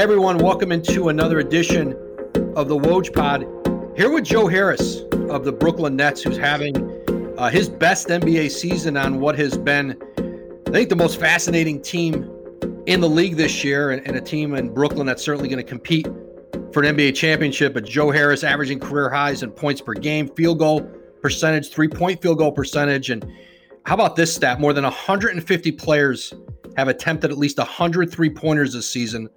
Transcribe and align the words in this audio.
Everyone, 0.00 0.38
welcome 0.38 0.72
into 0.72 1.10
another 1.10 1.40
edition 1.40 1.92
of 2.56 2.68
the 2.68 2.74
Woj 2.74 3.14
Pod. 3.14 3.42
Here 3.94 4.10
with 4.10 4.24
Joe 4.24 4.46
Harris 4.46 5.02
of 5.28 5.44
the 5.44 5.52
Brooklyn 5.52 5.94
Nets, 5.94 6.22
who's 6.22 6.38
having 6.38 6.74
uh, 7.36 7.50
his 7.50 7.68
best 7.68 8.08
NBA 8.08 8.50
season 8.50 8.96
on 8.96 9.20
what 9.20 9.38
has 9.38 9.58
been, 9.58 9.90
I 10.66 10.70
think, 10.70 10.88
the 10.88 10.96
most 10.96 11.20
fascinating 11.20 11.82
team 11.82 12.30
in 12.86 13.02
the 13.02 13.10
league 13.10 13.36
this 13.36 13.62
year, 13.62 13.90
and, 13.90 14.04
and 14.06 14.16
a 14.16 14.22
team 14.22 14.54
in 14.54 14.72
Brooklyn 14.72 15.06
that's 15.06 15.22
certainly 15.22 15.50
going 15.50 15.62
to 15.62 15.68
compete 15.68 16.06
for 16.72 16.82
an 16.82 16.96
NBA 16.96 17.14
championship. 17.14 17.74
But 17.74 17.84
Joe 17.84 18.10
Harris 18.10 18.42
averaging 18.42 18.80
career 18.80 19.10
highs 19.10 19.42
in 19.42 19.50
points 19.50 19.82
per 19.82 19.92
game, 19.92 20.28
field 20.28 20.60
goal 20.60 20.80
percentage, 21.20 21.68
three 21.68 21.88
point 21.88 22.22
field 22.22 22.38
goal 22.38 22.52
percentage, 22.52 23.10
and 23.10 23.30
how 23.84 23.96
about 23.96 24.16
this 24.16 24.34
stat? 24.34 24.60
More 24.60 24.72
than 24.72 24.84
150 24.84 25.72
players 25.72 26.32
have 26.78 26.88
attempted 26.88 27.30
at 27.30 27.36
least 27.36 27.58
100 27.58 28.10
three 28.10 28.30
pointers 28.30 28.72
this 28.72 28.88
season. 28.88 29.28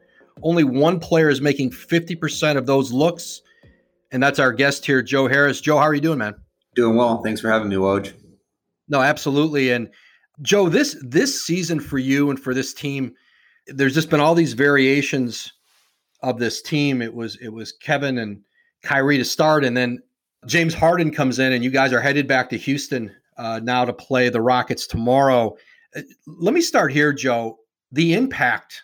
Only 0.41 0.63
one 0.63 0.99
player 0.99 1.29
is 1.29 1.41
making 1.41 1.71
50% 1.71 2.57
of 2.57 2.65
those 2.65 2.91
looks. 2.91 3.41
And 4.11 4.21
that's 4.21 4.39
our 4.39 4.51
guest 4.51 4.85
here, 4.85 5.01
Joe 5.01 5.27
Harris. 5.27 5.61
Joe, 5.61 5.77
how 5.77 5.83
are 5.83 5.93
you 5.93 6.01
doing, 6.01 6.19
man? 6.19 6.35
Doing 6.75 6.95
well. 6.95 7.21
Thanks 7.21 7.41
for 7.41 7.49
having 7.49 7.69
me, 7.69 7.75
Woj. 7.75 8.13
No, 8.87 9.01
absolutely. 9.01 9.71
And 9.71 9.89
Joe, 10.41 10.69
this 10.69 10.97
this 11.01 11.45
season 11.45 11.79
for 11.79 11.97
you 11.97 12.29
and 12.29 12.39
for 12.39 12.53
this 12.53 12.73
team, 12.73 13.13
there's 13.67 13.93
just 13.93 14.09
been 14.09 14.19
all 14.19 14.35
these 14.35 14.53
variations 14.53 15.53
of 16.21 16.39
this 16.39 16.61
team. 16.61 17.01
It 17.01 17.13
was 17.13 17.37
it 17.37 17.49
was 17.49 17.71
Kevin 17.71 18.17
and 18.17 18.41
Kyrie 18.81 19.17
to 19.17 19.25
start, 19.25 19.63
and 19.63 19.77
then 19.77 19.99
James 20.47 20.73
Harden 20.73 21.11
comes 21.11 21.39
in, 21.39 21.53
and 21.53 21.63
you 21.63 21.69
guys 21.69 21.93
are 21.93 22.01
headed 22.01 22.27
back 22.27 22.49
to 22.49 22.57
Houston 22.57 23.11
uh, 23.37 23.59
now 23.63 23.85
to 23.85 23.93
play 23.93 24.29
the 24.29 24.41
Rockets 24.41 24.87
tomorrow. 24.87 25.55
Uh, 25.95 26.01
let 26.25 26.53
me 26.53 26.61
start 26.61 26.91
here, 26.91 27.13
Joe. 27.13 27.59
The 27.91 28.13
impact 28.13 28.83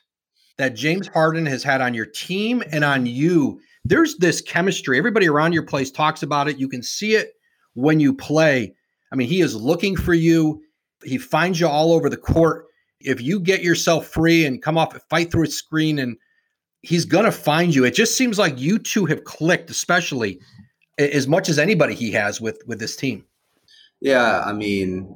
that 0.60 0.76
James 0.76 1.08
Harden 1.08 1.46
has 1.46 1.64
had 1.64 1.80
on 1.80 1.94
your 1.94 2.06
team 2.06 2.62
and 2.74 2.84
on 2.84 3.06
you. 3.06 3.62
There's 3.86 4.18
this 4.18 4.42
chemistry. 4.42 4.98
Everybody 4.98 5.30
around 5.30 5.54
your 5.54 5.64
place 5.64 5.90
talks 5.90 6.22
about 6.22 6.50
it. 6.50 6.58
You 6.60 6.68
can 6.68 6.84
see 6.84 7.16
it 7.16 7.32
when 7.76 8.02
you 8.02 8.14
play. 8.14 8.76
I 9.12 9.16
mean, 9.16 9.30
he 9.30 9.40
is 9.40 9.56
looking 9.56 9.96
for 9.96 10.14
you. 10.14 10.62
He 11.02 11.18
finds 11.18 11.62
you 11.62 11.68
all 11.70 11.94
over 11.94 12.10
the 12.10 12.18
court. 12.18 12.66
If 13.00 13.22
you 13.22 13.40
get 13.40 13.64
yourself 13.64 14.08
free 14.08 14.46
and 14.46 14.62
come 14.62 14.78
off, 14.78 15.00
fight 15.10 15.32
through 15.32 15.46
a 15.46 15.48
screen, 15.48 15.98
and 15.98 16.18
he's 16.82 17.06
going 17.06 17.24
to 17.24 17.32
find 17.32 17.74
you. 17.74 17.86
It 17.86 17.96
just 17.96 18.18
seems 18.18 18.38
like 18.38 18.60
you 18.60 18.80
two 18.80 19.06
have 19.06 19.24
clicked, 19.24 19.70
especially 19.70 20.42
as 20.98 21.26
much 21.26 21.48
as 21.48 21.58
anybody 21.58 21.96
he 21.96 22.12
has 22.12 22.42
with 22.42 22.62
with 22.68 22.80
this 22.80 22.98
team. 22.98 23.24
Yeah, 24.02 24.44
I 24.46 24.52
mean, 24.52 25.08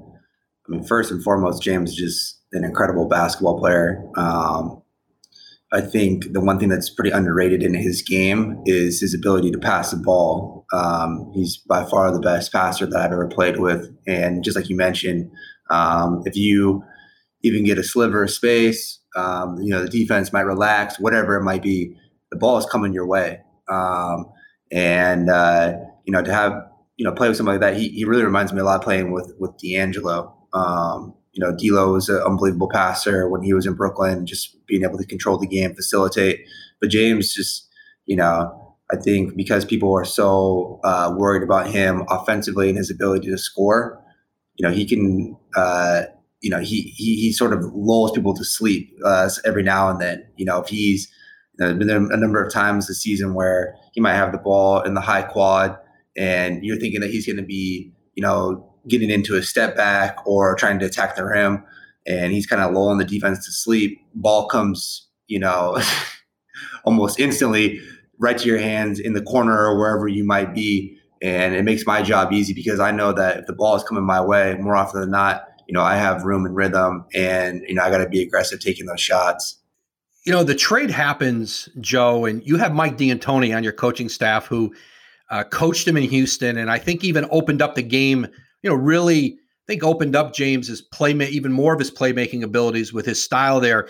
I 0.66 0.72
mean, 0.72 0.86
first 0.86 1.12
and 1.12 1.22
foremost, 1.22 1.62
James 1.62 1.92
is 1.92 1.98
just 1.98 2.40
an 2.54 2.64
incredible 2.64 3.10
basketball 3.10 3.60
player. 3.60 4.02
Um, 4.16 4.83
I 5.74 5.82
think 5.82 6.32
the 6.34 6.40
one 6.40 6.60
thing 6.60 6.70
that's 6.70 6.92
pretty 6.92 7.10
underrated 7.10 7.64
in 7.64 7.74
his 7.74 8.04
game 8.04 8.62
is 8.66 9.02
his 9.02 9.16
ability 9.16 9.50
to 9.52 9.58
pass 9.58 9.90
the 9.90 9.98
ball. 9.98 10.68
Um, 10.72 11.32
he's 11.34 11.58
by 11.58 11.84
far 11.84 12.12
the 12.12 12.20
best 12.20 12.52
passer 12.52 12.86
that 12.86 12.96
I've 12.96 13.12
ever 13.12 13.28
played 13.28 13.60
with, 13.60 13.92
and 14.06 14.44
just 14.44 14.56
like 14.56 14.70
you 14.70 14.76
mentioned, 14.76 15.32
um, 15.72 16.22
if 16.26 16.36
you 16.36 16.84
even 17.42 17.66
get 17.66 17.80
a 17.80 17.84
sliver 17.84 18.24
of 18.24 18.30
space, 18.30 19.00
um, 19.16 19.58
you 19.62 19.72
know 19.72 19.82
the 19.82 19.90
defense 19.90 20.32
might 20.32 20.42
relax, 20.42 21.00
whatever 21.00 21.36
it 21.38 21.44
might 21.44 21.64
be. 21.64 21.96
The 22.30 22.38
ball 22.38 22.58
is 22.58 22.68
coming 22.68 22.94
your 22.94 23.08
way, 23.08 23.42
um, 23.68 24.26
and 24.72 25.28
uh, 25.28 25.74
you 26.06 26.14
know 26.14 26.22
to 26.22 26.32
have 26.32 26.54
you 26.98 27.06
know 27.06 27.14
play 27.14 27.30
with 27.30 27.38
somebody 27.38 27.58
like 27.58 27.74
that, 27.74 27.82
he, 27.82 27.90
he 27.90 28.06
really 28.06 28.24
reminds 28.24 28.54
me 28.54 28.60
a 28.60 28.64
lot 28.64 28.76
of 28.76 28.84
playing 28.84 29.12
with 29.12 29.34
with 29.40 29.58
D'Angelo. 29.58 30.38
You 31.34 31.44
know, 31.44 31.56
D'Lo 31.56 31.94
was 31.94 32.10
an 32.10 32.22
unbelievable 32.22 32.70
passer 32.70 33.28
when 33.28 33.42
he 33.42 33.54
was 33.54 33.66
in 33.66 33.74
Brooklyn, 33.74 34.26
just 34.26 34.66
being 34.68 34.84
able 34.84 34.98
to 34.98 35.06
control 35.06 35.38
the 35.38 35.48
game, 35.48 35.74
facilitate. 35.74 36.46
But 36.80 36.90
James 36.90 37.34
just, 37.34 37.68
you 38.06 38.16
know, 38.16 38.76
I 38.92 38.98
think 38.98 39.36
because 39.36 39.66
people 39.66 39.94
are 39.98 40.06
so 40.06 40.80
uh, 40.84 41.14
worried 41.18 41.44
about 41.44 41.68
him 41.68 42.04
offensively 42.10 42.70
and 42.70 42.78
his 42.78 42.92
ability 42.92 43.30
to 43.30 43.38
score, 43.38 44.00
you 44.56 44.68
know, 44.68 44.74
he 44.74 44.86
can, 44.86 45.36
uh, 45.56 46.04
you 46.42 46.50
know, 46.50 46.60
he, 46.60 46.82
he 46.82 47.16
he 47.16 47.32
sort 47.32 47.54
of 47.54 47.64
lulls 47.74 48.12
people 48.12 48.36
to 48.36 48.44
sleep 48.44 48.94
uh, 49.04 49.30
every 49.46 49.64
now 49.64 49.90
and 49.90 50.00
then. 50.00 50.28
You 50.36 50.46
know, 50.46 50.62
if 50.62 50.68
he's 50.68 51.12
you 51.58 51.66
know, 51.66 51.74
been 51.74 51.90
a 51.90 52.18
number 52.18 52.44
of 52.44 52.52
times 52.52 52.88
this 52.88 53.02
season 53.02 53.34
where 53.34 53.76
he 53.94 54.02
might 54.02 54.16
have 54.16 54.32
the 54.32 54.38
ball 54.38 54.82
in 54.82 54.94
the 54.94 55.02
high 55.02 55.24
quad, 55.24 55.78
and 56.16 56.64
you're 56.64 56.78
thinking 56.78 57.02
that 57.02 57.10
he's 57.10 57.26
going 57.26 57.38
to 57.38 57.44
be, 57.44 57.92
you 58.16 58.22
know, 58.22 58.73
getting 58.88 59.10
into 59.10 59.36
a 59.36 59.44
step 59.44 59.76
back 59.76 60.18
or 60.26 60.56
trying 60.56 60.80
to 60.80 60.86
attack 60.86 61.16
the 61.16 61.26
rim, 61.26 61.64
and 62.06 62.32
he's 62.32 62.46
kind 62.46 62.62
of 62.62 62.74
lulling 62.74 62.98
the 62.98 63.06
defense 63.06 63.46
to 63.46 63.52
sleep. 63.52 64.00
Ball 64.16 64.48
comes, 64.48 65.08
you 65.28 65.40
know, 65.40 65.82
almost 66.86 67.20
instantly 67.20 67.80
right 68.20 68.38
to 68.38 68.48
your 68.48 68.60
hands 68.60 69.00
in 69.00 69.14
the 69.14 69.22
corner 69.22 69.58
or 69.58 69.78
wherever 69.78 70.08
you 70.08 70.24
might 70.24 70.54
be, 70.54 70.98
and 71.22 71.56
it 71.56 71.64
makes 71.64 71.86
my 71.86 72.02
job 72.02 72.34
easy 72.34 72.54
because 72.54 72.80
I 72.80 72.92
know 72.92 73.14
that 73.14 73.38
if 73.40 73.46
the 73.46 73.54
ball 73.54 73.76
is 73.76 73.84
coming 73.84 74.04
my 74.04 74.22
way, 74.22 74.56
more 74.60 74.76
often 74.76 75.02
than 75.02 75.12
not, 75.12 75.48
you 75.68 75.74
know, 75.74 75.82
I 75.82 75.96
have 75.96 76.24
room 76.24 76.46
and 76.46 76.56
rhythm, 76.56 77.06
and 77.14 77.64
you 77.68 77.76
know, 77.76 77.84
I 77.84 77.90
got 77.90 78.00
to 78.00 78.10
be 78.10 78.22
aggressive 78.22 78.60
taking 78.60 78.86
those 78.86 79.02
shots. 79.02 79.58
You 80.26 80.32
know, 80.32 80.44
the 80.44 80.56
trade 80.56 80.90
happens, 80.90 81.68
Joe, 81.82 82.26
and 82.26 82.46
you 82.46 82.58
have 82.58 82.74
Mike 82.74 82.98
D'Antoni 82.98 83.56
on 83.56 83.64
your 83.64 83.74
coaching 83.74 84.08
staff 84.08 84.46
who 84.46 84.74
uh, 85.30 85.44
coached 85.44 85.88
him 85.88 85.98
in 85.98 86.04
Houston, 86.04 86.58
and 86.58 86.70
I 86.70 86.78
think 86.78 87.04
even 87.04 87.26
opened 87.32 87.62
up 87.62 87.76
the 87.76 87.84
game 87.84 88.28
you 88.64 88.70
know, 88.70 88.76
really 88.76 89.38
I 89.64 89.66
think 89.68 89.84
opened 89.84 90.16
up 90.16 90.34
James's 90.34 90.82
play 90.82 91.12
even 91.12 91.54
more 91.54 91.74
of 91.74 91.80
his 91.80 91.92
playmaking 91.92 92.44
abilities 92.44 92.92
with 92.92 93.06
his 93.06 93.24
style 93.24 93.60
there. 93.60 93.88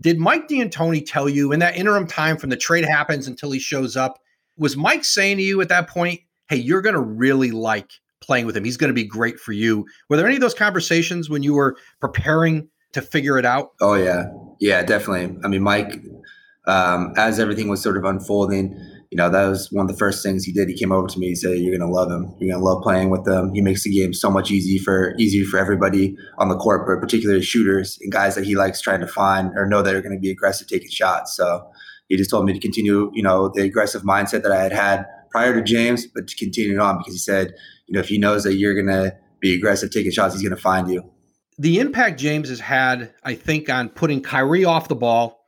Did 0.00 0.18
Mike 0.18 0.46
D'Antoni 0.46 1.04
tell 1.04 1.28
you 1.28 1.52
in 1.52 1.60
that 1.60 1.76
interim 1.76 2.06
time 2.06 2.36
from 2.36 2.50
the 2.50 2.56
trade 2.56 2.84
happens 2.84 3.26
until 3.26 3.50
he 3.50 3.58
shows 3.58 3.96
up? 3.96 4.20
Was 4.58 4.76
Mike 4.76 5.04
saying 5.04 5.38
to 5.38 5.42
you 5.42 5.60
at 5.60 5.68
that 5.70 5.88
point, 5.88 6.20
"Hey, 6.48 6.56
you're 6.56 6.82
going 6.82 6.94
to 6.94 7.00
really 7.00 7.50
like 7.50 7.90
playing 8.20 8.46
with 8.46 8.56
him. 8.56 8.64
He's 8.64 8.76
going 8.76 8.88
to 8.88 8.94
be 8.94 9.04
great 9.04 9.40
for 9.40 9.52
you." 9.52 9.86
Were 10.08 10.16
there 10.16 10.26
any 10.26 10.36
of 10.36 10.42
those 10.42 10.54
conversations 10.54 11.30
when 11.30 11.42
you 11.42 11.54
were 11.54 11.76
preparing 12.00 12.68
to 12.92 13.02
figure 13.02 13.38
it 13.38 13.46
out? 13.46 13.70
Oh 13.80 13.94
yeah, 13.94 14.26
yeah, 14.60 14.82
definitely. 14.82 15.36
I 15.42 15.48
mean, 15.48 15.62
Mike, 15.62 16.00
um, 16.66 17.14
as 17.16 17.40
everything 17.40 17.68
was 17.68 17.82
sort 17.82 17.96
of 17.96 18.04
unfolding 18.04 18.78
you 19.10 19.16
know, 19.16 19.30
that 19.30 19.46
was 19.46 19.70
one 19.70 19.86
of 19.86 19.90
the 19.90 19.96
first 19.96 20.22
things 20.22 20.44
he 20.44 20.52
did. 20.52 20.68
He 20.68 20.76
came 20.76 20.92
over 20.92 21.06
to 21.06 21.18
me. 21.18 21.28
and 21.28 21.38
said, 21.38 21.58
"You're 21.58 21.76
gonna 21.76 21.90
love 21.90 22.10
him. 22.10 22.34
You're 22.38 22.52
gonna 22.52 22.64
love 22.64 22.82
playing 22.82 23.10
with 23.10 23.26
him. 23.26 23.54
He 23.54 23.60
makes 23.60 23.84
the 23.84 23.90
game 23.90 24.12
so 24.12 24.30
much 24.30 24.50
easy 24.50 24.78
for 24.78 25.14
easier 25.18 25.44
for 25.44 25.58
everybody 25.58 26.16
on 26.38 26.48
the 26.48 26.56
court, 26.56 26.86
but 26.86 27.00
particularly 27.00 27.42
shooters 27.42 27.98
and 28.02 28.12
guys 28.12 28.34
that 28.34 28.44
he 28.44 28.56
likes 28.56 28.80
trying 28.80 29.00
to 29.00 29.06
find 29.06 29.52
or 29.56 29.66
know 29.66 29.82
that 29.82 29.94
are 29.94 30.02
going 30.02 30.14
to 30.14 30.20
be 30.20 30.30
aggressive 30.30 30.66
taking 30.66 30.90
shots." 30.90 31.36
So 31.36 31.66
he 32.08 32.16
just 32.16 32.30
told 32.30 32.46
me 32.46 32.52
to 32.52 32.58
continue, 32.58 33.10
you 33.14 33.22
know, 33.22 33.50
the 33.54 33.62
aggressive 33.62 34.02
mindset 34.02 34.42
that 34.42 34.52
I 34.52 34.62
had 34.62 34.72
had 34.72 35.06
prior 35.30 35.54
to 35.54 35.62
James, 35.62 36.06
but 36.06 36.28
to 36.28 36.36
continue 36.36 36.78
on 36.78 36.98
because 36.98 37.14
he 37.14 37.18
said, 37.18 37.54
you 37.86 37.94
know, 37.94 38.00
if 38.00 38.08
he 38.08 38.18
knows 38.18 38.44
that 38.44 38.54
you're 38.56 38.74
gonna 38.74 39.12
be 39.40 39.54
aggressive 39.54 39.90
taking 39.90 40.12
shots, 40.12 40.34
he's 40.34 40.42
gonna 40.42 40.60
find 40.60 40.88
you. 40.90 41.02
The 41.58 41.80
impact 41.80 42.20
James 42.20 42.48
has 42.48 42.60
had, 42.60 43.14
I 43.24 43.34
think, 43.34 43.70
on 43.70 43.88
putting 43.88 44.20
Kyrie 44.20 44.64
off 44.64 44.88
the 44.88 44.94
ball, 44.94 45.46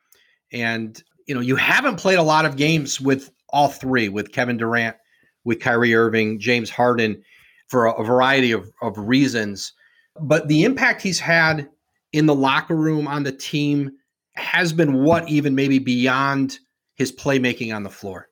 and 0.52 1.00
you 1.26 1.34
know, 1.34 1.40
you 1.42 1.56
haven't 1.56 1.96
played 1.96 2.18
a 2.18 2.22
lot 2.22 2.46
of 2.46 2.56
games 2.56 3.00
with 3.00 3.30
all 3.50 3.68
three 3.68 4.08
with 4.08 4.32
Kevin 4.32 4.56
Durant, 4.56 4.96
with 5.44 5.60
Kyrie 5.60 5.94
Irving, 5.94 6.38
James 6.38 6.70
Harden, 6.70 7.22
for 7.68 7.86
a, 7.86 7.92
a 7.92 8.04
variety 8.04 8.52
of, 8.52 8.70
of 8.82 8.96
reasons. 8.98 9.72
But 10.20 10.48
the 10.48 10.64
impact 10.64 11.02
he's 11.02 11.20
had 11.20 11.68
in 12.12 12.26
the 12.26 12.34
locker 12.34 12.74
room 12.74 13.06
on 13.06 13.22
the 13.22 13.32
team 13.32 13.92
has 14.34 14.72
been 14.72 15.02
what 15.02 15.28
even 15.28 15.54
maybe 15.54 15.78
beyond 15.78 16.58
his 16.94 17.12
playmaking 17.12 17.74
on 17.74 17.82
the 17.82 17.90
floor. 17.90 18.28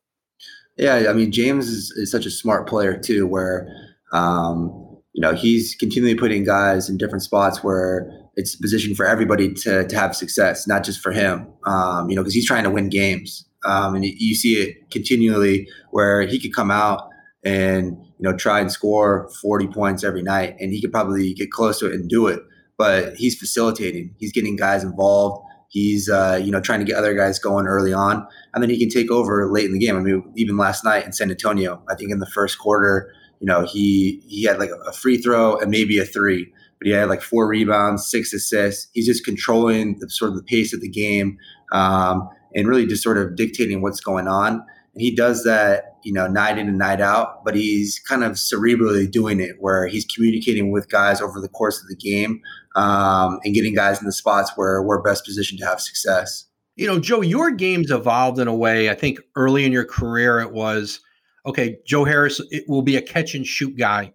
Yeah, 0.76 1.06
I 1.08 1.12
mean 1.12 1.32
James 1.32 1.68
is, 1.68 1.90
is 1.92 2.10
such 2.10 2.26
a 2.26 2.30
smart 2.30 2.68
player 2.68 2.98
too, 2.98 3.26
where 3.26 3.68
um, 4.12 4.70
you 5.12 5.22
know 5.22 5.34
he's 5.34 5.74
continually 5.74 6.14
putting 6.14 6.44
guys 6.44 6.88
in 6.88 6.98
different 6.98 7.22
spots 7.22 7.64
where 7.64 8.10
it's 8.34 8.54
a 8.54 8.58
position 8.60 8.94
for 8.94 9.06
everybody 9.06 9.52
to 9.54 9.86
to 9.86 9.96
have 9.96 10.14
success, 10.14 10.66
not 10.66 10.84
just 10.84 11.00
for 11.00 11.12
him. 11.12 11.48
Um, 11.64 12.10
you 12.10 12.16
know, 12.16 12.22
because 12.22 12.34
he's 12.34 12.46
trying 12.46 12.64
to 12.64 12.70
win 12.70 12.90
games. 12.90 13.45
Um, 13.66 13.94
and 13.94 14.04
you 14.04 14.34
see 14.34 14.54
it 14.54 14.90
continually 14.90 15.68
where 15.90 16.22
he 16.22 16.38
could 16.38 16.54
come 16.54 16.70
out 16.70 17.08
and 17.44 17.96
you 18.18 18.22
know 18.22 18.36
try 18.36 18.60
and 18.60 18.70
score 18.70 19.30
40 19.42 19.68
points 19.68 20.04
every 20.04 20.22
night 20.22 20.56
and 20.58 20.72
he 20.72 20.80
could 20.80 20.92
probably 20.92 21.34
get 21.34 21.50
close 21.50 21.78
to 21.80 21.86
it 21.86 21.94
and 21.94 22.08
do 22.08 22.26
it. 22.26 22.40
But 22.78 23.16
he's 23.16 23.38
facilitating. 23.38 24.14
He's 24.18 24.32
getting 24.32 24.56
guys 24.56 24.84
involved. 24.84 25.42
He's 25.68 26.08
uh, 26.08 26.40
you 26.42 26.50
know 26.50 26.60
trying 26.60 26.80
to 26.80 26.86
get 26.86 26.96
other 26.96 27.14
guys 27.14 27.38
going 27.38 27.66
early 27.66 27.92
on. 27.92 28.26
And 28.54 28.62
then 28.62 28.70
he 28.70 28.78
can 28.78 28.88
take 28.88 29.10
over 29.10 29.50
late 29.50 29.66
in 29.66 29.72
the 29.72 29.78
game. 29.78 29.96
I 29.96 30.00
mean 30.00 30.32
even 30.36 30.56
last 30.56 30.84
night 30.84 31.04
in 31.04 31.12
san 31.12 31.30
antonio 31.30 31.82
i 31.88 31.94
think 31.94 32.10
in 32.10 32.20
the 32.20 32.26
first 32.26 32.58
quarter 32.58 33.12
you 33.40 33.46
know 33.46 33.64
he 33.64 34.22
he 34.26 34.44
had 34.44 34.58
like 34.58 34.70
a 34.86 34.92
free 34.92 35.18
throw 35.18 35.58
and 35.58 35.70
maybe 35.70 35.98
a 35.98 36.04
three. 36.04 36.52
But 36.78 36.88
he 36.88 36.92
had 36.92 37.08
like 37.08 37.22
four 37.22 37.48
rebounds 37.48 38.06
six 38.06 38.34
assists. 38.34 38.88
He's 38.92 39.06
just 39.06 39.24
controlling 39.24 39.98
the 39.98 40.10
sort 40.10 40.30
of 40.30 40.36
the 40.36 40.42
pace 40.42 40.74
of 40.74 40.82
the 40.82 40.88
game. 40.88 41.38
Um, 41.72 42.28
and 42.56 42.66
really 42.66 42.86
just 42.86 43.02
sort 43.02 43.18
of 43.18 43.36
dictating 43.36 43.82
what's 43.82 44.00
going 44.00 44.26
on. 44.26 44.54
And 44.94 45.02
he 45.02 45.14
does 45.14 45.44
that, 45.44 45.98
you 46.02 46.12
know, 46.12 46.26
night 46.26 46.56
in 46.56 46.68
and 46.68 46.78
night 46.78 47.02
out, 47.02 47.44
but 47.44 47.54
he's 47.54 48.00
kind 48.08 48.24
of 48.24 48.32
cerebrally 48.32 49.08
doing 49.08 49.40
it 49.40 49.56
where 49.60 49.86
he's 49.86 50.06
communicating 50.06 50.72
with 50.72 50.88
guys 50.88 51.20
over 51.20 51.38
the 51.38 51.50
course 51.50 51.82
of 51.82 51.88
the 51.88 51.94
game 51.94 52.40
um, 52.74 53.38
and 53.44 53.54
getting 53.54 53.74
guys 53.74 54.00
in 54.00 54.06
the 54.06 54.12
spots 54.12 54.52
where 54.56 54.82
we're 54.82 55.02
best 55.02 55.26
positioned 55.26 55.60
to 55.60 55.66
have 55.66 55.82
success. 55.82 56.46
You 56.76 56.86
know, 56.86 56.98
Joe, 56.98 57.20
your 57.20 57.50
game's 57.50 57.90
evolved 57.90 58.38
in 58.38 58.48
a 58.48 58.54
way. 58.54 58.88
I 58.88 58.94
think 58.94 59.20
early 59.36 59.66
in 59.66 59.72
your 59.72 59.84
career, 59.84 60.40
it 60.40 60.52
was 60.52 61.00
okay, 61.44 61.76
Joe 61.86 62.04
Harris 62.04 62.40
it 62.50 62.64
will 62.66 62.82
be 62.82 62.96
a 62.96 63.02
catch 63.02 63.34
and 63.34 63.46
shoot 63.46 63.76
guy. 63.76 64.12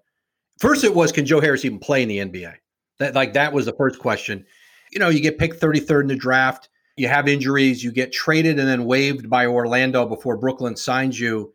First, 0.60 0.84
it 0.84 0.96
was 0.96 1.12
can 1.12 1.26
Joe 1.28 1.42
Harris 1.42 1.64
even 1.64 1.80
play 1.80 2.02
in 2.02 2.10
the 2.10 2.18
NBA? 2.18 2.56
That 2.98 3.14
like 3.14 3.34
that 3.34 3.54
was 3.54 3.66
the 3.66 3.74
first 3.74 4.00
question. 4.00 4.46
You 4.92 5.00
know, 5.00 5.10
you 5.10 5.22
get 5.22 5.38
picked 5.38 5.62
33rd 5.62 6.02
in 6.02 6.08
the 6.08 6.16
draft, 6.16 6.70
you 6.98 7.08
have 7.08 7.28
injuries, 7.28 7.84
you 7.84 7.92
get 7.92 8.12
traded 8.12 8.60
and 8.60 8.68
then 8.68 8.86
waived 8.86 9.30
by 9.30 9.46
Orlando 9.46 10.06
before 10.06 10.38
Brooklyn 10.38 10.76
signs 10.76 11.20
you. 11.20 11.54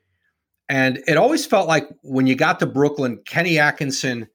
And 0.69 1.03
it 1.07 1.17
always 1.17 1.47
felt 1.47 1.69
like 1.69 1.89
when 2.03 2.27
you 2.27 2.35
got 2.35 2.59
to 2.61 2.67
Brooklyn, 2.67 3.21
Kenny 3.25 3.59
Atkinson 3.59 4.29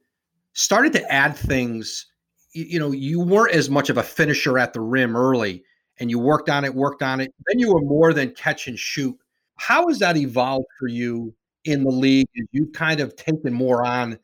started 0.54 0.94
to 0.94 1.12
add 1.12 1.36
things. 1.36 2.06
You, 2.54 2.80
know, 2.80 2.92
you 2.92 3.20
weren't 3.20 3.56
as 3.56 3.70
much 3.70 3.90
of 3.90 3.98
a 3.98 4.04
finisher 4.04 4.58
at 4.58 4.74
the 4.74 4.82
rim 4.82 5.16
early, 5.16 5.64
and 6.00 6.10
you 6.10 6.20
worked 6.20 6.50
on 6.50 6.66
it, 6.66 6.74
worked 6.74 7.02
on 7.02 7.20
it. 7.20 7.34
Then 7.48 7.60
you 7.60 7.74
were 7.74 7.82
more 7.82 8.14
than 8.14 8.32
catch 8.32 8.68
and 8.68 8.78
shoot. 8.78 9.18
How 9.56 9.88
has 9.88 10.00
that 10.00 10.18
evolved 10.18 10.68
for 10.80 10.88
you 10.88 11.34
in 11.66 11.84
the 11.84 11.92
league? 11.92 12.28
You've 12.52 12.74
kind 12.74 13.00
of 13.00 13.16
taken 13.16 13.54
more 13.54 13.86
on 13.86 14.18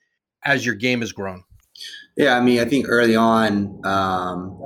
as 0.43 0.65
your 0.65 0.75
game 0.75 1.01
has 1.01 1.11
grown. 1.11 1.43
Yeah, 2.15 2.35
I 2.35 2.41
mean, 2.41 2.59
I 2.59 2.65
think 2.65 2.87
early 2.89 3.15
on, 3.15 3.79
um, 3.85 4.59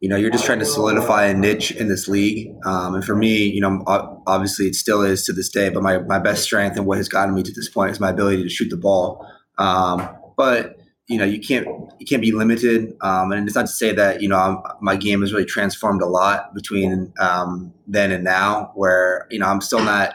you 0.00 0.08
know, 0.08 0.16
you're 0.16 0.30
just 0.30 0.44
trying 0.44 0.60
to 0.60 0.64
solidify 0.64 1.26
a 1.26 1.34
niche 1.34 1.72
in 1.72 1.88
this 1.88 2.06
league. 2.06 2.54
Um, 2.64 2.94
and 2.94 3.04
for 3.04 3.16
me, 3.16 3.44
you 3.44 3.60
know, 3.60 3.82
obviously 4.26 4.66
it 4.66 4.74
still 4.74 5.02
is 5.02 5.24
to 5.24 5.32
this 5.32 5.48
day, 5.48 5.68
but 5.68 5.82
my, 5.82 5.98
my 5.98 6.18
best 6.18 6.44
strength 6.44 6.76
and 6.76 6.86
what 6.86 6.98
has 6.98 7.08
gotten 7.08 7.34
me 7.34 7.42
to 7.42 7.52
this 7.52 7.68
point 7.68 7.90
is 7.90 7.98
my 7.98 8.10
ability 8.10 8.42
to 8.44 8.48
shoot 8.48 8.68
the 8.68 8.76
ball. 8.76 9.26
Um, 9.58 10.08
but 10.36 10.78
you 11.08 11.18
know, 11.18 11.24
you 11.24 11.40
can't 11.40 11.66
you 11.98 12.06
can't 12.06 12.22
be 12.22 12.32
limited. 12.32 12.94
Um, 13.00 13.32
and 13.32 13.46
it's 13.46 13.56
not 13.56 13.66
to 13.66 13.72
say 13.72 13.92
that 13.92 14.22
you 14.22 14.28
know 14.28 14.36
I'm, 14.36 14.62
my 14.80 14.96
game 14.96 15.20
has 15.20 15.32
really 15.32 15.44
transformed 15.44 16.00
a 16.00 16.06
lot 16.06 16.54
between 16.54 17.12
um, 17.18 17.74
then 17.86 18.12
and 18.12 18.22
now, 18.24 18.70
where 18.74 19.26
you 19.30 19.38
know 19.40 19.46
I'm 19.46 19.60
still 19.60 19.82
not 19.82 20.14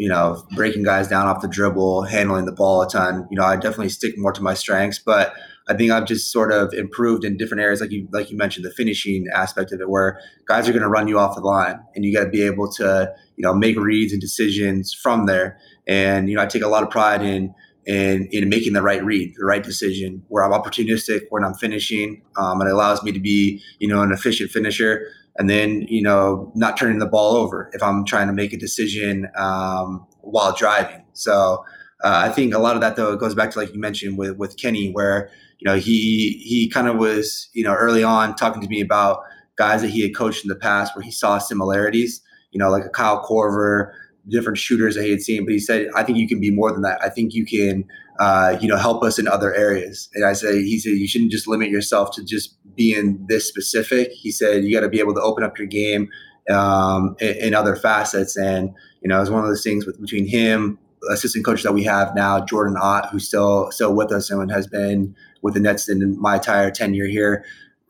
you 0.00 0.08
know, 0.08 0.42
breaking 0.56 0.82
guys 0.82 1.08
down 1.08 1.26
off 1.26 1.42
the 1.42 1.48
dribble, 1.48 2.04
handling 2.04 2.46
the 2.46 2.52
ball 2.52 2.80
a 2.80 2.88
ton. 2.88 3.28
You 3.30 3.36
know, 3.36 3.44
I 3.44 3.56
definitely 3.56 3.90
stick 3.90 4.16
more 4.16 4.32
to 4.32 4.42
my 4.42 4.54
strengths, 4.54 4.98
but 4.98 5.34
I 5.70 5.76
think 5.76 5.92
I've 5.92 6.04
just 6.04 6.32
sort 6.32 6.52
of 6.52 6.74
improved 6.74 7.24
in 7.24 7.36
different 7.36 7.62
areas, 7.62 7.80
like 7.80 7.92
you 7.92 8.08
like 8.10 8.28
you 8.28 8.36
mentioned, 8.36 8.64
the 8.64 8.72
finishing 8.72 9.26
aspect 9.32 9.70
of 9.70 9.80
it, 9.80 9.88
where 9.88 10.20
guys 10.46 10.68
are 10.68 10.72
going 10.72 10.82
to 10.82 10.88
run 10.88 11.06
you 11.06 11.16
off 11.16 11.36
the 11.36 11.42
line, 11.42 11.78
and 11.94 12.04
you 12.04 12.12
got 12.12 12.24
to 12.24 12.30
be 12.30 12.42
able 12.42 12.70
to, 12.72 13.14
you 13.36 13.42
know, 13.42 13.54
make 13.54 13.78
reads 13.78 14.12
and 14.12 14.20
decisions 14.20 14.92
from 14.92 15.26
there. 15.26 15.58
And 15.86 16.28
you 16.28 16.34
know, 16.34 16.42
I 16.42 16.46
take 16.46 16.62
a 16.62 16.68
lot 16.68 16.82
of 16.82 16.90
pride 16.90 17.22
in 17.22 17.54
in 17.86 18.28
in 18.32 18.48
making 18.48 18.72
the 18.72 18.82
right 18.82 19.04
read, 19.04 19.32
the 19.38 19.44
right 19.44 19.62
decision, 19.62 20.24
where 20.26 20.42
I'm 20.42 20.50
opportunistic, 20.50 21.26
when 21.30 21.44
I'm 21.44 21.54
finishing, 21.54 22.22
um, 22.36 22.60
and 22.60 22.68
it 22.68 22.72
allows 22.72 23.04
me 23.04 23.12
to 23.12 23.20
be, 23.20 23.62
you 23.78 23.86
know, 23.86 24.02
an 24.02 24.10
efficient 24.10 24.50
finisher 24.50 25.06
and 25.38 25.48
then 25.48 25.82
you 25.88 26.02
know 26.02 26.50
not 26.56 26.76
turning 26.76 26.98
the 26.98 27.06
ball 27.06 27.36
over 27.36 27.70
if 27.72 27.82
I'm 27.82 28.04
trying 28.04 28.26
to 28.26 28.32
make 28.32 28.52
a 28.52 28.56
decision 28.56 29.30
um, 29.36 30.06
while 30.20 30.52
driving. 30.52 31.04
So 31.12 31.64
uh, 32.02 32.22
I 32.24 32.30
think 32.30 32.54
a 32.54 32.58
lot 32.58 32.74
of 32.74 32.80
that 32.80 32.96
though 32.96 33.16
goes 33.16 33.34
back 33.34 33.50
to 33.52 33.58
like 33.58 33.72
you 33.72 33.80
mentioned 33.80 34.18
with 34.18 34.36
with 34.36 34.56
Kenny, 34.56 34.90
where 34.90 35.30
you 35.60 35.70
know 35.70 35.76
he 35.76 36.42
he 36.44 36.68
kind 36.68 36.88
of 36.88 36.96
was 36.96 37.48
you 37.52 37.62
know 37.62 37.74
early 37.74 38.02
on 38.02 38.34
talking 38.34 38.62
to 38.62 38.68
me 38.68 38.80
about 38.80 39.20
guys 39.56 39.82
that 39.82 39.90
he 39.90 40.02
had 40.02 40.14
coached 40.14 40.44
in 40.44 40.48
the 40.48 40.56
past 40.56 40.96
where 40.96 41.02
he 41.02 41.10
saw 41.10 41.38
similarities. 41.38 42.22
You 42.50 42.58
know, 42.58 42.68
like 42.68 42.84
a 42.84 42.88
Kyle 42.88 43.24
Korver, 43.24 43.92
different 44.28 44.58
shooters 44.58 44.94
that 44.94 45.04
he 45.04 45.10
had 45.10 45.20
seen. 45.20 45.44
But 45.44 45.52
he 45.52 45.58
said, 45.58 45.88
I 45.94 46.02
think 46.02 46.18
you 46.18 46.28
can 46.28 46.40
be 46.40 46.50
more 46.50 46.72
than 46.72 46.82
that. 46.82 47.02
I 47.02 47.08
think 47.08 47.34
you 47.34 47.44
can, 47.44 47.84
uh, 48.18 48.56
you 48.60 48.68
know, 48.68 48.76
help 48.76 49.02
us 49.02 49.18
in 49.18 49.28
other 49.28 49.54
areas. 49.54 50.08
And 50.14 50.24
I 50.24 50.32
said, 50.32 50.54
he 50.54 50.78
said, 50.78 50.90
you 50.90 51.08
shouldn't 51.08 51.30
just 51.30 51.46
limit 51.46 51.68
yourself 51.68 52.14
to 52.16 52.24
just 52.24 52.56
being 52.74 53.24
this 53.28 53.46
specific. 53.46 54.10
He 54.12 54.30
said, 54.30 54.64
you 54.64 54.74
got 54.74 54.80
to 54.80 54.88
be 54.88 55.00
able 55.00 55.14
to 55.14 55.20
open 55.20 55.44
up 55.44 55.58
your 55.58 55.66
game 55.66 56.08
um, 56.50 57.16
in, 57.20 57.36
in, 57.36 57.54
other 57.54 57.76
facets. 57.76 58.36
And, 58.36 58.70
you 59.02 59.08
know, 59.08 59.20
it's 59.20 59.30
one 59.30 59.42
of 59.42 59.48
those 59.48 59.62
things 59.62 59.86
with 59.86 60.00
between 60.00 60.26
him, 60.26 60.78
assistant 61.10 61.44
coach 61.44 61.62
that 61.62 61.72
we 61.72 61.84
have 61.84 62.14
now, 62.14 62.44
Jordan 62.44 62.76
Ott, 62.80 63.08
who's 63.10 63.26
still 63.26 63.70
still 63.70 63.94
with 63.94 64.12
us 64.12 64.30
and 64.30 64.50
has 64.50 64.66
been 64.66 65.14
with 65.42 65.54
the 65.54 65.60
Nets 65.60 65.88
in 65.88 66.20
my 66.20 66.34
entire 66.34 66.70
tenure 66.70 67.06
here, 67.06 67.44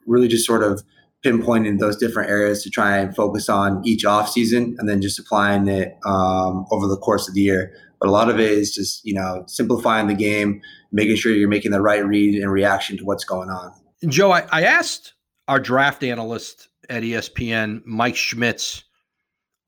really 0.07 0.29
just 0.29 0.47
sort 0.47 0.63
of– 0.63 0.83
pinpointing 1.25 1.79
those 1.79 1.97
different 1.97 2.31
areas 2.31 2.63
to 2.63 2.71
try 2.71 2.97
and 2.97 3.15
focus 3.15 3.49
on 3.49 3.83
each 3.85 4.05
off 4.05 4.31
season 4.31 4.75
and 4.79 4.89
then 4.89 5.03
just 5.03 5.19
applying 5.19 5.69
it 5.69 5.99
um, 6.07 6.67
over 6.71 6.87
the 6.87 6.97
course 6.97 7.29
of 7.29 7.35
the 7.35 7.41
year. 7.41 7.75
But 8.01 8.09
a 8.09 8.13
lot 8.13 8.31
of 8.31 8.41
it 8.41 8.51
is 8.51 8.75
just, 8.75 9.05
you 9.05 9.13
know, 9.13 9.45
simplifying 9.47 10.07
the 10.07 10.15
game, 10.15 10.63
making 10.91 11.17
sure 11.17 11.33
you're 11.33 11.49
making 11.49 11.73
the 11.73 11.83
right 11.83 12.05
read 12.05 12.43
and 12.43 12.51
reaction 12.51 12.97
to 12.97 13.05
what's 13.05 13.25
going 13.25 13.51
on. 13.51 13.73
Joe, 14.09 14.31
I, 14.31 14.47
I 14.51 14.63
asked 14.63 15.13
our 15.47 15.61
draft 15.61 16.03
analyst 16.03 16.69
at 16.89 17.03
ESPN, 17.03 17.83
Mike 17.85 18.17
Schmitz, 18.17 18.85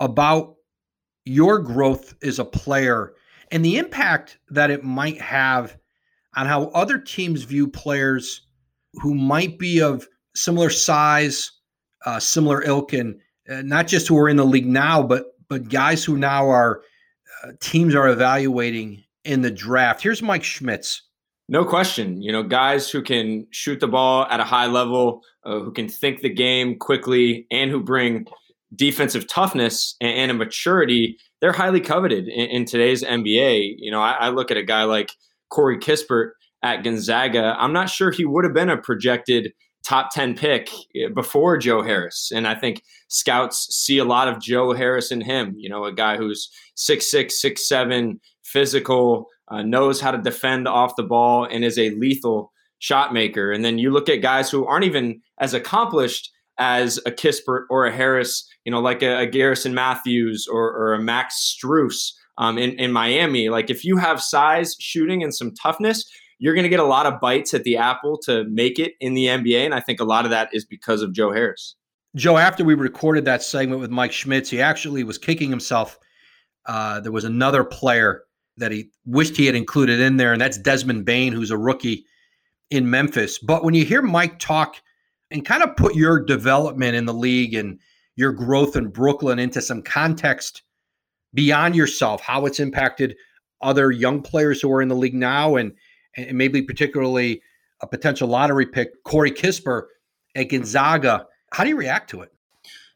about 0.00 0.56
your 1.26 1.58
growth 1.58 2.14
as 2.22 2.38
a 2.38 2.44
player 2.44 3.12
and 3.52 3.64
the 3.64 3.76
impact 3.76 4.38
that 4.48 4.70
it 4.70 4.82
might 4.82 5.20
have 5.20 5.76
on 6.34 6.46
how 6.46 6.64
other 6.68 6.98
teams 6.98 7.42
view 7.42 7.68
players 7.68 8.46
who 8.94 9.14
might 9.14 9.58
be 9.58 9.80
of 9.80 10.08
similar 10.34 10.70
size, 10.70 11.52
uh, 12.06 12.18
similar 12.18 12.62
ilk, 12.64 12.94
and 12.94 13.20
uh, 13.48 13.60
not 13.62 13.86
just 13.86 14.08
who 14.08 14.18
are 14.18 14.28
in 14.28 14.36
the 14.36 14.44
league 14.44 14.66
now, 14.66 15.02
but 15.02 15.26
but 15.48 15.68
guys 15.68 16.02
who 16.02 16.16
now 16.16 16.48
are 16.48 16.82
uh, 17.44 17.52
teams 17.60 17.94
are 17.94 18.08
evaluating 18.08 19.04
in 19.24 19.42
the 19.42 19.50
draft. 19.50 20.02
Here's 20.02 20.22
Mike 20.22 20.44
Schmitz. 20.44 21.02
No 21.48 21.64
question. 21.64 22.22
You 22.22 22.32
know, 22.32 22.42
guys 22.42 22.90
who 22.90 23.02
can 23.02 23.46
shoot 23.50 23.80
the 23.80 23.88
ball 23.88 24.26
at 24.30 24.40
a 24.40 24.44
high 24.44 24.66
level, 24.66 25.22
uh, 25.44 25.58
who 25.60 25.72
can 25.72 25.88
think 25.88 26.22
the 26.22 26.30
game 26.30 26.78
quickly, 26.78 27.46
and 27.50 27.70
who 27.70 27.82
bring 27.82 28.26
defensive 28.74 29.28
toughness 29.28 29.96
and, 30.00 30.30
a 30.30 30.34
maturity, 30.34 31.18
they're 31.40 31.52
highly 31.52 31.80
coveted 31.80 32.28
in, 32.28 32.48
in 32.48 32.64
today's 32.64 33.02
NBA. 33.02 33.74
You 33.78 33.90
know, 33.90 34.00
I, 34.00 34.12
I, 34.12 34.28
look 34.30 34.50
at 34.50 34.56
a 34.56 34.62
guy 34.62 34.84
like 34.84 35.12
Corey 35.50 35.78
Kispert 35.78 36.30
at 36.62 36.82
Gonzaga. 36.82 37.54
I'm 37.58 37.72
not 37.72 37.90
sure 37.90 38.10
he 38.10 38.24
would 38.24 38.44
have 38.44 38.54
been 38.54 38.70
a 38.70 38.78
projected 38.78 39.52
top 39.84 40.10
10 40.12 40.36
pick 40.36 40.70
eh, 40.94 41.08
before 41.14 41.58
Joe 41.58 41.82
Harris. 41.82 42.30
And 42.34 42.46
I 42.46 42.54
think 42.54 42.82
scouts 43.08 43.66
see 43.74 43.98
a 43.98 44.04
lot 44.04 44.28
of 44.28 44.40
Joe 44.40 44.72
Harris 44.72 45.10
in 45.10 45.20
him, 45.20 45.54
you 45.56 45.68
know, 45.68 45.84
a 45.84 45.92
guy 45.92 46.16
who's 46.16 46.48
six 46.74 47.10
six, 47.10 47.40
six 47.40 47.68
seven, 47.68 48.20
physical, 48.42 49.26
uh, 49.48 49.62
knows 49.62 50.00
how 50.00 50.10
to 50.10 50.18
defend 50.18 50.66
off 50.66 50.96
the 50.96 51.02
ball, 51.02 51.44
and 51.44 51.64
is 51.64 51.78
a 51.78 51.90
lethal 51.90 52.52
shot 52.78 53.12
maker. 53.12 53.52
And 53.52 53.64
then 53.64 53.78
you 53.78 53.90
look 53.90 54.08
at 54.08 54.22
guys 54.22 54.50
who 54.50 54.66
aren't 54.66 54.84
even 54.84 55.20
as 55.38 55.52
accomplished 55.52 56.30
as 56.62 56.98
a 57.06 57.10
Kispert 57.10 57.64
or 57.70 57.86
a 57.86 57.92
Harris, 57.92 58.48
you 58.64 58.70
know, 58.70 58.80
like 58.80 59.02
a, 59.02 59.22
a 59.22 59.26
Garrison 59.26 59.74
Matthews 59.74 60.46
or, 60.46 60.72
or 60.72 60.94
a 60.94 61.00
Max 61.00 61.56
Strus. 61.60 62.12
Um, 62.38 62.56
in, 62.56 62.70
in 62.78 62.92
Miami, 62.92 63.50
like 63.50 63.68
if 63.68 63.84
you 63.84 63.98
have 63.98 64.22
size, 64.22 64.74
shooting, 64.80 65.22
and 65.22 65.34
some 65.34 65.52
toughness, 65.52 66.10
you're 66.38 66.54
going 66.54 66.62
to 66.62 66.70
get 66.70 66.80
a 66.80 66.84
lot 66.84 67.04
of 67.04 67.20
bites 67.20 67.52
at 67.52 67.62
the 67.64 67.76
apple 67.76 68.16
to 68.24 68.44
make 68.44 68.78
it 68.78 68.94
in 69.00 69.12
the 69.12 69.26
NBA. 69.26 69.66
And 69.66 69.74
I 69.74 69.80
think 69.80 70.00
a 70.00 70.04
lot 70.04 70.24
of 70.24 70.30
that 70.30 70.48
is 70.52 70.64
because 70.64 71.02
of 71.02 71.12
Joe 71.12 71.30
Harris. 71.30 71.76
Joe, 72.16 72.38
after 72.38 72.64
we 72.64 72.74
recorded 72.74 73.26
that 73.26 73.42
segment 73.42 73.80
with 73.80 73.90
Mike 73.90 74.12
Schmitz, 74.12 74.48
he 74.48 74.62
actually 74.62 75.04
was 75.04 75.18
kicking 75.18 75.50
himself. 75.50 75.98
Uh, 76.64 77.00
there 77.00 77.12
was 77.12 77.24
another 77.24 77.64
player 77.64 78.22
that 78.56 78.72
he 78.72 78.90
wished 79.04 79.36
he 79.36 79.46
had 79.46 79.54
included 79.54 80.00
in 80.00 80.16
there, 80.16 80.32
and 80.32 80.40
that's 80.40 80.58
Desmond 80.58 81.04
Bane, 81.04 81.32
who's 81.34 81.50
a 81.50 81.58
rookie 81.58 82.06
in 82.70 82.88
Memphis. 82.88 83.38
But 83.38 83.62
when 83.62 83.74
you 83.74 83.84
hear 83.84 84.00
Mike 84.00 84.38
talk 84.38 84.76
and 85.32 85.44
kind 85.44 85.62
of 85.62 85.76
put 85.76 85.94
your 85.94 86.24
development 86.24 86.94
in 86.94 87.06
the 87.06 87.14
league 87.14 87.54
and 87.54 87.78
your 88.16 88.32
growth 88.32 88.76
in 88.76 88.88
Brooklyn 88.88 89.38
into 89.38 89.62
some 89.62 89.82
context 89.82 90.62
beyond 91.34 91.74
yourself, 91.74 92.20
how 92.20 92.46
it's 92.46 92.60
impacted 92.60 93.16
other 93.62 93.90
young 93.90 94.22
players 94.22 94.60
who 94.60 94.72
are 94.72 94.82
in 94.82 94.88
the 94.88 94.96
league 94.96 95.14
now 95.14 95.56
and 95.56 95.72
and 96.16 96.36
maybe 96.36 96.60
particularly 96.60 97.40
a 97.80 97.86
potential 97.86 98.28
lottery 98.28 98.66
pick, 98.66 99.02
Corey 99.04 99.30
Kispert 99.30 99.84
at 100.36 100.50
Gonzaga. 100.50 101.26
How 101.52 101.64
do 101.64 101.70
you 101.70 101.76
react 101.76 102.10
to 102.10 102.20
it? 102.20 102.32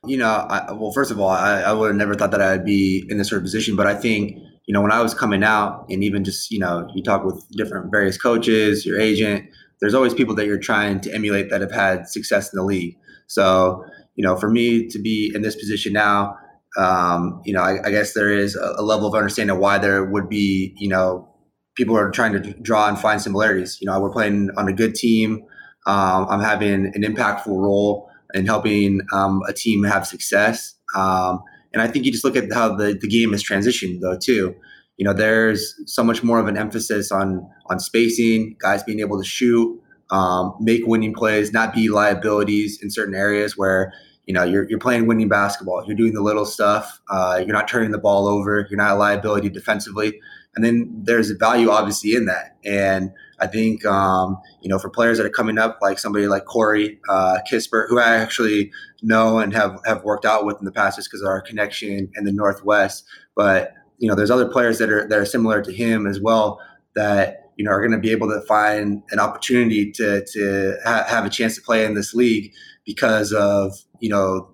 You 0.04 0.18
know, 0.18 0.28
I, 0.28 0.72
well, 0.72 0.92
first 0.92 1.10
of 1.10 1.18
all, 1.18 1.30
I, 1.30 1.62
I 1.62 1.72
would 1.72 1.88
have 1.88 1.96
never 1.96 2.14
thought 2.14 2.30
that 2.30 2.42
I'd 2.42 2.64
be 2.64 3.04
in 3.08 3.18
this 3.18 3.30
sort 3.30 3.38
of 3.38 3.44
position, 3.44 3.74
but 3.74 3.86
I 3.86 3.94
think 3.94 4.36
you 4.66 4.72
know 4.72 4.82
when 4.82 4.92
I 4.92 5.00
was 5.00 5.14
coming 5.14 5.42
out, 5.42 5.86
and 5.88 6.04
even 6.04 6.24
just 6.24 6.50
you 6.50 6.58
know, 6.58 6.88
you 6.94 7.02
talk 7.02 7.24
with 7.24 7.44
different 7.56 7.90
various 7.90 8.18
coaches, 8.18 8.84
your 8.84 9.00
agent. 9.00 9.48
There's 9.80 9.94
always 9.94 10.14
people 10.14 10.34
that 10.36 10.46
you're 10.46 10.58
trying 10.58 11.00
to 11.00 11.12
emulate 11.14 11.50
that 11.50 11.60
have 11.60 11.72
had 11.72 12.08
success 12.08 12.52
in 12.52 12.56
the 12.56 12.64
league. 12.64 12.96
So, 13.26 13.84
you 14.14 14.24
know, 14.24 14.36
for 14.36 14.50
me 14.50 14.88
to 14.88 14.98
be 14.98 15.30
in 15.34 15.42
this 15.42 15.56
position 15.56 15.92
now, 15.92 16.36
um, 16.78 17.40
you 17.44 17.52
know, 17.52 17.62
I, 17.62 17.78
I, 17.86 17.90
guess 17.90 18.12
there 18.12 18.30
is 18.30 18.54
a, 18.54 18.74
a 18.76 18.82
level 18.82 19.08
of 19.08 19.14
understanding 19.14 19.58
why 19.58 19.78
there 19.78 20.04
would 20.04 20.28
be, 20.28 20.74
you 20.76 20.88
know, 20.88 21.26
people 21.74 21.96
are 21.96 22.10
trying 22.10 22.32
to 22.32 22.52
draw 22.60 22.88
and 22.88 22.98
find 22.98 23.20
similarities. 23.20 23.78
You 23.80 23.86
know, 23.86 23.98
we're 23.98 24.12
playing 24.12 24.50
on 24.58 24.68
a 24.68 24.72
good 24.72 24.94
team. 24.94 25.42
Um, 25.86 26.26
I'm 26.28 26.40
having 26.40 26.92
an 26.94 27.02
impactful 27.02 27.46
role 27.46 28.10
in 28.34 28.44
helping 28.44 29.00
um, 29.12 29.40
a 29.48 29.52
team 29.52 29.84
have 29.84 30.06
success. 30.06 30.74
Um, 30.94 31.42
and 31.72 31.82
I 31.82 31.88
think 31.88 32.04
you 32.04 32.12
just 32.12 32.24
look 32.24 32.36
at 32.36 32.52
how 32.52 32.74
the, 32.74 32.98
the 33.00 33.08
game 33.08 33.32
has 33.32 33.42
transitioned, 33.42 34.00
though, 34.00 34.18
too. 34.18 34.54
You 34.96 35.04
know, 35.04 35.12
there's 35.12 35.74
so 35.86 36.02
much 36.02 36.22
more 36.22 36.38
of 36.38 36.48
an 36.48 36.56
emphasis 36.56 37.12
on 37.12 37.48
on 37.66 37.78
spacing, 37.80 38.56
guys 38.60 38.82
being 38.82 39.00
able 39.00 39.20
to 39.20 39.28
shoot, 39.28 39.80
um, 40.10 40.54
make 40.60 40.86
winning 40.86 41.14
plays, 41.14 41.52
not 41.52 41.74
be 41.74 41.88
liabilities 41.88 42.80
in 42.82 42.90
certain 42.90 43.14
areas 43.14 43.56
where 43.56 43.92
you 44.26 44.34
know, 44.34 44.42
you're, 44.42 44.68
you're 44.68 44.80
playing 44.80 45.06
winning 45.06 45.28
basketball. 45.28 45.84
You're 45.86 45.96
doing 45.96 46.12
the 46.12 46.20
little 46.20 46.44
stuff. 46.44 47.00
Uh, 47.08 47.36
you're 47.38 47.54
not 47.54 47.68
turning 47.68 47.92
the 47.92 47.98
ball 47.98 48.26
over. 48.26 48.66
You're 48.68 48.76
not 48.76 48.90
a 48.90 48.96
liability 48.96 49.48
defensively. 49.48 50.20
And 50.56 50.64
then 50.64 50.90
there's 51.04 51.30
a 51.30 51.36
value 51.36 51.70
obviously 51.70 52.14
in 52.14 52.26
that. 52.26 52.56
And 52.64 53.12
I 53.38 53.46
think, 53.46 53.84
um, 53.84 54.38
you 54.62 54.68
know, 54.68 54.78
for 54.78 54.90
players 54.90 55.18
that 55.18 55.26
are 55.26 55.30
coming 55.30 55.58
up, 55.58 55.78
like 55.80 55.98
somebody 55.98 56.26
like 56.26 56.44
Corey 56.46 56.98
uh, 57.08 57.38
Kispert, 57.50 57.88
who 57.88 58.00
I 58.00 58.16
actually 58.16 58.72
know 59.02 59.38
and 59.38 59.54
have, 59.54 59.78
have 59.84 60.02
worked 60.02 60.24
out 60.24 60.44
with 60.44 60.58
in 60.58 60.64
the 60.64 60.72
past 60.72 60.96
just 60.96 61.08
because 61.08 61.22
of 61.22 61.28
our 61.28 61.40
connection 61.40 62.10
in 62.16 62.24
the 62.24 62.32
Northwest. 62.32 63.04
But, 63.36 63.74
you 63.98 64.08
know, 64.08 64.14
there's 64.14 64.30
other 64.30 64.48
players 64.48 64.78
that 64.78 64.90
are, 64.90 65.06
that 65.08 65.18
are 65.18 65.24
similar 65.24 65.62
to 65.62 65.72
him 65.72 66.06
as 66.06 66.20
well 66.20 66.60
that, 66.94 67.50
you 67.56 67.64
know, 67.64 67.70
are 67.70 67.80
going 67.80 67.92
to 67.92 67.98
be 67.98 68.10
able 68.10 68.28
to 68.28 68.40
find 68.46 69.02
an 69.10 69.18
opportunity 69.18 69.90
to, 69.92 70.24
to 70.32 70.76
ha- 70.84 71.04
have 71.08 71.24
a 71.24 71.30
chance 71.30 71.54
to 71.56 71.62
play 71.62 71.84
in 71.84 71.94
this 71.94 72.14
league 72.14 72.52
because 72.84 73.32
of, 73.32 73.72
you 74.00 74.08
know, 74.08 74.50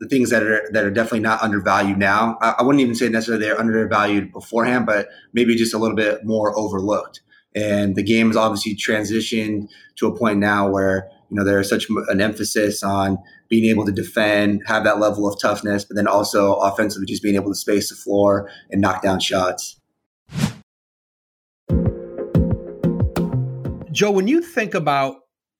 the 0.00 0.08
things 0.08 0.30
that 0.30 0.42
are 0.42 0.68
that 0.72 0.84
are 0.84 0.90
definitely 0.90 1.20
not 1.20 1.42
undervalued 1.42 1.98
now. 1.98 2.38
I, 2.40 2.56
I, 2.58 2.62
wouldn't 2.62 2.80
even 2.80 2.94
say 2.94 3.08
necessarily 3.08 3.44
they're 3.44 3.58
undervalued 3.58 4.32
beforehand, 4.32 4.86
but 4.86 5.08
maybe 5.32 5.56
just 5.56 5.74
a 5.74 5.78
little 5.78 5.96
bit 5.96 6.24
more 6.24 6.56
overlooked. 6.56 7.20
And 7.54 7.96
the 7.96 8.02
game 8.02 8.28
has 8.28 8.36
obviously 8.36 8.76
transitioned 8.76 9.68
to 9.96 10.06
a 10.06 10.16
point 10.16 10.38
now 10.38 10.68
where 10.70 11.10
you 11.30 11.36
know 11.36 11.44
there 11.44 11.60
is 11.60 11.68
such 11.68 11.86
an 12.08 12.20
emphasis 12.20 12.82
on 12.82 13.18
being 13.48 13.64
able 13.66 13.84
to 13.84 13.92
defend, 13.92 14.62
have 14.66 14.84
that 14.84 14.98
level 14.98 15.28
of 15.28 15.40
toughness, 15.40 15.84
but 15.84 15.96
then 15.96 16.06
also 16.06 16.54
offensively 16.54 17.06
just 17.06 17.22
being 17.22 17.34
able 17.34 17.50
to 17.50 17.54
space 17.54 17.90
the 17.90 17.96
floor 17.96 18.50
and 18.70 18.80
knock 18.80 19.02
down 19.02 19.20
shots. 19.20 19.78
Joe, 23.92 24.10
when 24.10 24.28
you 24.28 24.40
think 24.40 24.74
about 24.74 25.16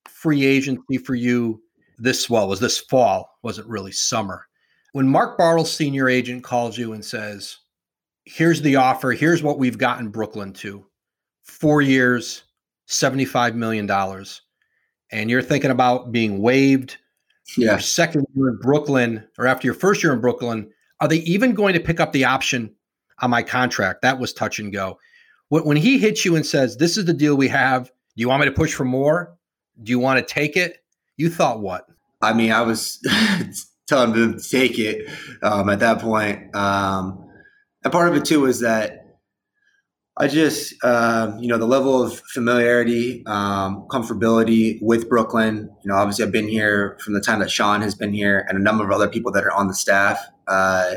free 0.09 0.45
agency 0.45 0.99
for 0.99 1.15
you 1.15 1.61
this 1.99 2.31
well 2.31 2.49
was 2.49 2.61
this 2.61 2.79
fall 2.79 3.29
wasn't 3.43 3.69
really 3.69 3.93
summer? 3.93 4.47
When 4.93 5.09
mark 5.09 5.37
bartle 5.37 5.65
senior 5.65 6.09
agent 6.09 6.45
calls 6.45 6.79
you 6.79 6.93
and 6.93 7.05
says 7.05 7.59
here's 8.25 8.63
the 8.63 8.77
offer 8.77 9.13
here's 9.13 9.43
what 9.43 9.59
we've 9.59 9.79
gotten 9.79 10.09
brooklyn 10.09 10.53
to. 10.53 10.87
Four 11.43 11.83
years 11.83 12.45
75 12.87 13.55
million 13.57 13.87
dollars 13.87 14.43
and 15.11 15.31
you're 15.31 15.43
thinking 15.43 15.71
about 15.71 16.12
being 16.12 16.41
waived 16.41 16.97
yeah. 17.57 17.73
your 17.73 17.81
second 17.81 18.27
year 18.35 18.49
in 18.49 18.59
brooklyn 18.59 19.27
or 19.38 19.47
after 19.47 19.67
your 19.67 19.75
first 19.75 20.03
year 20.03 20.12
in 20.12 20.21
brooklyn 20.21 20.71
are 21.00 21.09
they 21.09 21.19
even 21.19 21.55
going 21.55 21.75
to 21.75 21.81
pick 21.81 22.00
up 22.00 22.12
the 22.12 22.25
option 22.25 22.75
on 23.21 23.31
my 23.31 23.43
contract 23.43 24.03
that 24.03 24.19
was 24.19 24.33
touch 24.33 24.59
and 24.59 24.73
go 24.73 24.99
when 25.49 25.77
he 25.77 25.99
hits 25.99 26.25
you 26.25 26.37
and 26.37 26.45
says 26.45 26.77
this 26.77 26.97
is 26.97 27.05
the 27.05 27.15
deal 27.15 27.37
we 27.37 27.49
have 27.49 27.87
do 27.87 28.21
you 28.21 28.29
want 28.29 28.41
me 28.41 28.47
to 28.47 28.53
push 28.53 28.75
for 28.75 28.85
more 28.85 29.35
do 29.83 29.91
you 29.91 29.99
want 29.99 30.19
to 30.19 30.35
take 30.35 30.57
it 30.57 30.83
you 31.19 31.29
thought 31.29 31.61
what? 31.61 31.87
I 32.23 32.33
mean, 32.33 32.53
I 32.53 32.62
was 32.62 33.03
telling 33.87 34.12
them 34.12 34.38
to 34.38 34.49
take 34.49 34.79
it 34.79 35.11
um, 35.43 35.69
at 35.69 35.81
that 35.81 35.99
point. 35.99 36.55
Um, 36.57 37.29
and 37.85 37.93
part 37.93 38.09
of 38.09 38.15
it 38.15 38.25
too 38.25 38.41
was 38.43 38.61
that 38.61 38.98
I 40.21 40.27
just, 40.27 40.75
uh, 40.83 41.33
you 41.39 41.47
know, 41.47 41.59
the 41.59 41.67
level 41.67 42.03
of 42.03 42.19
familiarity, 42.33 43.25
um, 43.27 43.87
comfortability 43.89 44.79
with 44.83 45.09
Brooklyn. 45.09 45.71
You 45.85 45.91
know, 45.91 45.95
obviously, 45.95 46.25
I've 46.25 46.33
been 46.33 46.49
here 46.49 46.99
from 47.05 47.15
the 47.15 47.21
time 47.21 47.39
that 47.39 47.53
Sean 47.53 47.83
has 47.83 47.95
been 47.95 48.13
here, 48.13 48.45
and 48.49 48.59
a 48.59 48.61
number 48.61 48.85
of 48.85 48.91
other 48.91 49.09
people 49.09 49.31
that 49.33 49.45
are 49.45 49.53
on 49.53 49.69
the 49.69 49.75
staff. 49.75 50.21
Uh, 50.49 50.97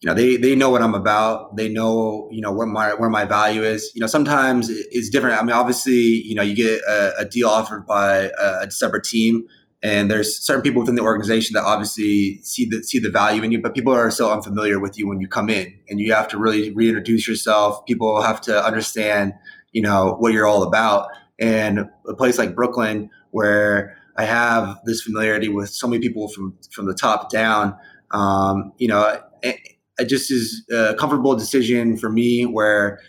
you 0.00 0.06
know, 0.06 0.14
they 0.14 0.36
they 0.36 0.54
know 0.54 0.70
what 0.70 0.82
I'm 0.82 0.94
about. 0.94 1.56
They 1.56 1.68
know, 1.68 2.28
you 2.30 2.40
know, 2.40 2.52
where 2.52 2.66
my 2.66 2.94
where 2.94 3.10
my 3.10 3.24
value 3.24 3.64
is. 3.64 3.90
You 3.96 4.00
know, 4.00 4.06
sometimes 4.06 4.70
it's 4.70 5.08
different. 5.08 5.36
I 5.36 5.42
mean, 5.42 5.56
obviously, 5.56 5.92
you 5.92 6.36
know, 6.36 6.42
you 6.42 6.54
get 6.54 6.80
a, 6.82 7.18
a 7.18 7.24
deal 7.24 7.48
offered 7.48 7.86
by 7.86 8.30
a, 8.40 8.66
a, 8.66 8.70
separate 8.70 9.02
team, 9.02 9.48
and 9.82 10.10
there's 10.10 10.44
certain 10.44 10.62
people 10.62 10.80
within 10.80 10.96
the 10.96 11.02
organization 11.02 11.54
that 11.54 11.64
obviously 11.64 12.40
see 12.42 12.64
the 12.68 12.82
see 12.82 12.98
the 12.98 13.10
value 13.10 13.42
in 13.42 13.52
you, 13.52 13.60
but 13.60 13.74
people 13.74 13.92
are 13.92 14.10
so 14.10 14.32
unfamiliar 14.32 14.80
with 14.80 14.98
you 14.98 15.06
when 15.06 15.20
you 15.20 15.28
come 15.28 15.48
in, 15.48 15.72
and 15.88 16.00
you 16.00 16.12
have 16.12 16.28
to 16.28 16.38
really 16.38 16.72
reintroduce 16.72 17.28
yourself. 17.28 17.84
People 17.86 18.20
have 18.22 18.40
to 18.42 18.64
understand, 18.64 19.34
you 19.72 19.82
know, 19.82 20.16
what 20.18 20.32
you're 20.32 20.46
all 20.46 20.62
about. 20.62 21.08
And 21.38 21.88
a 22.08 22.14
place 22.14 22.38
like 22.38 22.56
Brooklyn, 22.56 23.10
where 23.30 23.96
I 24.16 24.24
have 24.24 24.80
this 24.84 25.02
familiarity 25.02 25.48
with 25.48 25.70
so 25.70 25.86
many 25.86 26.02
people 26.02 26.28
from 26.28 26.58
from 26.72 26.86
the 26.86 26.94
top 26.94 27.30
down, 27.30 27.76
um, 28.10 28.72
you 28.78 28.88
know. 28.88 29.20
It, 29.42 29.56
it 30.00 30.08
just 30.08 30.30
is 30.30 30.64
a 30.70 30.94
comfortable 30.94 31.34
decision 31.34 31.96
for 31.96 32.10
me 32.10 32.46
where 32.46 33.00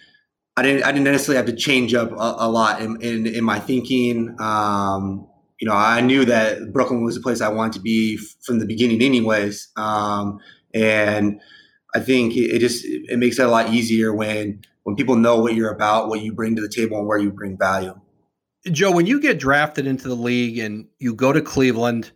I 0.58 0.62
didn't 0.62 0.84
I 0.84 0.92
didn't 0.92 1.06
necessarily 1.06 1.38
have 1.38 1.46
to 1.46 1.56
change 1.56 1.94
up 1.94 2.12
a, 2.12 2.36
a 2.40 2.50
lot 2.50 2.82
in, 2.82 3.02
in, 3.02 3.26
in 3.28 3.44
my 3.44 3.60
thinking. 3.60 4.36
Um, 4.40 5.29
you 5.60 5.68
know, 5.68 5.74
I 5.74 6.02
knew 6.02 6.26
that 6.26 6.72
Brooklyn 6.72 7.04
was 7.04 7.18
a 7.18 7.22
place 7.22 7.42
I 7.42 7.50
wanted 7.50 7.74
to 7.74 7.82
be 7.82 8.18
from 8.18 8.60
the 8.60 8.66
beginning, 8.66 9.02
anyways. 9.02 9.70
Um, 9.76 10.40
and 10.74 11.40
I 11.96 12.00
think 12.00 12.36
it, 12.36 12.56
it 12.56 12.60
just 12.60 12.86
it 12.86 13.20
makes 13.20 13.40
it 13.40 13.46
a 13.46 13.50
lot 13.50 13.74
easier 13.74 14.14
when 14.14 14.62
when 14.84 14.96
people 14.96 15.16
know 15.16 15.40
what 15.40 15.56
you're 15.56 15.72
about, 15.72 16.08
what 16.08 16.22
you 16.22 16.34
bring 16.34 16.56
to 16.56 16.62
the 16.62 16.70
table, 16.70 16.98
and 16.98 17.08
where 17.08 17.18
you 17.18 17.32
bring 17.32 17.58
value. 17.58 18.00
Joe, 18.72 18.92
when 18.92 19.06
you 19.06 19.22
get 19.22 19.40
drafted 19.40 19.88
into 19.88 20.08
the 20.08 20.16
league 20.16 20.60
and 20.60 20.88
you 21.00 21.14
go 21.14 21.32
to 21.32 21.42
Cleveland, 21.42 22.12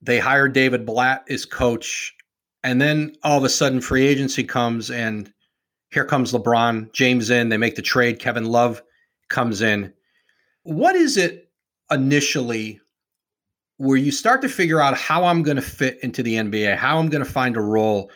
they 0.00 0.18
hire 0.18 0.48
David 0.48 0.86
Blatt 0.86 1.24
as 1.28 1.44
coach 1.44 2.14
and 2.62 2.80
then 2.80 3.16
all 3.22 3.38
of 3.38 3.44
a 3.44 3.48
sudden, 3.48 3.80
free 3.80 4.06
agency 4.06 4.44
comes, 4.44 4.90
and 4.90 5.32
here 5.90 6.04
comes 6.04 6.32
LeBron 6.32 6.92
James 6.92 7.30
in. 7.30 7.48
They 7.48 7.56
make 7.56 7.74
the 7.74 7.82
trade. 7.82 8.18
Kevin 8.18 8.44
Love 8.44 8.82
comes 9.28 9.62
in. 9.62 9.92
What 10.64 10.94
is 10.94 11.16
it 11.16 11.49
initially 11.90 12.80
where 13.78 13.96
you 13.96 14.12
start 14.12 14.42
to 14.42 14.48
figure 14.48 14.80
out 14.80 14.96
how 14.96 15.24
I'm 15.24 15.42
going 15.42 15.56
to 15.56 15.62
fit 15.62 15.98
into 16.02 16.22
the 16.22 16.34
NBA, 16.34 16.76
how 16.76 16.98
I'm 16.98 17.08
going 17.08 17.24
to 17.24 17.30
find 17.30 17.56
a 17.56 17.60
role? 17.60 18.10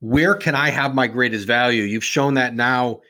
Where 0.00 0.34
can 0.34 0.54
I 0.54 0.70
have 0.70 0.94
my 0.94 1.06
greatest 1.06 1.46
value? 1.46 1.82
You've 1.82 2.04
shown 2.04 2.34
that 2.34 2.54
now. 2.54 3.00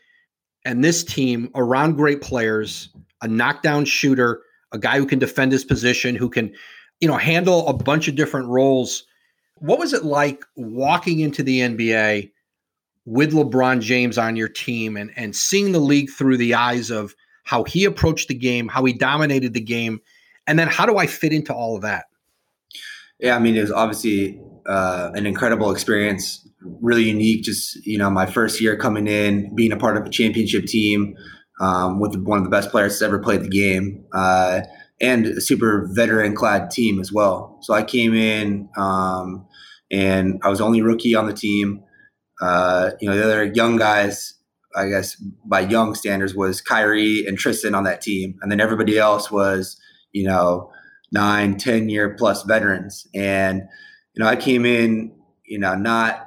And 0.65 0.83
this 0.85 1.05
team 1.05 1.51
around 1.55 1.97
great 1.97 2.21
players, 2.21 2.91
a 3.23 3.29
knockdown 3.29 3.85
shooter, 3.85 4.43
a 4.73 4.79
guy 4.79 4.99
who 4.99 5.07
can 5.07 5.19
defend 5.19 5.53
his 5.53 5.65
position, 5.65 6.17
who 6.17 6.29
can, 6.29 6.53
you 7.01 7.09
know, 7.09 7.17
handle 7.17 7.67
a 7.69 7.73
bunch 7.73 8.09
of 8.09 8.15
different 8.15 8.49
roles 8.49 9.05
what 9.61 9.79
was 9.79 9.93
it 9.93 10.05
like 10.05 10.45
walking 10.57 11.21
into 11.21 11.43
the 11.43 11.61
NBA 11.61 12.33
with 13.05 13.33
LeBron 13.33 13.81
James 13.81 14.19
on 14.19 14.37
your 14.37 14.49
team 14.49 14.97
and, 14.97 15.11
and 15.17 15.37
seeing 15.37 15.73
the 15.73 15.79
league 15.79 16.11
through 16.11 16.39
the 16.39 16.55
eyes 16.55 16.91
of 16.91 17.15
how 17.51 17.65
he 17.65 17.85
approached 17.85 18.29
the 18.29 18.35
game, 18.35 18.69
how 18.69 18.85
he 18.85 18.93
dominated 18.93 19.55
the 19.55 19.61
game, 19.61 20.01
and 20.47 20.57
then 20.57 20.69
how 20.69 20.87
do 20.87 20.99
I 20.99 21.09
fit 21.09 21.33
into 21.33 21.53
all 21.53 21.75
of 21.75 21.83
that? 21.83 22.05
Yeah, 23.19 23.35
I 23.35 23.41
mean, 23.41 23.57
it 23.57 23.61
was 23.61 23.73
obviously 23.73 24.41
uh, 24.67 25.11
an 25.15 25.27
incredible 25.27 25.73
experience, 25.73 26.49
really 26.81 27.03
unique. 27.03 27.43
Just 27.43 27.85
you 27.85 27.99
know, 27.99 28.09
my 28.09 28.27
first 28.27 28.61
year 28.61 28.77
coming 28.77 29.09
in, 29.09 29.53
being 29.57 29.73
a 29.73 29.77
part 29.77 29.97
of 29.97 30.07
a 30.07 30.11
championship 30.11 30.67
team 30.67 31.17
um, 31.61 31.99
with 31.99 32.15
one 32.23 32.39
of 32.39 32.45
the 32.45 32.51
best 32.51 32.71
players 32.71 32.93
that's 32.93 33.03
ever 33.03 33.19
played 33.19 33.43
the 33.43 33.49
game. 33.49 34.05
Uh, 34.15 34.61
and 35.01 35.27
a 35.27 35.41
super 35.41 35.89
veteran 35.93 36.37
clad 36.37 36.71
team 36.71 37.01
as 37.01 37.11
well. 37.13 37.59
So 37.63 37.75
I 37.75 37.83
came 37.83 38.15
in 38.15 38.69
um, 38.77 39.45
and 39.91 40.39
I 40.45 40.51
was 40.51 40.61
only 40.61 40.83
rookie 40.83 41.17
on 41.17 41.27
the 41.27 41.33
team. 41.33 41.83
Uh, 42.41 42.91
you 43.01 43.09
know, 43.09 43.17
the 43.17 43.25
other 43.25 43.45
young 43.45 43.77
guys, 43.77 44.35
I 44.77 44.89
guess 44.89 45.17
by 45.45 45.61
young 45.61 45.95
standards, 45.95 46.35
was 46.35 46.61
Kyrie 46.61 47.25
and 47.27 47.39
Tristan 47.39 47.75
on 47.75 47.85
that 47.85 48.01
team, 48.01 48.39
and 48.43 48.51
then 48.51 48.61
everybody 48.61 48.99
else 48.99 49.31
was, 49.31 49.77
you 50.13 50.25
know, 50.25 50.71
nine, 51.13 51.57
ten 51.57 51.89
year 51.89 52.15
plus 52.17 52.43
veterans. 52.45 53.07
And 53.15 53.63
you 54.15 54.25
know, 54.25 54.29
I 54.29 54.37
came 54.37 54.65
in, 54.65 55.13
you 55.45 55.59
know, 55.59 55.75
not 55.75 56.27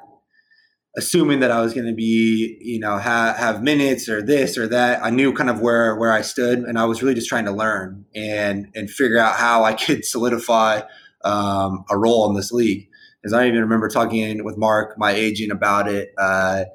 assuming 0.96 1.40
that 1.40 1.52
I 1.52 1.62
was 1.62 1.74
going 1.74 1.88
to 1.88 1.94
be, 1.94 2.58
you 2.62 2.80
know, 2.80 2.98
have, 2.98 3.36
have 3.38 3.64
minutes 3.64 4.08
or 4.08 4.22
this 4.22 4.58
or 4.58 4.68
that. 4.68 5.04
I 5.04 5.10
knew 5.10 5.34
kind 5.34 5.50
of 5.50 5.60
where 5.60 5.96
where 5.96 6.12
I 6.12 6.22
stood, 6.22 6.60
and 6.60 6.78
I 6.78 6.86
was 6.86 7.02
really 7.02 7.16
just 7.16 7.30
trying 7.30 7.46
to 7.46 7.52
learn 7.52 8.06
and 8.16 8.68
and 8.76 8.90
figure 8.90 9.18
out 9.18 9.36
how 9.36 9.64
I 9.64 9.74
could 9.86 10.06
solidify 10.06 10.82
um, 11.24 11.86
a 11.90 11.98
role 11.98 12.30
in 12.30 12.36
this 12.36 12.52
league. 12.52 12.90
As 13.26 13.32
I 13.32 13.48
even 13.48 13.62
remember 13.62 13.88
talking 13.88 14.44
with 14.44 14.58
Mark, 14.58 14.98
my 14.98 15.12
agent, 15.12 15.52
about 15.52 15.88
it. 15.88 16.14
Uh, 16.18 16.66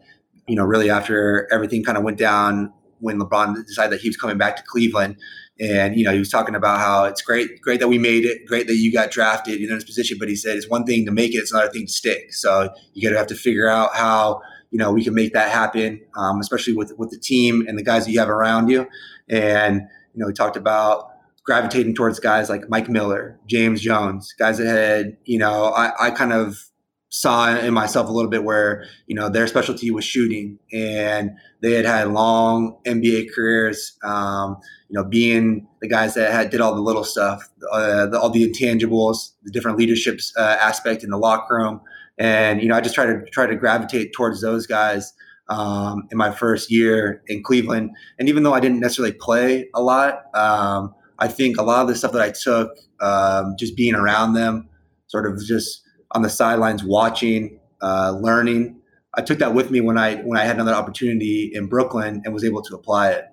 you 0.48 0.56
know, 0.56 0.64
really 0.64 0.90
after 0.90 1.46
everything 1.52 1.84
kind 1.84 1.98
of 1.98 2.04
went 2.04 2.18
down 2.18 2.72
when 3.00 3.18
LeBron 3.18 3.64
decided 3.66 3.92
that 3.92 4.00
he 4.00 4.08
was 4.08 4.16
coming 4.16 4.38
back 4.38 4.56
to 4.56 4.62
Cleveland. 4.62 5.16
And 5.60 5.96
you 5.96 6.04
know, 6.04 6.12
he 6.12 6.18
was 6.18 6.30
talking 6.30 6.54
about 6.54 6.78
how 6.78 7.04
it's 7.04 7.20
great, 7.20 7.60
great 7.60 7.80
that 7.80 7.88
we 7.88 7.98
made 7.98 8.24
it, 8.24 8.46
great 8.46 8.66
that 8.68 8.76
you 8.76 8.92
got 8.92 9.10
drafted 9.10 9.60
in 9.60 9.68
this 9.68 9.84
position. 9.84 10.16
But 10.18 10.28
he 10.28 10.36
said 10.36 10.56
it's 10.56 10.68
one 10.68 10.84
thing 10.84 11.04
to 11.06 11.12
make 11.12 11.34
it, 11.34 11.38
it's 11.38 11.52
another 11.52 11.70
thing 11.70 11.86
to 11.86 11.92
stick. 11.92 12.32
So 12.32 12.70
you 12.94 13.02
got 13.02 13.12
to 13.12 13.18
have 13.18 13.26
to 13.28 13.34
figure 13.34 13.68
out 13.68 13.96
how 13.96 14.40
you 14.70 14.78
know 14.78 14.92
we 14.92 15.02
can 15.02 15.14
make 15.14 15.32
that 15.32 15.50
happen, 15.50 16.00
um, 16.16 16.40
especially 16.40 16.74
with 16.74 16.92
with 16.96 17.10
the 17.10 17.18
team 17.18 17.66
and 17.66 17.76
the 17.76 17.82
guys 17.82 18.06
that 18.06 18.12
you 18.12 18.20
have 18.20 18.28
around 18.28 18.68
you. 18.68 18.86
And 19.28 19.82
you 20.14 20.20
know, 20.20 20.26
we 20.26 20.32
talked 20.32 20.56
about 20.56 21.10
gravitating 21.44 21.94
towards 21.94 22.20
guys 22.20 22.48
like 22.48 22.68
Mike 22.68 22.88
Miller, 22.88 23.40
James 23.46 23.80
Jones, 23.80 24.32
guys 24.38 24.58
that 24.58 24.66
had 24.66 25.16
you 25.24 25.38
know 25.38 25.72
I, 25.72 26.06
I 26.06 26.10
kind 26.12 26.32
of 26.32 26.70
saw 27.10 27.56
in 27.56 27.72
myself 27.72 28.08
a 28.08 28.12
little 28.12 28.30
bit 28.30 28.44
where 28.44 28.84
you 29.06 29.14
know 29.14 29.28
their 29.28 29.46
specialty 29.46 29.90
was 29.90 30.04
shooting 30.04 30.58
and 30.72 31.30
they 31.62 31.72
had 31.72 31.86
had 31.86 32.08
long 32.08 32.78
NBA 32.84 33.28
careers. 33.34 33.96
Um, 34.02 34.58
you 34.88 34.94
know, 34.98 35.04
being 35.04 35.66
the 35.80 35.88
guys 35.88 36.14
that 36.14 36.32
had 36.32 36.50
did 36.50 36.60
all 36.60 36.74
the 36.74 36.80
little 36.80 37.04
stuff, 37.04 37.46
uh, 37.70 38.06
the, 38.06 38.18
all 38.18 38.30
the 38.30 38.50
intangibles, 38.50 39.32
the 39.44 39.50
different 39.50 39.76
leaderships 39.78 40.32
uh, 40.36 40.56
aspect 40.60 41.04
in 41.04 41.10
the 41.10 41.18
locker 41.18 41.56
room, 41.56 41.80
and 42.18 42.62
you 42.62 42.68
know, 42.68 42.76
I 42.76 42.80
just 42.80 42.94
try 42.94 43.06
to 43.06 43.24
try 43.32 43.46
to 43.46 43.56
gravitate 43.56 44.12
towards 44.12 44.40
those 44.40 44.66
guys 44.66 45.12
um, 45.48 46.08
in 46.10 46.18
my 46.18 46.30
first 46.30 46.70
year 46.70 47.22
in 47.26 47.42
Cleveland. 47.42 47.90
And 48.18 48.28
even 48.28 48.42
though 48.42 48.54
I 48.54 48.60
didn't 48.60 48.80
necessarily 48.80 49.14
play 49.14 49.68
a 49.74 49.82
lot, 49.82 50.34
um, 50.34 50.94
I 51.18 51.28
think 51.28 51.58
a 51.58 51.62
lot 51.62 51.82
of 51.82 51.88
the 51.88 51.94
stuff 51.94 52.12
that 52.12 52.22
I 52.22 52.30
took, 52.30 52.70
um, 53.00 53.54
just 53.58 53.76
being 53.76 53.94
around 53.94 54.34
them, 54.34 54.68
sort 55.06 55.26
of 55.26 55.42
just 55.44 55.82
on 56.12 56.22
the 56.22 56.30
sidelines 56.30 56.82
watching, 56.84 57.60
uh, 57.82 58.16
learning. 58.20 58.80
I 59.14 59.22
took 59.22 59.38
that 59.38 59.54
with 59.54 59.70
me 59.70 59.80
when 59.80 59.98
I 59.98 60.16
when 60.16 60.38
I 60.38 60.44
had 60.44 60.56
another 60.56 60.74
opportunity 60.74 61.50
in 61.52 61.66
Brooklyn 61.66 62.22
and 62.24 62.34
was 62.34 62.44
able 62.44 62.62
to 62.62 62.74
apply 62.74 63.12
it. 63.12 63.24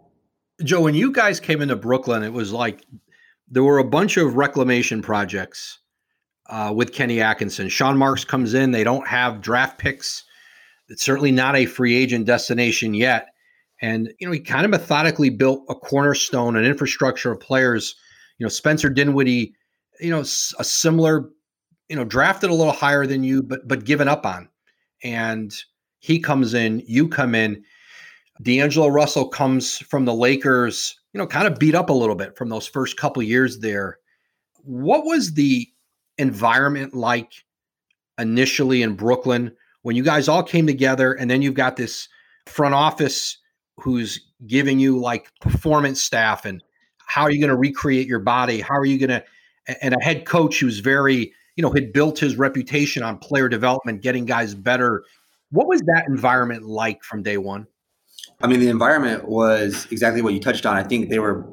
Joe, 0.63 0.81
when 0.81 0.95
you 0.95 1.11
guys 1.11 1.39
came 1.39 1.61
into 1.61 1.75
Brooklyn, 1.75 2.23
it 2.23 2.33
was 2.33 2.53
like 2.53 2.85
there 3.49 3.63
were 3.63 3.77
a 3.77 3.83
bunch 3.83 4.17
of 4.17 4.35
reclamation 4.35 5.01
projects 5.01 5.79
uh, 6.49 6.73
with 6.75 6.93
Kenny 6.93 7.21
Atkinson. 7.21 7.69
Sean 7.69 7.97
Marks 7.97 8.23
comes 8.23 8.53
in; 8.53 8.71
they 8.71 8.83
don't 8.83 9.07
have 9.07 9.41
draft 9.41 9.77
picks. 9.77 10.23
It's 10.87 11.03
certainly 11.03 11.31
not 11.31 11.55
a 11.55 11.65
free 11.65 11.95
agent 11.95 12.25
destination 12.25 12.93
yet. 12.93 13.27
And 13.81 14.09
you 14.19 14.27
know, 14.27 14.33
he 14.33 14.39
kind 14.39 14.65
of 14.65 14.71
methodically 14.71 15.29
built 15.29 15.63
a 15.69 15.75
cornerstone, 15.75 16.55
an 16.55 16.65
infrastructure 16.65 17.31
of 17.31 17.39
players. 17.39 17.95
You 18.37 18.45
know, 18.45 18.49
Spencer 18.49 18.89
Dinwiddie, 18.89 19.53
you 19.99 20.09
know, 20.09 20.21
a 20.21 20.25
similar 20.63 21.29
you 21.89 21.95
know, 21.95 22.03
drafted 22.03 22.49
a 22.49 22.53
little 22.55 22.73
higher 22.73 23.05
than 23.05 23.23
you, 23.23 23.43
but 23.43 23.67
but 23.67 23.85
given 23.85 24.07
up 24.07 24.25
on. 24.25 24.49
And 25.03 25.55
he 25.99 26.19
comes 26.19 26.53
in, 26.53 26.83
you 26.85 27.07
come 27.07 27.35
in. 27.35 27.63
D'Angelo 28.41 28.87
Russell 28.87 29.29
comes 29.29 29.77
from 29.77 30.05
the 30.05 30.13
Lakers, 30.13 30.99
you 31.13 31.19
know, 31.19 31.27
kind 31.27 31.47
of 31.47 31.57
beat 31.57 31.75
up 31.75 31.89
a 31.89 31.93
little 31.93 32.15
bit 32.15 32.37
from 32.37 32.49
those 32.49 32.67
first 32.67 32.97
couple 32.97 33.23
years 33.23 33.59
there. 33.59 33.99
What 34.63 35.05
was 35.05 35.33
the 35.33 35.67
environment 36.17 36.93
like 36.93 37.31
initially 38.19 38.81
in 38.81 38.95
Brooklyn 38.95 39.51
when 39.83 39.95
you 39.95 40.03
guys 40.03 40.27
all 40.27 40.43
came 40.43 40.67
together 40.67 41.13
and 41.13 41.29
then 41.29 41.41
you've 41.41 41.53
got 41.53 41.77
this 41.77 42.09
front 42.45 42.73
office 42.73 43.37
who's 43.77 44.19
giving 44.47 44.79
you 44.79 44.99
like 44.99 45.31
performance 45.41 46.01
staff 46.01 46.45
and 46.45 46.63
how 47.07 47.23
are 47.23 47.31
you 47.31 47.39
going 47.39 47.49
to 47.49 47.55
recreate 47.55 48.07
your 48.07 48.19
body? 48.19 48.59
How 48.61 48.75
are 48.75 48.85
you 48.85 48.97
going 48.97 49.21
to 49.21 49.23
and 49.81 49.95
a 49.95 50.03
head 50.03 50.25
coach 50.25 50.59
who's 50.59 50.79
very 50.79 51.33
you 51.55 51.61
know, 51.61 51.71
had 51.71 51.93
built 51.93 52.19
his 52.19 52.37
reputation 52.37 53.03
on 53.03 53.17
player 53.17 53.49
development, 53.49 54.01
getting 54.01 54.25
guys 54.25 54.53
better. 54.53 55.03
What 55.51 55.67
was 55.67 55.81
that 55.81 56.05
environment 56.07 56.63
like 56.63 57.03
from 57.03 57.23
day 57.23 57.37
one? 57.37 57.67
I 58.41 58.47
mean, 58.47 58.59
the 58.59 58.69
environment 58.69 59.27
was 59.27 59.87
exactly 59.91 60.21
what 60.21 60.33
you 60.33 60.39
touched 60.39 60.65
on. 60.65 60.75
I 60.75 60.83
think 60.83 61.09
they 61.09 61.19
were, 61.19 61.47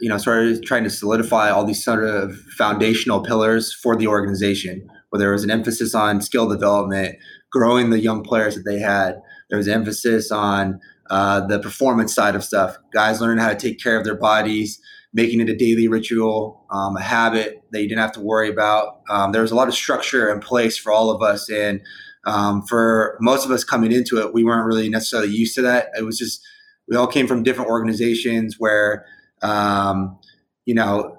you 0.00 0.08
know, 0.08 0.18
sort 0.18 0.46
of 0.46 0.62
trying 0.64 0.84
to 0.84 0.90
solidify 0.90 1.50
all 1.50 1.64
these 1.64 1.84
sort 1.84 2.04
of 2.04 2.36
foundational 2.56 3.22
pillars 3.22 3.74
for 3.74 3.96
the 3.96 4.06
organization, 4.06 4.88
where 5.10 5.18
there 5.18 5.32
was 5.32 5.44
an 5.44 5.50
emphasis 5.50 5.94
on 5.94 6.22
skill 6.22 6.48
development, 6.48 7.16
growing 7.52 7.90
the 7.90 8.00
young 8.00 8.22
players 8.22 8.54
that 8.54 8.62
they 8.62 8.78
had. 8.78 9.20
There 9.50 9.58
was 9.58 9.68
emphasis 9.68 10.30
on 10.30 10.80
uh, 11.10 11.46
the 11.46 11.58
performance 11.58 12.14
side 12.14 12.34
of 12.34 12.44
stuff, 12.44 12.78
guys 12.92 13.20
learning 13.20 13.42
how 13.42 13.50
to 13.50 13.56
take 13.56 13.80
care 13.80 13.98
of 13.98 14.04
their 14.04 14.16
bodies, 14.16 14.80
making 15.16 15.40
it 15.40 15.48
a 15.48 15.56
daily 15.56 15.88
ritual, 15.88 16.66
um, 16.70 16.94
a 16.94 17.00
habit 17.00 17.62
that 17.72 17.80
you 17.80 17.88
didn't 17.88 18.02
have 18.02 18.12
to 18.12 18.20
worry 18.20 18.50
about. 18.50 19.00
Um, 19.08 19.32
there 19.32 19.40
was 19.40 19.50
a 19.50 19.54
lot 19.54 19.66
of 19.66 19.74
structure 19.74 20.30
in 20.30 20.40
place 20.40 20.76
for 20.76 20.92
all 20.92 21.08
of 21.10 21.22
us. 21.22 21.48
And 21.48 21.80
um, 22.26 22.62
for 22.62 23.16
most 23.18 23.46
of 23.46 23.50
us 23.50 23.64
coming 23.64 23.92
into 23.92 24.18
it, 24.18 24.34
we 24.34 24.44
weren't 24.44 24.66
really 24.66 24.90
necessarily 24.90 25.30
used 25.30 25.54
to 25.54 25.62
that. 25.62 25.88
It 25.98 26.02
was 26.02 26.18
just, 26.18 26.46
we 26.86 26.96
all 26.96 27.06
came 27.06 27.26
from 27.26 27.42
different 27.42 27.70
organizations 27.70 28.56
where, 28.58 29.06
um, 29.40 30.18
you 30.66 30.74
know, 30.74 31.16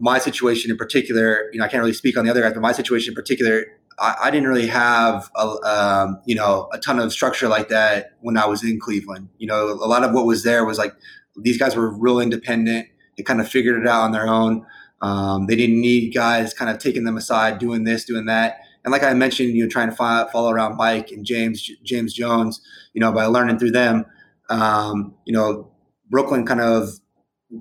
my 0.00 0.18
situation 0.18 0.72
in 0.72 0.76
particular, 0.76 1.48
you 1.52 1.60
know, 1.60 1.64
I 1.64 1.68
can't 1.68 1.80
really 1.80 1.92
speak 1.92 2.18
on 2.18 2.24
the 2.24 2.30
other 2.32 2.42
guys, 2.42 2.54
but 2.54 2.60
my 2.60 2.72
situation 2.72 3.12
in 3.12 3.14
particular, 3.14 3.66
I, 4.00 4.16
I 4.24 4.30
didn't 4.32 4.48
really 4.48 4.66
have 4.66 5.30
a, 5.36 5.46
um, 5.62 6.20
you 6.26 6.34
know 6.34 6.68
a 6.72 6.78
ton 6.78 6.98
of 6.98 7.12
structure 7.12 7.46
like 7.46 7.68
that 7.68 8.16
when 8.20 8.36
I 8.36 8.46
was 8.46 8.64
in 8.64 8.80
Cleveland. 8.80 9.28
You 9.38 9.46
know, 9.46 9.68
a 9.70 9.86
lot 9.86 10.02
of 10.02 10.12
what 10.12 10.26
was 10.26 10.42
there 10.42 10.64
was 10.64 10.76
like 10.76 10.92
these 11.36 11.58
guys 11.58 11.76
were 11.76 11.88
real 11.88 12.18
independent. 12.18 12.88
They 13.16 13.22
kind 13.22 13.40
of 13.40 13.48
figured 13.48 13.80
it 13.80 13.88
out 13.88 14.02
on 14.02 14.12
their 14.12 14.28
own. 14.28 14.66
Um, 15.02 15.46
they 15.46 15.56
didn't 15.56 15.80
need 15.80 16.14
guys 16.14 16.54
kind 16.54 16.70
of 16.70 16.78
taking 16.78 17.04
them 17.04 17.16
aside, 17.16 17.58
doing 17.58 17.84
this, 17.84 18.04
doing 18.04 18.26
that. 18.26 18.60
And 18.84 18.92
like 18.92 19.02
I 19.02 19.12
mentioned, 19.14 19.54
you 19.54 19.64
know, 19.64 19.68
trying 19.68 19.90
to 19.90 19.96
follow, 19.96 20.28
follow 20.28 20.50
around 20.50 20.76
Mike 20.76 21.10
and 21.10 21.24
James, 21.24 21.68
James 21.82 22.14
Jones, 22.14 22.60
you 22.92 23.00
know, 23.00 23.12
by 23.12 23.26
learning 23.26 23.58
through 23.58 23.72
them, 23.72 24.06
um, 24.48 25.14
you 25.24 25.32
know, 25.32 25.70
Brooklyn 26.08 26.46
kind 26.46 26.60
of 26.60 26.90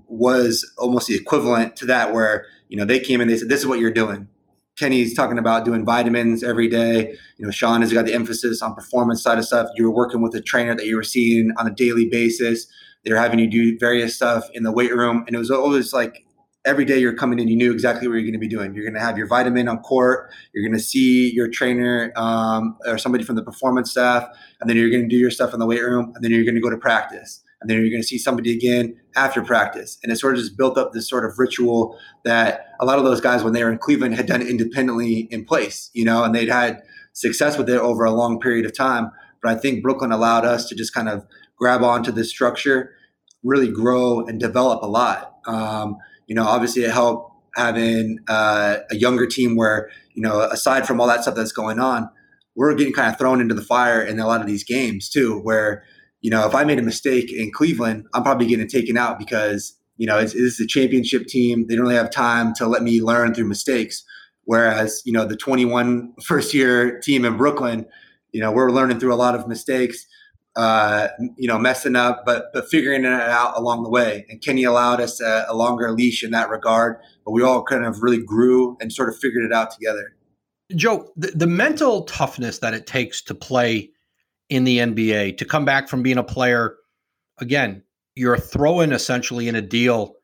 was 0.08 0.72
almost 0.78 1.08
the 1.08 1.16
equivalent 1.16 1.76
to 1.78 1.86
that, 1.86 2.14
where 2.14 2.46
you 2.68 2.78
know 2.78 2.86
they 2.86 3.00
came 3.00 3.22
in, 3.22 3.28
they 3.28 3.38
said, 3.38 3.50
"This 3.50 3.62
is 3.62 3.68
what 3.68 3.80
you're 3.80 3.92
doing." 3.92 4.28
Kenny's 4.78 5.14
talking 5.14 5.38
about 5.38 5.64
doing 5.64 5.86
vitamins 5.86 6.44
every 6.44 6.68
day. 6.68 7.16
You 7.38 7.46
know, 7.46 7.52
Sean 7.52 7.82
has 7.82 7.94
got 7.94 8.06
the 8.06 8.14
emphasis 8.14 8.62
on 8.62 8.76
performance 8.76 9.24
side 9.24 9.38
of 9.38 9.46
stuff. 9.46 9.70
You 9.76 9.86
were 9.86 9.96
working 9.96 10.22
with 10.22 10.36
a 10.36 10.42
trainer 10.42 10.76
that 10.76 10.86
you 10.86 10.96
were 10.96 11.04
seeing 11.04 11.52
on 11.58 11.68
a 11.68 11.72
daily 11.72 12.10
basis. 12.10 12.68
They're 13.04 13.18
having 13.18 13.40
you 13.40 13.50
do 13.50 13.78
various 13.78 14.16
stuff 14.16 14.50
in 14.54 14.64
the 14.64 14.72
weight 14.72 14.94
room. 14.94 15.24
And 15.28 15.36
it 15.36 15.40
was 15.40 15.52
always 15.52 15.94
like 15.94 16.26
every 16.66 16.84
day 16.84 16.98
you're 16.98 17.16
coming 17.16 17.40
in, 17.40 17.48
you 17.48 17.56
knew 17.56 17.72
exactly 17.72 18.08
what 18.08 18.16
you're 18.16 18.24
going 18.24 18.34
to 18.34 18.40
be 18.40 18.48
doing. 18.48 18.74
You're 18.74 18.84
going 18.84 18.96
to 18.96 19.00
have 19.00 19.18
your 19.18 19.28
vitamin 19.28 19.68
on 19.68 19.80
court. 19.80 20.32
You're 20.54 20.68
going 20.68 20.78
to 20.78 20.84
see 20.84 21.32
your 21.32 21.48
trainer 21.48 22.12
um, 22.16 22.78
or 22.86 22.98
somebody 22.98 23.24
from 23.24 23.36
the 23.36 23.44
performance 23.44 23.92
staff. 23.92 24.28
And 24.60 24.70
then 24.70 24.76
you're 24.76 24.90
going 24.90 25.04
to 25.04 25.08
do 25.08 25.18
your 25.18 25.32
stuff 25.32 25.54
in 25.54 25.60
the 25.60 25.66
weight 25.66 25.84
room. 25.84 26.12
And 26.16 26.24
then 26.24 26.32
you're 26.32 26.44
going 26.44 26.56
to 26.56 26.62
go 26.62 26.70
to 26.70 26.78
practice. 26.78 27.44
And 27.62 27.70
then 27.70 27.80
you're 27.80 27.90
going 27.90 28.02
to 28.02 28.08
see 28.08 28.18
somebody 28.18 28.56
again 28.56 28.98
after 29.16 29.42
practice. 29.42 29.98
And 30.04 30.12
it 30.12 30.18
sort 30.18 30.36
of 30.36 30.42
just 30.42 30.58
built 30.58 30.78
up 30.78 30.92
this 30.94 31.10
sort 31.10 31.26
of 31.26 31.40
ritual 31.40 31.98
that 32.24 32.68
a 32.80 32.86
lot 32.86 33.00
of 33.00 33.06
those 33.06 33.22
guys, 33.22 33.44
when 33.44 33.54
they 33.54 33.64
were 33.64 33.72
in 33.72 33.78
Cleveland, 33.78 34.16
had 34.16 34.26
done 34.26 34.42
independently 34.42 35.28
in 35.32 35.46
place, 35.46 35.90
you 35.94 36.06
know, 36.06 36.24
and 36.24 36.36
they'd 36.36 36.50
had 36.50 36.84
success 37.14 37.58
with 37.58 37.70
it 37.70 37.80
over 37.80 38.04
a 38.04 38.12
long 38.12 38.40
period 38.40 38.66
of 38.66 38.76
time. 38.76 39.12
But 39.42 39.52
I 39.52 39.60
think 39.60 39.82
Brooklyn 39.82 40.12
allowed 40.12 40.46
us 40.46 40.68
to 40.70 40.76
just 40.76 40.94
kind 40.94 41.10
of 41.10 41.26
grab 41.58 41.82
onto 41.82 42.12
this 42.12 42.30
structure, 42.30 42.92
really 43.44 43.72
grow 43.72 44.26
and 44.26 44.40
develop 44.40 44.84
a 44.84 44.88
lot. 44.88 45.36
Um, 45.48 45.98
you 46.28 46.36
know, 46.36 46.44
obviously 46.44 46.84
it 46.84 46.92
helped 46.92 47.32
having 47.56 48.20
uh, 48.28 48.78
a 48.92 48.96
younger 48.96 49.26
team 49.26 49.56
where, 49.56 49.90
you 50.14 50.22
know, 50.22 50.42
aside 50.42 50.86
from 50.86 51.00
all 51.00 51.08
that 51.08 51.22
stuff 51.22 51.36
that's 51.36 51.54
going 51.54 51.80
on, 51.80 52.10
we're 52.56 52.74
getting 52.76 52.94
kind 52.94 53.10
of 53.10 53.18
thrown 53.18 53.40
into 53.40 53.54
the 53.54 53.62
fire 53.62 54.02
in 54.02 54.20
a 54.20 54.28
lot 54.28 54.42
of 54.42 54.48
these 54.48 54.64
games 54.64 55.10
too, 55.10 55.40
where, 55.40 55.84
you 56.26 56.32
know, 56.32 56.48
if 56.48 56.56
I 56.56 56.64
made 56.64 56.80
a 56.80 56.82
mistake 56.82 57.32
in 57.32 57.52
Cleveland, 57.52 58.08
I'm 58.16 58.24
probably 58.24 58.48
getting 58.48 58.68
taken 58.68 58.98
out 58.98 59.20
because, 59.20 59.78
you 59.98 60.08
know, 60.08 60.18
it's, 60.18 60.34
it's 60.34 60.60
a 60.60 60.66
championship 60.66 61.28
team. 61.28 61.68
They 61.68 61.76
don't 61.76 61.84
really 61.84 61.94
have 61.94 62.10
time 62.10 62.52
to 62.56 62.66
let 62.66 62.82
me 62.82 63.00
learn 63.00 63.36
through 63.36 63.46
mistakes. 63.46 64.04
Whereas, 64.46 65.04
you 65.06 65.14
know, 65.14 65.26
the 65.26 65.38
21 65.38 66.16
first 66.24 66.52
year 66.52 67.00
team 67.00 67.26
in 67.26 67.38
Brooklyn, 67.38 67.86
you 68.32 68.42
know, 68.42 68.52
we're 68.52 68.72
learning 68.72 69.00
through 69.00 69.14
a 69.14 69.22
lot 69.22 69.36
of 69.36 69.48
mistakes 69.48 70.08
uh, 70.56 71.10
you 71.38 71.48
know, 71.48 71.60
messing 71.60 71.98
up, 71.98 72.24
but 72.26 72.46
but 72.54 72.70
figuring 72.70 73.04
it 73.04 73.12
out 73.12 73.58
along 73.58 73.84
the 73.84 73.90
way. 73.90 74.26
And 74.30 74.42
Kenny 74.42 74.64
allowed 74.64 75.02
us 75.02 75.20
a, 75.20 75.46
a, 75.50 75.54
longer 75.54 75.92
leash 75.92 76.24
in 76.24 76.32
that 76.32 76.50
regard, 76.50 76.96
but 77.26 77.32
we 77.32 77.44
all 77.44 77.62
kind 77.62 77.86
of 77.86 78.02
really 78.02 78.24
grew 78.24 78.78
and 78.80 78.92
sort 78.92 79.10
of 79.10 79.18
figured 79.18 79.44
it 79.44 79.52
out 79.52 79.70
together. 79.70 80.16
Joe, 80.74 81.12
the, 81.18 81.32
the 81.32 81.46
mental 81.46 82.04
toughness 82.04 82.60
that 82.60 82.74
it 82.74 82.88
takes 82.88 83.22
to 83.24 83.36
play 83.36 83.92
in 84.50 84.64
the 84.64 84.80
NBA, 84.80 85.38
to 85.38 85.46
come 85.46 85.66
back 85.66 85.88
from 85.88 86.04
being 86.04 86.18
a 86.18 86.24
player, 86.24 86.76
again, 87.40 87.84
you're 88.16 88.38
throwing 88.38 88.92
essentially 88.92 89.48
in 89.48 89.56
a 89.56 89.62
deal 89.62 90.16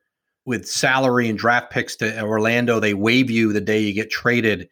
with 0.45 0.67
salary 0.67 1.29
and 1.29 1.37
draft 1.37 1.71
picks 1.71 1.95
to 1.97 2.21
Orlando. 2.21 2.79
They 2.79 2.93
waive 2.93 3.29
you 3.29 3.53
the 3.53 3.61
day 3.61 3.79
you 3.79 3.93
get 3.93 4.09
traded. 4.09 4.69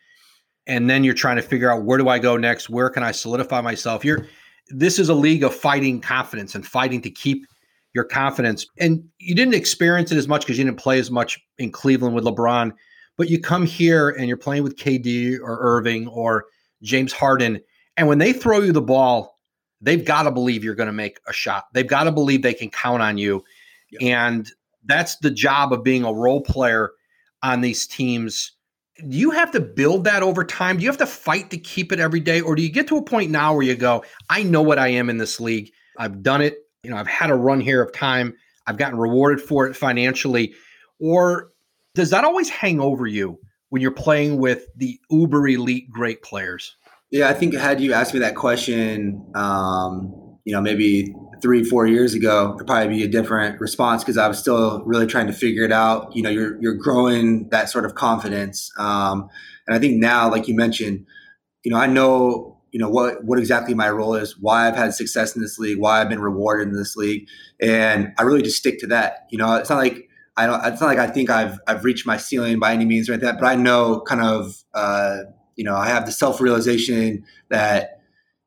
And 0.67 0.89
then 0.89 1.03
you're 1.03 1.13
trying 1.13 1.37
to 1.37 1.41
figure 1.41 1.71
out 1.71 1.83
where 1.83 1.97
do 1.97 2.09
I 2.09 2.19
go 2.19 2.37
next? 2.37 2.69
Where 2.69 2.89
can 2.89 3.03
I 3.03 3.11
solidify 3.11 3.61
myself? 3.61 4.05
You're 4.05 4.27
this 4.69 4.99
is 4.99 5.09
a 5.09 5.15
league 5.15 5.43
of 5.43 5.53
fighting 5.53 5.99
confidence 5.99 6.53
and 6.53 6.65
fighting 6.65 7.01
to 7.01 7.09
keep 7.09 7.45
your 7.93 8.03
confidence. 8.03 8.67
And 8.77 9.03
you 9.17 9.33
didn't 9.33 9.55
experience 9.55 10.11
it 10.11 10.17
as 10.17 10.27
much 10.27 10.41
because 10.41 10.59
you 10.59 10.63
didn't 10.63 10.77
play 10.77 10.99
as 10.99 11.09
much 11.09 11.39
in 11.57 11.71
Cleveland 11.71 12.13
with 12.13 12.23
LeBron, 12.23 12.71
but 13.17 13.29
you 13.29 13.39
come 13.39 13.65
here 13.65 14.09
and 14.09 14.27
you're 14.27 14.37
playing 14.37 14.63
with 14.63 14.77
KD 14.77 15.39
or 15.41 15.57
Irving 15.59 16.07
or 16.07 16.45
James 16.83 17.11
Harden. 17.11 17.59
And 17.97 18.07
when 18.07 18.19
they 18.19 18.31
throw 18.31 18.59
you 18.59 18.71
the 18.71 18.81
ball, 18.81 19.38
they've 19.81 20.03
got 20.03 20.23
to 20.23 20.31
believe 20.31 20.63
you're 20.63 20.75
going 20.75 20.87
to 20.87 20.93
make 20.93 21.19
a 21.27 21.33
shot. 21.33 21.67
They've 21.73 21.87
got 21.87 22.03
to 22.03 22.11
believe 22.11 22.41
they 22.41 22.53
can 22.53 22.69
count 22.69 23.01
on 23.01 23.17
you. 23.17 23.43
And 24.01 24.49
that's 24.85 25.17
the 25.17 25.31
job 25.31 25.73
of 25.73 25.83
being 25.83 26.03
a 26.03 26.13
role 26.13 26.41
player 26.41 26.91
on 27.41 27.61
these 27.61 27.87
teams 27.87 28.53
do 29.07 29.17
you 29.17 29.31
have 29.31 29.51
to 29.51 29.59
build 29.59 30.03
that 30.05 30.23
over 30.23 30.43
time? 30.43 30.77
Do 30.77 30.83
you 30.83 30.89
have 30.89 30.97
to 30.97 31.05
fight 31.05 31.49
to 31.51 31.57
keep 31.57 31.91
it 31.91 31.99
every 31.99 32.19
day? 32.19 32.41
Or 32.41 32.55
do 32.55 32.61
you 32.61 32.69
get 32.69 32.87
to 32.87 32.97
a 32.97 33.01
point 33.01 33.31
now 33.31 33.53
where 33.53 33.63
you 33.63 33.75
go, 33.75 34.03
I 34.29 34.43
know 34.43 34.61
what 34.61 34.79
I 34.79 34.89
am 34.89 35.09
in 35.09 35.17
this 35.17 35.39
league. 35.39 35.71
I've 35.97 36.21
done 36.21 36.41
it. 36.41 36.57
You 36.83 36.89
know, 36.89 36.97
I've 36.97 37.07
had 37.07 37.29
a 37.29 37.35
run 37.35 37.61
here 37.61 37.81
of 37.81 37.93
time. 37.93 38.35
I've 38.67 38.77
gotten 38.77 38.97
rewarded 38.97 39.41
for 39.41 39.67
it 39.67 39.75
financially. 39.75 40.53
Or 40.99 41.51
does 41.95 42.09
that 42.09 42.23
always 42.23 42.49
hang 42.49 42.79
over 42.79 43.07
you 43.07 43.39
when 43.69 43.81
you're 43.81 43.91
playing 43.91 44.37
with 44.37 44.65
the 44.75 44.99
uber 45.09 45.47
elite 45.47 45.89
great 45.89 46.21
players? 46.21 46.75
Yeah, 47.11 47.29
I 47.29 47.33
think 47.33 47.55
had 47.55 47.81
you 47.81 47.93
asked 47.93 48.13
me 48.13 48.19
that 48.19 48.35
question, 48.35 49.25
um, 49.33 50.37
you 50.45 50.53
know, 50.53 50.61
maybe 50.61 51.13
three, 51.41 51.63
four 51.63 51.87
years 51.87 52.13
ago, 52.13 52.53
it'd 52.55 52.67
probably 52.67 52.89
be 52.89 53.03
a 53.03 53.07
different 53.07 53.59
response 53.59 54.03
because 54.03 54.17
I 54.17 54.27
was 54.27 54.37
still 54.37 54.83
really 54.85 55.07
trying 55.07 55.27
to 55.27 55.33
figure 55.33 55.63
it 55.63 55.71
out. 55.71 56.15
You 56.15 56.21
know, 56.21 56.29
you're 56.29 56.61
you're 56.61 56.75
growing 56.75 57.49
that 57.49 57.69
sort 57.69 57.85
of 57.85 57.95
confidence, 57.95 58.71
um, 58.77 59.27
and 59.67 59.75
I 59.75 59.79
think 59.79 59.97
now, 59.99 60.29
like 60.29 60.47
you 60.47 60.55
mentioned, 60.55 61.05
you 61.63 61.71
know, 61.71 61.77
I 61.77 61.87
know 61.87 62.57
you 62.71 62.79
know 62.79 62.89
what 62.89 63.23
what 63.23 63.39
exactly 63.39 63.73
my 63.73 63.89
role 63.89 64.13
is, 64.15 64.37
why 64.39 64.67
I've 64.67 64.75
had 64.75 64.93
success 64.93 65.35
in 65.35 65.41
this 65.41 65.57
league, 65.57 65.79
why 65.79 66.01
I've 66.01 66.09
been 66.09 66.21
rewarded 66.21 66.67
in 66.67 66.75
this 66.75 66.95
league, 66.95 67.27
and 67.59 68.13
I 68.19 68.23
really 68.23 68.43
just 68.43 68.57
stick 68.57 68.79
to 68.79 68.87
that. 68.87 69.25
You 69.31 69.39
know, 69.39 69.55
it's 69.55 69.69
not 69.69 69.77
like 69.77 70.07
I 70.37 70.45
don't. 70.45 70.63
It's 70.63 70.79
not 70.79 70.87
like 70.87 70.99
I 70.99 71.07
think 71.07 71.31
I've 71.31 71.57
I've 71.67 71.83
reached 71.83 72.05
my 72.05 72.17
ceiling 72.17 72.59
by 72.59 72.73
any 72.73 72.85
means 72.85 73.09
or 73.09 73.13
like 73.13 73.21
that, 73.21 73.39
but 73.39 73.47
I 73.47 73.55
know 73.55 74.01
kind 74.01 74.21
of 74.21 74.63
uh, 74.75 75.19
you 75.59 75.65
know 75.65 75.75
I 75.75 75.89
have 75.89 76.05
the 76.05 76.13
self 76.13 76.39
realization 76.39 77.25
that 77.49 77.99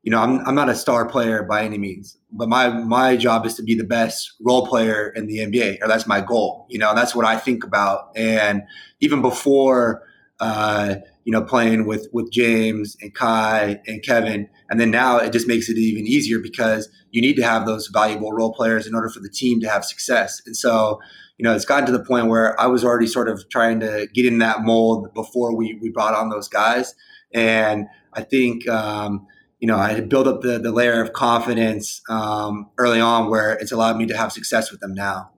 you 0.02 0.10
know 0.10 0.18
I'm 0.18 0.38
I'm 0.46 0.54
not 0.54 0.70
a 0.70 0.74
star 0.74 1.06
player 1.06 1.42
by 1.42 1.62
any 1.62 1.76
means, 1.76 2.16
but 2.32 2.48
my 2.48 2.70
my 2.70 3.16
job 3.16 3.44
is 3.44 3.54
to 3.56 3.62
be 3.62 3.74
the 3.74 3.84
best 3.84 4.32
role 4.40 4.66
player 4.66 5.10
in 5.14 5.26
the 5.26 5.38
NBA, 5.38 5.82
or 5.82 5.88
that's 5.88 6.06
my 6.06 6.22
goal. 6.22 6.66
You 6.70 6.78
know, 6.78 6.94
that's 6.94 7.14
what 7.14 7.26
I 7.26 7.36
think 7.36 7.64
about, 7.64 8.10
and 8.16 8.62
even 9.00 9.20
before. 9.20 10.02
Uh, 10.40 10.96
you 11.24 11.30
know, 11.30 11.42
playing 11.42 11.86
with 11.86 12.08
with 12.12 12.32
James 12.32 12.96
and 13.00 13.14
Kai 13.14 13.80
and 13.86 14.02
Kevin. 14.02 14.48
And 14.70 14.80
then 14.80 14.90
now 14.90 15.18
it 15.18 15.32
just 15.32 15.46
makes 15.46 15.68
it 15.68 15.78
even 15.78 16.04
easier 16.04 16.40
because 16.40 16.88
you 17.12 17.22
need 17.22 17.36
to 17.36 17.44
have 17.44 17.64
those 17.64 17.86
valuable 17.86 18.32
role 18.32 18.52
players 18.52 18.84
in 18.86 18.94
order 18.94 19.08
for 19.08 19.20
the 19.20 19.28
team 19.28 19.60
to 19.60 19.68
have 19.68 19.84
success. 19.84 20.42
And 20.46 20.56
so, 20.56 20.98
you 21.38 21.44
know, 21.44 21.54
it's 21.54 21.64
gotten 21.64 21.86
to 21.86 21.92
the 21.92 22.04
point 22.04 22.28
where 22.28 22.58
I 22.60 22.66
was 22.66 22.84
already 22.84 23.06
sort 23.06 23.28
of 23.28 23.48
trying 23.48 23.80
to 23.80 24.08
get 24.14 24.26
in 24.26 24.38
that 24.38 24.62
mold 24.62 25.12
before 25.14 25.56
we 25.56 25.78
we 25.80 25.90
brought 25.90 26.14
on 26.14 26.30
those 26.30 26.48
guys. 26.48 26.94
And 27.32 27.86
I 28.12 28.22
think 28.22 28.68
um, 28.68 29.26
you 29.62 29.68
know, 29.68 29.76
I 29.76 29.92
had 29.92 30.08
built 30.08 30.26
up 30.26 30.40
the, 30.42 30.58
the 30.58 30.72
layer 30.72 31.00
of 31.00 31.12
confidence 31.12 32.02
um, 32.08 32.68
early 32.78 33.00
on 33.00 33.30
where 33.30 33.52
it's 33.52 33.70
allowed 33.70 33.96
me 33.96 34.06
to 34.06 34.16
have 34.16 34.32
success 34.32 34.72
with 34.72 34.80
them 34.80 34.92
now. 34.92 35.30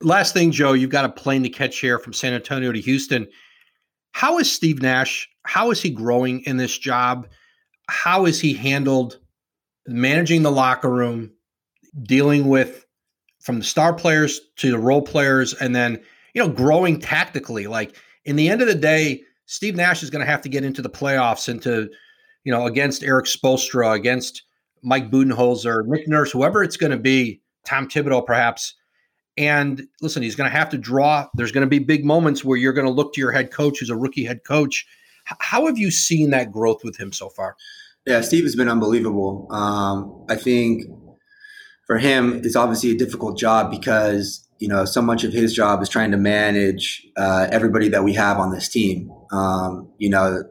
Last 0.00 0.34
thing, 0.34 0.52
Joe, 0.52 0.72
you've 0.72 0.90
got 0.90 1.04
a 1.04 1.08
plane 1.08 1.42
to 1.42 1.48
catch 1.48 1.80
here 1.80 1.98
from 1.98 2.12
San 2.12 2.32
Antonio 2.32 2.70
to 2.70 2.80
Houston. 2.80 3.26
How 4.12 4.38
is 4.38 4.50
Steve 4.50 4.80
Nash? 4.82 5.28
How 5.44 5.72
is 5.72 5.82
he 5.82 5.90
growing 5.90 6.42
in 6.42 6.58
this 6.58 6.78
job? 6.78 7.26
How 7.88 8.24
is 8.24 8.40
he 8.40 8.54
handled 8.54 9.18
managing 9.88 10.42
the 10.42 10.52
locker 10.52 10.90
room, 10.90 11.32
dealing 12.04 12.46
with 12.46 12.81
from 13.42 13.58
the 13.58 13.64
star 13.64 13.92
players 13.92 14.40
to 14.56 14.70
the 14.70 14.78
role 14.78 15.02
players, 15.02 15.54
and 15.54 15.74
then 15.74 16.00
you 16.34 16.42
know 16.42 16.48
growing 16.48 17.00
tactically? 17.00 17.66
Like 17.66 17.96
in 18.24 18.36
the 18.36 18.48
end 18.48 18.62
of 18.62 18.68
the 18.68 18.74
day, 18.74 19.22
Steve 19.46 19.76
Nash 19.76 20.02
is 20.02 20.10
going 20.10 20.24
to 20.24 20.30
have 20.30 20.42
to 20.42 20.48
get 20.48 20.64
into 20.64 20.82
the 20.82 20.90
playoffs, 20.90 21.48
into 21.48 21.90
you 22.44 22.52
know 22.52 22.66
against 22.66 23.02
Erik 23.02 23.26
Spoelstra, 23.26 23.94
against 23.94 24.42
Mike 24.82 25.10
Budenholzer, 25.10 25.86
Nick 25.86 26.08
Nurse, 26.08 26.32
whoever 26.32 26.62
it's 26.62 26.76
going 26.76 26.92
to 26.92 26.98
be, 26.98 27.40
Tom 27.66 27.88
Thibodeau 27.88 28.24
perhaps 28.24 28.74
and 29.36 29.86
listen, 30.00 30.22
he's 30.22 30.36
going 30.36 30.50
to 30.50 30.56
have 30.56 30.68
to 30.70 30.78
draw. 30.78 31.26
There's 31.34 31.52
going 31.52 31.62
to 31.62 31.70
be 31.70 31.78
big 31.78 32.04
moments 32.04 32.44
where 32.44 32.58
you're 32.58 32.72
going 32.72 32.86
to 32.86 32.92
look 32.92 33.14
to 33.14 33.20
your 33.20 33.32
head 33.32 33.50
coach, 33.50 33.78
who's 33.78 33.90
a 33.90 33.96
rookie 33.96 34.24
head 34.24 34.44
coach. 34.44 34.86
How 35.24 35.66
have 35.66 35.78
you 35.78 35.90
seen 35.90 36.30
that 36.30 36.52
growth 36.52 36.82
with 36.84 36.98
him 36.98 37.12
so 37.12 37.28
far? 37.28 37.56
Yeah, 38.06 38.20
Steve 38.20 38.44
has 38.44 38.56
been 38.56 38.68
unbelievable. 38.68 39.46
Um, 39.50 40.26
I 40.28 40.34
think 40.34 40.84
for 41.92 41.98
him, 41.98 42.40
it's 42.42 42.56
obviously 42.56 42.90
a 42.92 42.96
difficult 42.96 43.36
job 43.36 43.70
because 43.70 44.48
you 44.58 44.66
know 44.66 44.86
so 44.86 45.02
much 45.02 45.24
of 45.24 45.32
his 45.34 45.52
job 45.52 45.82
is 45.82 45.90
trying 45.90 46.10
to 46.10 46.16
manage 46.16 47.06
uh, 47.18 47.48
everybody 47.52 47.90
that 47.90 48.02
we 48.02 48.14
have 48.14 48.38
on 48.38 48.50
this 48.50 48.66
team. 48.66 49.12
Um, 49.30 49.90
you 49.98 50.08
know, 50.08 50.42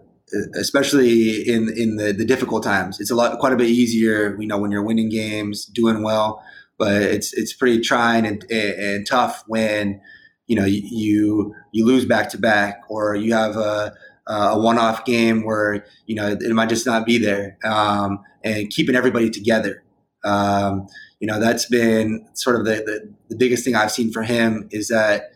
especially 0.53 1.41
in 1.49 1.73
in 1.75 1.95
the, 1.95 2.13
the 2.13 2.25
difficult 2.25 2.61
times, 2.63 2.99
it's 2.99 3.09
a 3.09 3.15
lot 3.15 3.39
quite 3.39 3.53
a 3.53 3.55
bit 3.55 3.69
easier. 3.69 4.37
You 4.39 4.45
know, 4.45 4.59
when 4.59 4.69
you're 4.69 4.83
winning 4.83 5.09
games, 5.09 5.65
doing 5.65 6.03
well 6.03 6.43
but 6.81 6.99
it's 6.99 7.31
it's 7.33 7.53
pretty 7.53 7.79
trying 7.79 8.25
and, 8.25 8.43
and 8.51 9.05
tough 9.05 9.43
when 9.45 10.01
you 10.47 10.55
know 10.55 10.65
you 10.65 11.53
you 11.71 11.85
lose 11.85 12.05
back 12.05 12.27
to 12.27 12.39
back 12.39 12.81
or 12.89 13.13
you 13.13 13.33
have 13.33 13.55
a, 13.55 13.93
a 14.25 14.59
one-off 14.59 15.05
game 15.05 15.45
where 15.45 15.85
you 16.07 16.15
know 16.15 16.29
it 16.29 16.51
might 16.53 16.69
just 16.69 16.87
not 16.87 17.05
be 17.05 17.19
there 17.19 17.55
um, 17.63 18.17
and 18.43 18.71
keeping 18.71 18.95
everybody 18.95 19.29
together 19.29 19.83
um, 20.23 20.87
you 21.21 21.27
know 21.27 21.39
that's 21.39 21.65
been 21.65 22.27
sort 22.33 22.57
of 22.57 22.65
the, 22.65 22.75
the, 22.75 23.13
the 23.29 23.35
biggest 23.37 23.63
thing 23.63 23.75
i've 23.75 23.91
seen 23.91 24.11
for 24.11 24.23
him 24.23 24.67
is 24.71 24.89
that 24.89 25.31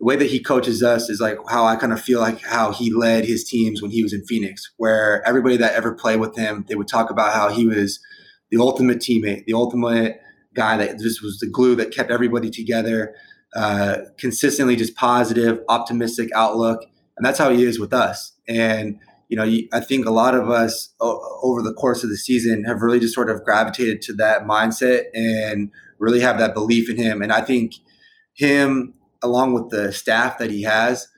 the 0.00 0.04
way 0.04 0.16
that 0.16 0.28
he 0.28 0.42
coaches 0.42 0.82
us 0.82 1.08
is 1.08 1.20
like 1.20 1.38
how 1.48 1.64
i 1.64 1.76
kind 1.76 1.92
of 1.92 2.00
feel 2.00 2.20
like 2.20 2.40
how 2.42 2.72
he 2.72 2.92
led 2.92 3.24
his 3.24 3.44
teams 3.44 3.80
when 3.80 3.90
he 3.90 4.02
was 4.02 4.12
in 4.12 4.24
phoenix 4.24 4.72
where 4.78 5.26
everybody 5.26 5.56
that 5.56 5.74
ever 5.74 5.94
played 5.94 6.18
with 6.18 6.36
him 6.36 6.64
they 6.68 6.74
would 6.74 6.88
talk 6.88 7.10
about 7.10 7.32
how 7.32 7.48
he 7.48 7.66
was 7.66 8.00
the 8.50 8.58
ultimate 8.58 8.98
teammate 8.98 9.44
the 9.44 9.54
ultimate 9.54 10.20
guy 10.56 10.76
that 10.78 10.98
just 10.98 11.22
was 11.22 11.38
the 11.38 11.46
glue 11.46 11.76
that 11.76 11.94
kept 11.94 12.10
everybody 12.10 12.50
together. 12.50 13.14
Uh, 13.54 13.98
consistently, 14.18 14.74
just 14.74 14.96
positive, 14.96 15.60
optimistic 15.68 16.28
outlook, 16.34 16.80
and 17.16 17.24
that's 17.24 17.38
how 17.38 17.50
he 17.50 17.64
is 17.64 17.78
with 17.78 17.92
us. 17.92 18.32
And 18.48 18.98
you 19.28 19.36
know, 19.36 19.44
I 19.72 19.80
think 19.80 20.06
a 20.06 20.10
lot 20.10 20.34
of 20.34 20.50
us 20.50 20.94
over 21.00 21.62
the 21.62 21.74
course 21.74 22.04
of 22.04 22.10
the 22.10 22.16
season 22.16 22.64
have 22.64 22.82
really 22.82 23.00
just 23.00 23.14
sort 23.14 23.30
of 23.30 23.44
gravitated 23.44 24.00
to 24.02 24.12
that 24.14 24.42
mindset 24.42 25.04
and 25.14 25.70
really 25.98 26.20
have 26.20 26.38
that 26.38 26.54
belief 26.54 26.88
in 26.88 26.96
him. 26.96 27.22
And 27.22 27.32
I 27.32 27.40
think 27.40 27.74
him, 28.34 28.94
along 29.22 29.54
with 29.54 29.70
the 29.70 29.92
staff 29.92 30.38
that 30.38 30.50
he 30.50 30.62
has, 30.62 31.08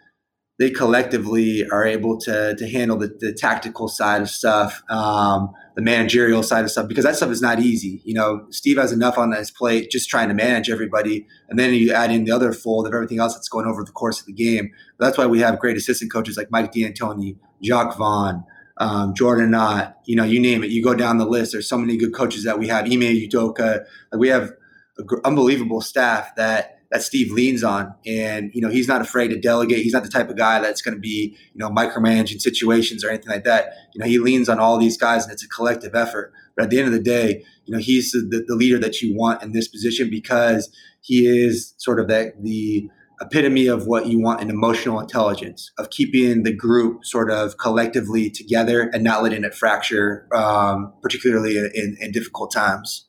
they 0.58 0.70
collectively 0.70 1.68
are 1.70 1.84
able 1.84 2.18
to 2.18 2.54
to 2.56 2.68
handle 2.68 2.96
the, 2.96 3.16
the 3.20 3.32
tactical 3.32 3.88
side 3.88 4.22
of 4.22 4.28
stuff, 4.28 4.82
um, 4.90 5.52
the 5.76 5.82
managerial 5.82 6.42
side 6.42 6.64
of 6.64 6.70
stuff, 6.70 6.88
because 6.88 7.04
that 7.04 7.16
stuff 7.16 7.30
is 7.30 7.40
not 7.40 7.60
easy. 7.60 8.00
You 8.04 8.14
know, 8.14 8.46
Steve 8.50 8.76
has 8.76 8.92
enough 8.92 9.18
on 9.18 9.32
his 9.32 9.50
plate 9.50 9.90
just 9.90 10.08
trying 10.08 10.28
to 10.28 10.34
manage 10.34 10.68
everybody, 10.68 11.26
and 11.48 11.58
then 11.58 11.72
you 11.74 11.92
add 11.92 12.10
in 12.10 12.24
the 12.24 12.32
other 12.32 12.52
fold 12.52 12.86
of 12.86 12.94
everything 12.94 13.20
else 13.20 13.34
that's 13.34 13.48
going 13.48 13.66
over 13.66 13.84
the 13.84 13.92
course 13.92 14.20
of 14.20 14.26
the 14.26 14.32
game. 14.32 14.72
But 14.98 15.06
that's 15.06 15.18
why 15.18 15.26
we 15.26 15.40
have 15.40 15.58
great 15.58 15.76
assistant 15.76 16.12
coaches 16.12 16.36
like 16.36 16.50
Mike 16.50 16.72
D'Antoni, 16.72 17.36
Jacque 17.62 17.96
Vaughn, 17.96 18.44
um, 18.78 19.14
Jordan 19.14 19.54
Ott, 19.54 19.96
you 20.06 20.16
know, 20.16 20.24
you 20.24 20.40
name 20.40 20.64
it. 20.64 20.70
You 20.70 20.82
go 20.82 20.94
down 20.94 21.18
the 21.18 21.26
list. 21.26 21.52
There's 21.52 21.68
so 21.68 21.78
many 21.78 21.96
good 21.96 22.14
coaches 22.14 22.44
that 22.44 22.58
we 22.58 22.68
have. 22.68 22.84
Ime 22.86 23.00
Udoka. 23.00 23.84
Like 24.12 24.20
we 24.20 24.28
have 24.28 24.52
an 24.98 25.06
unbelievable 25.24 25.80
staff 25.80 26.34
that 26.36 26.77
that 26.90 27.02
Steve 27.02 27.30
leans 27.30 27.62
on. 27.62 27.94
And, 28.06 28.50
you 28.54 28.60
know, 28.60 28.70
he's 28.70 28.88
not 28.88 29.00
afraid 29.00 29.28
to 29.28 29.38
delegate. 29.38 29.82
He's 29.82 29.92
not 29.92 30.02
the 30.02 30.08
type 30.08 30.30
of 30.30 30.36
guy 30.36 30.60
that's 30.60 30.80
going 30.80 30.94
to 30.94 31.00
be, 31.00 31.36
you 31.52 31.58
know, 31.58 31.68
micromanaging 31.68 32.40
situations 32.40 33.04
or 33.04 33.10
anything 33.10 33.30
like 33.30 33.44
that. 33.44 33.72
You 33.94 34.00
know, 34.00 34.06
he 34.06 34.18
leans 34.18 34.48
on 34.48 34.58
all 34.58 34.78
these 34.78 34.96
guys 34.96 35.24
and 35.24 35.32
it's 35.32 35.44
a 35.44 35.48
collective 35.48 35.94
effort. 35.94 36.32
But 36.56 36.64
at 36.64 36.70
the 36.70 36.78
end 36.78 36.86
of 36.86 36.92
the 36.92 37.02
day, 37.02 37.44
you 37.66 37.72
know, 37.72 37.78
he's 37.78 38.12
the, 38.12 38.44
the 38.46 38.56
leader 38.56 38.78
that 38.78 39.02
you 39.02 39.14
want 39.14 39.42
in 39.42 39.52
this 39.52 39.68
position 39.68 40.08
because 40.10 40.70
he 41.02 41.26
is 41.26 41.74
sort 41.76 42.00
of 42.00 42.08
that 42.08 42.42
the 42.42 42.88
epitome 43.20 43.66
of 43.66 43.86
what 43.86 44.06
you 44.06 44.20
want 44.20 44.40
in 44.40 44.48
emotional 44.48 45.00
intelligence 45.00 45.72
of 45.76 45.90
keeping 45.90 46.44
the 46.44 46.52
group 46.52 47.04
sort 47.04 47.30
of 47.30 47.58
collectively 47.58 48.30
together 48.30 48.90
and 48.92 49.02
not 49.02 49.22
letting 49.22 49.44
it 49.44 49.54
fracture, 49.54 50.28
um, 50.34 50.92
particularly 51.02 51.58
in, 51.58 51.96
in 52.00 52.12
difficult 52.12 52.52
times. 52.52 53.07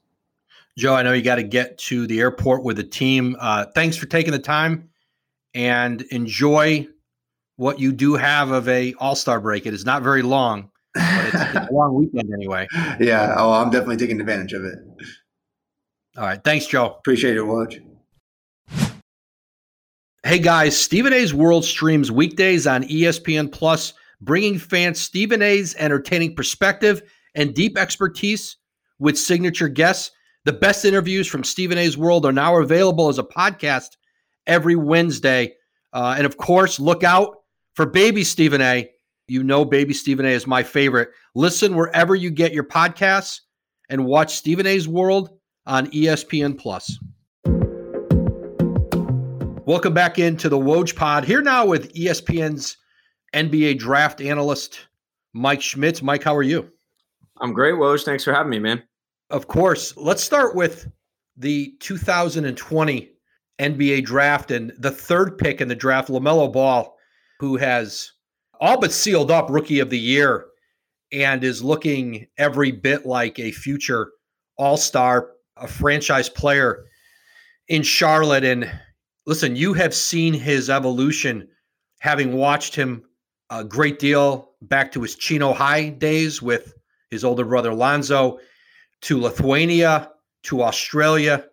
Joe, 0.79 0.95
I 0.95 1.03
know 1.03 1.11
you 1.11 1.21
got 1.21 1.35
to 1.35 1.43
get 1.43 1.77
to 1.79 2.07
the 2.07 2.21
airport 2.21 2.63
with 2.63 2.77
the 2.77 2.85
team. 2.85 3.35
Uh, 3.37 3.65
thanks 3.75 3.97
for 3.97 4.05
taking 4.05 4.31
the 4.31 4.39
time 4.39 4.89
and 5.53 6.01
enjoy 6.03 6.87
what 7.57 7.81
you 7.81 7.91
do 7.91 8.15
have 8.15 8.51
of 8.51 8.69
a 8.69 8.93
All 8.93 9.15
Star 9.15 9.41
break. 9.41 9.65
It 9.65 9.73
is 9.73 9.83
not 9.83 10.03
very 10.03 10.21
long, 10.21 10.69
but 10.95 11.25
it's, 11.25 11.35
it's 11.35 11.69
a 11.69 11.73
long 11.73 11.95
weekend 11.95 12.33
anyway. 12.33 12.65
Yeah, 12.99 13.35
oh, 13.37 13.51
I'm 13.51 13.69
definitely 13.69 13.97
taking 13.97 14.21
advantage 14.21 14.53
of 14.53 14.63
it. 14.63 14.79
All 16.15 16.23
right, 16.23 16.41
thanks, 16.41 16.65
Joe. 16.65 16.95
Appreciate 16.99 17.35
it, 17.35 17.43
Woj. 17.43 17.83
Hey 20.23 20.39
guys, 20.39 20.79
Stephen 20.79 21.11
A's 21.11 21.33
World 21.33 21.65
streams 21.65 22.09
weekdays 22.09 22.67
on 22.67 22.83
ESPN 22.83 23.51
Plus, 23.51 23.93
bringing 24.21 24.57
fans 24.57 25.01
Stephen 25.01 25.41
A's 25.41 25.75
entertaining 25.75 26.35
perspective 26.35 27.01
and 27.35 27.53
deep 27.53 27.77
expertise 27.77 28.55
with 28.97 29.17
signature 29.17 29.67
guests 29.67 30.11
the 30.49 30.53
best 30.53 30.83
interviews 30.83 31.27
from 31.27 31.43
Stephen 31.43 31.77
A's 31.77 31.95
World 31.95 32.25
are 32.25 32.31
now 32.31 32.57
available 32.57 33.07
as 33.07 33.19
a 33.19 33.23
podcast 33.23 33.97
every 34.47 34.75
Wednesday. 34.75 35.53
Uh, 35.93 36.15
and 36.17 36.25
of 36.25 36.37
course, 36.37 36.79
look 36.79 37.03
out 37.03 37.43
for 37.75 37.85
Baby 37.85 38.23
Stephen 38.23 38.59
A. 38.59 38.89
You 39.27 39.43
know, 39.43 39.63
Baby 39.63 39.93
Stephen 39.93 40.25
A 40.25 40.29
is 40.29 40.47
my 40.47 40.63
favorite. 40.63 41.09
Listen 41.35 41.75
wherever 41.75 42.15
you 42.15 42.31
get 42.31 42.51
your 42.51 42.63
podcasts 42.63 43.41
and 43.89 44.07
watch 44.07 44.37
Stephen 44.37 44.65
A's 44.65 44.87
World 44.87 45.37
on 45.67 45.85
ESPN 45.91 46.57
Plus. 46.57 46.97
Welcome 49.67 49.93
back 49.93 50.17
into 50.17 50.49
the 50.49 50.57
Woj 50.57 50.95
Pod. 50.95 51.25
Here 51.25 51.43
now 51.43 51.67
with 51.67 51.93
ESPN's 51.93 52.75
NBA 53.35 53.77
draft 53.77 54.19
analyst, 54.19 54.79
Mike 55.31 55.61
Schmitz. 55.61 56.01
Mike, 56.01 56.23
how 56.23 56.35
are 56.35 56.41
you? 56.41 56.71
I'm 57.39 57.53
great, 57.53 57.75
Woj. 57.75 58.03
Thanks 58.03 58.23
for 58.23 58.33
having 58.33 58.49
me, 58.49 58.57
man. 58.57 58.81
Of 59.29 59.47
course. 59.47 59.95
Let's 59.95 60.23
start 60.23 60.55
with 60.55 60.87
the 61.37 61.75
2020 61.79 63.11
NBA 63.59 64.03
draft 64.03 64.51
and 64.51 64.73
the 64.79 64.91
third 64.91 65.37
pick 65.37 65.61
in 65.61 65.67
the 65.67 65.75
draft, 65.75 66.09
LaMelo 66.09 66.51
Ball, 66.51 66.95
who 67.39 67.57
has 67.57 68.11
all 68.59 68.79
but 68.79 68.91
sealed 68.91 69.29
up 69.29 69.49
rookie 69.49 69.79
of 69.79 69.89
the 69.89 69.99
year 69.99 70.47
and 71.11 71.43
is 71.43 71.63
looking 71.63 72.27
every 72.37 72.71
bit 72.71 73.05
like 73.05 73.39
a 73.39 73.51
future 73.51 74.11
all 74.57 74.77
star, 74.77 75.31
a 75.57 75.67
franchise 75.67 76.29
player 76.29 76.85
in 77.67 77.83
Charlotte. 77.83 78.43
And 78.43 78.69
listen, 79.25 79.55
you 79.55 79.73
have 79.73 79.93
seen 79.93 80.33
his 80.33 80.69
evolution, 80.69 81.47
having 81.99 82.33
watched 82.33 82.75
him 82.75 83.03
a 83.49 83.63
great 83.63 83.99
deal 83.99 84.51
back 84.63 84.91
to 84.93 85.01
his 85.01 85.15
Chino 85.15 85.53
High 85.53 85.89
days 85.89 86.41
with 86.41 86.73
his 87.09 87.23
older 87.23 87.45
brother 87.45 87.73
Lonzo, 87.73 88.39
to 89.01 89.19
Lithuania, 89.19 90.11
to 90.43 90.63
Australia, 90.63 91.45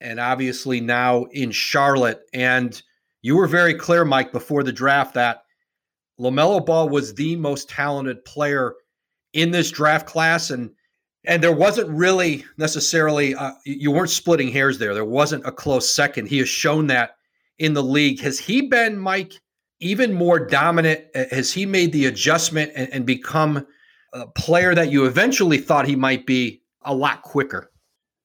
and 0.00 0.20
obviously 0.20 0.80
now 0.80 1.24
in 1.24 1.50
Charlotte. 1.50 2.22
And 2.32 2.80
you 3.22 3.36
were 3.36 3.48
very 3.48 3.74
clear, 3.74 4.04
Mike, 4.04 4.32
before 4.32 4.62
the 4.62 4.72
draft 4.72 5.14
that 5.14 5.42
LaMelo 6.20 6.64
Ball 6.64 6.88
was 6.88 7.14
the 7.14 7.36
most 7.36 7.68
talented 7.68 8.24
player 8.24 8.74
in 9.32 9.50
this 9.50 9.70
draft 9.70 10.06
class. 10.06 10.50
And 10.50 10.70
and 11.24 11.42
there 11.42 11.52
wasn't 11.52 11.88
really 11.90 12.44
necessarily 12.56 13.34
uh, 13.34 13.52
you 13.64 13.90
weren't 13.90 14.10
splitting 14.10 14.52
hairs 14.52 14.78
there. 14.78 14.94
There 14.94 15.04
wasn't 15.04 15.46
a 15.46 15.52
close 15.52 15.92
second. 15.92 16.26
He 16.26 16.38
has 16.38 16.48
shown 16.48 16.86
that 16.86 17.16
in 17.58 17.74
the 17.74 17.82
league. 17.82 18.20
Has 18.20 18.38
he 18.38 18.62
been, 18.62 18.96
Mike, 18.96 19.32
even 19.80 20.12
more 20.12 20.38
dominant? 20.38 21.04
Has 21.14 21.52
he 21.52 21.66
made 21.66 21.92
the 21.92 22.06
adjustment 22.06 22.70
and, 22.76 22.88
and 22.92 23.04
become 23.04 23.66
a 24.12 24.26
player 24.28 24.74
that 24.74 24.90
you 24.92 25.04
eventually 25.04 25.58
thought 25.58 25.86
he 25.86 25.96
might 25.96 26.26
be 26.26 26.62
a 26.86 26.94
lot 26.94 27.22
quicker? 27.22 27.70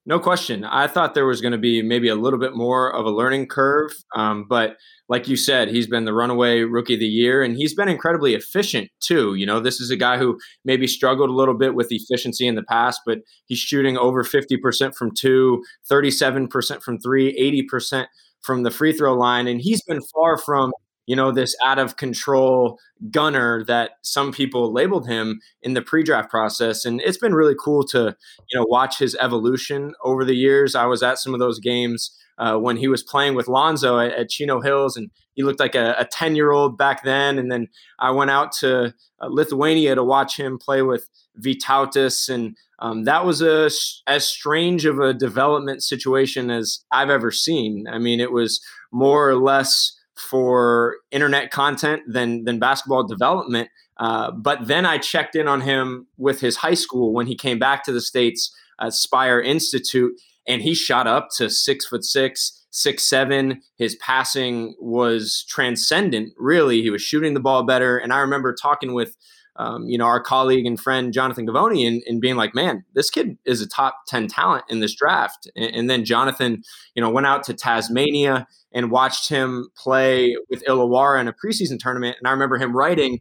No 0.05 0.19
question. 0.19 0.63
I 0.63 0.87
thought 0.87 1.13
there 1.13 1.27
was 1.27 1.41
going 1.41 1.51
to 1.51 1.59
be 1.59 1.83
maybe 1.83 2.07
a 2.07 2.15
little 2.15 2.39
bit 2.39 2.55
more 2.55 2.91
of 2.91 3.05
a 3.05 3.11
learning 3.11 3.47
curve. 3.47 3.91
Um, 4.15 4.45
but 4.49 4.77
like 5.09 5.27
you 5.27 5.35
said, 5.35 5.67
he's 5.67 5.85
been 5.85 6.05
the 6.05 6.13
runaway 6.13 6.61
rookie 6.61 6.95
of 6.95 6.99
the 6.99 7.05
year 7.05 7.43
and 7.43 7.55
he's 7.55 7.75
been 7.75 7.87
incredibly 7.87 8.33
efficient 8.33 8.89
too. 8.99 9.35
You 9.35 9.45
know, 9.45 9.59
this 9.59 9.79
is 9.79 9.91
a 9.91 9.95
guy 9.95 10.17
who 10.17 10.39
maybe 10.65 10.87
struggled 10.87 11.29
a 11.29 11.33
little 11.33 11.53
bit 11.53 11.75
with 11.75 11.91
efficiency 11.91 12.47
in 12.47 12.55
the 12.55 12.63
past, 12.63 13.01
but 13.05 13.19
he's 13.45 13.59
shooting 13.59 13.95
over 13.95 14.23
50% 14.23 14.95
from 14.95 15.11
two, 15.13 15.63
37% 15.91 16.81
from 16.81 16.99
three, 16.99 17.67
80% 17.71 18.07
from 18.41 18.63
the 18.63 18.71
free 18.71 18.93
throw 18.93 19.13
line. 19.13 19.47
And 19.47 19.61
he's 19.61 19.83
been 19.83 20.01
far 20.15 20.37
from 20.39 20.71
you 21.11 21.17
know, 21.17 21.29
this 21.29 21.53
out 21.61 21.77
of 21.77 21.97
control 21.97 22.79
gunner 23.09 23.65
that 23.65 23.97
some 24.01 24.31
people 24.31 24.71
labeled 24.71 25.09
him 25.09 25.41
in 25.61 25.73
the 25.73 25.81
pre-draft 25.81 26.29
process. 26.29 26.85
And 26.85 27.01
it's 27.01 27.17
been 27.17 27.35
really 27.35 27.55
cool 27.61 27.83
to, 27.87 28.15
you 28.49 28.57
know, 28.57 28.65
watch 28.69 28.97
his 28.97 29.13
evolution 29.19 29.93
over 30.05 30.23
the 30.23 30.37
years. 30.37 30.73
I 30.73 30.85
was 30.85 31.03
at 31.03 31.17
some 31.17 31.33
of 31.33 31.41
those 31.41 31.59
games 31.59 32.17
uh, 32.37 32.55
when 32.55 32.77
he 32.77 32.87
was 32.87 33.03
playing 33.03 33.35
with 33.35 33.49
Lonzo 33.49 33.99
at, 33.99 34.13
at, 34.13 34.29
Chino 34.29 34.61
Hills, 34.61 34.95
and 34.95 35.11
he 35.33 35.43
looked 35.43 35.59
like 35.59 35.75
a 35.75 36.07
10 36.09 36.37
year 36.37 36.51
old 36.51 36.77
back 36.77 37.03
then. 37.03 37.37
And 37.37 37.51
then 37.51 37.67
I 37.99 38.11
went 38.11 38.31
out 38.31 38.53
to 38.59 38.93
uh, 39.19 39.27
Lithuania 39.27 39.95
to 39.95 40.05
watch 40.05 40.39
him 40.39 40.57
play 40.57 40.81
with 40.81 41.09
Vytautas. 41.43 42.29
And 42.33 42.55
um, 42.79 43.03
that 43.03 43.25
was 43.25 43.41
a, 43.41 43.69
as 44.07 44.25
strange 44.25 44.85
of 44.85 44.97
a 44.99 45.13
development 45.13 45.83
situation 45.83 46.49
as 46.49 46.85
I've 46.89 47.09
ever 47.09 47.31
seen. 47.31 47.85
I 47.91 47.97
mean, 47.97 48.21
it 48.21 48.31
was 48.31 48.61
more 48.93 49.29
or 49.29 49.35
less 49.35 49.97
for 50.15 50.97
internet 51.11 51.51
content 51.51 52.01
than 52.07 52.43
than 52.43 52.59
basketball 52.59 53.05
development. 53.05 53.69
Uh, 53.97 54.31
but 54.31 54.67
then 54.67 54.85
I 54.85 54.97
checked 54.97 55.35
in 55.35 55.47
on 55.47 55.61
him 55.61 56.07
with 56.17 56.41
his 56.41 56.57
high 56.57 56.73
school 56.73 57.13
when 57.13 57.27
he 57.27 57.35
came 57.35 57.59
back 57.59 57.83
to 57.85 57.91
the 57.91 58.01
states 58.01 58.55
at 58.79 58.93
Spire 58.93 59.39
Institute, 59.39 60.13
and 60.47 60.61
he 60.61 60.73
shot 60.73 61.07
up 61.07 61.29
to 61.37 61.49
six 61.49 61.85
foot 61.85 62.03
six, 62.03 62.65
six 62.71 63.07
seven. 63.07 63.61
His 63.77 63.95
passing 63.95 64.75
was 64.79 65.45
transcendent. 65.47 66.33
Really, 66.37 66.81
he 66.81 66.89
was 66.89 67.01
shooting 67.01 67.33
the 67.33 67.39
ball 67.39 67.63
better. 67.63 67.97
And 67.97 68.11
I 68.13 68.19
remember 68.19 68.53
talking 68.53 68.93
with. 68.93 69.15
Um, 69.57 69.85
you 69.85 69.97
know, 69.97 70.05
our 70.05 70.21
colleague 70.21 70.65
and 70.65 70.79
friend 70.79 71.11
Jonathan 71.11 71.45
Givony, 71.45 71.85
and, 71.85 72.01
and, 72.07 72.21
being 72.21 72.37
like, 72.37 72.55
man, 72.55 72.85
this 72.95 73.09
kid 73.09 73.37
is 73.45 73.61
a 73.61 73.67
top 73.67 73.95
10 74.07 74.27
talent 74.27 74.63
in 74.69 74.79
this 74.79 74.95
draft. 74.95 75.51
And, 75.57 75.75
and 75.75 75.89
then 75.89 76.05
Jonathan, 76.05 76.63
you 76.95 77.01
know, 77.01 77.09
went 77.09 77.27
out 77.27 77.43
to 77.43 77.53
Tasmania 77.53 78.47
and 78.71 78.91
watched 78.91 79.27
him 79.27 79.69
play 79.75 80.37
with 80.49 80.63
Illawarra 80.63 81.19
in 81.19 81.27
a 81.27 81.33
preseason 81.33 81.77
tournament. 81.77 82.15
And 82.17 82.27
I 82.27 82.31
remember 82.31 82.57
him 82.57 82.75
writing, 82.75 83.19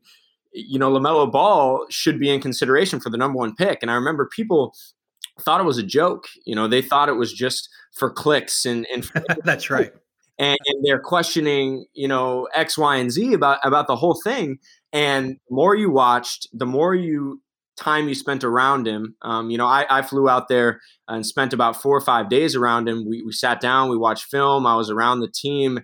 you 0.52 0.78
know, 0.78 0.90
LaMelo 0.90 1.30
Ball 1.30 1.86
should 1.90 2.18
be 2.18 2.30
in 2.30 2.40
consideration 2.40 3.00
for 3.00 3.10
the 3.10 3.16
number 3.16 3.36
one 3.36 3.54
pick. 3.54 3.78
And 3.82 3.90
I 3.90 3.94
remember 3.94 4.26
people 4.26 4.74
thought 5.40 5.60
it 5.60 5.64
was 5.64 5.78
a 5.78 5.82
joke. 5.82 6.26
You 6.44 6.54
know, 6.54 6.68
they 6.68 6.82
thought 6.82 7.08
it 7.08 7.16
was 7.16 7.32
just 7.32 7.68
for 7.92 8.10
clicks 8.10 8.64
and, 8.64 8.86
and 8.92 9.10
that's 9.44 9.70
right. 9.70 9.92
And, 10.38 10.58
and, 10.66 10.84
they're 10.84 11.00
questioning, 11.00 11.84
you 11.92 12.08
know, 12.08 12.48
X, 12.54 12.78
Y, 12.78 12.96
and 12.96 13.10
Z 13.10 13.34
about 13.34 13.58
about 13.62 13.86
the 13.86 13.96
whole 13.96 14.18
thing. 14.24 14.58
And 14.92 15.36
the 15.48 15.54
more 15.54 15.74
you 15.74 15.90
watched, 15.90 16.48
the 16.52 16.66
more 16.66 16.94
you 16.94 17.40
time 17.80 18.08
you 18.08 18.14
spent 18.14 18.44
around 18.44 18.86
him. 18.86 19.16
Um, 19.22 19.50
you 19.50 19.58
know, 19.58 19.66
I, 19.66 19.86
I, 19.88 20.02
flew 20.02 20.28
out 20.28 20.48
there 20.48 20.80
and 21.08 21.24
spent 21.24 21.52
about 21.52 21.80
four 21.80 21.96
or 21.96 22.00
five 22.00 22.28
days 22.28 22.54
around 22.54 22.88
him. 22.88 23.06
We, 23.08 23.22
we 23.22 23.32
sat 23.32 23.60
down, 23.60 23.88
we 23.88 23.96
watched 23.96 24.24
film. 24.24 24.66
I 24.66 24.76
was 24.76 24.90
around 24.90 25.20
the 25.20 25.32
team, 25.32 25.80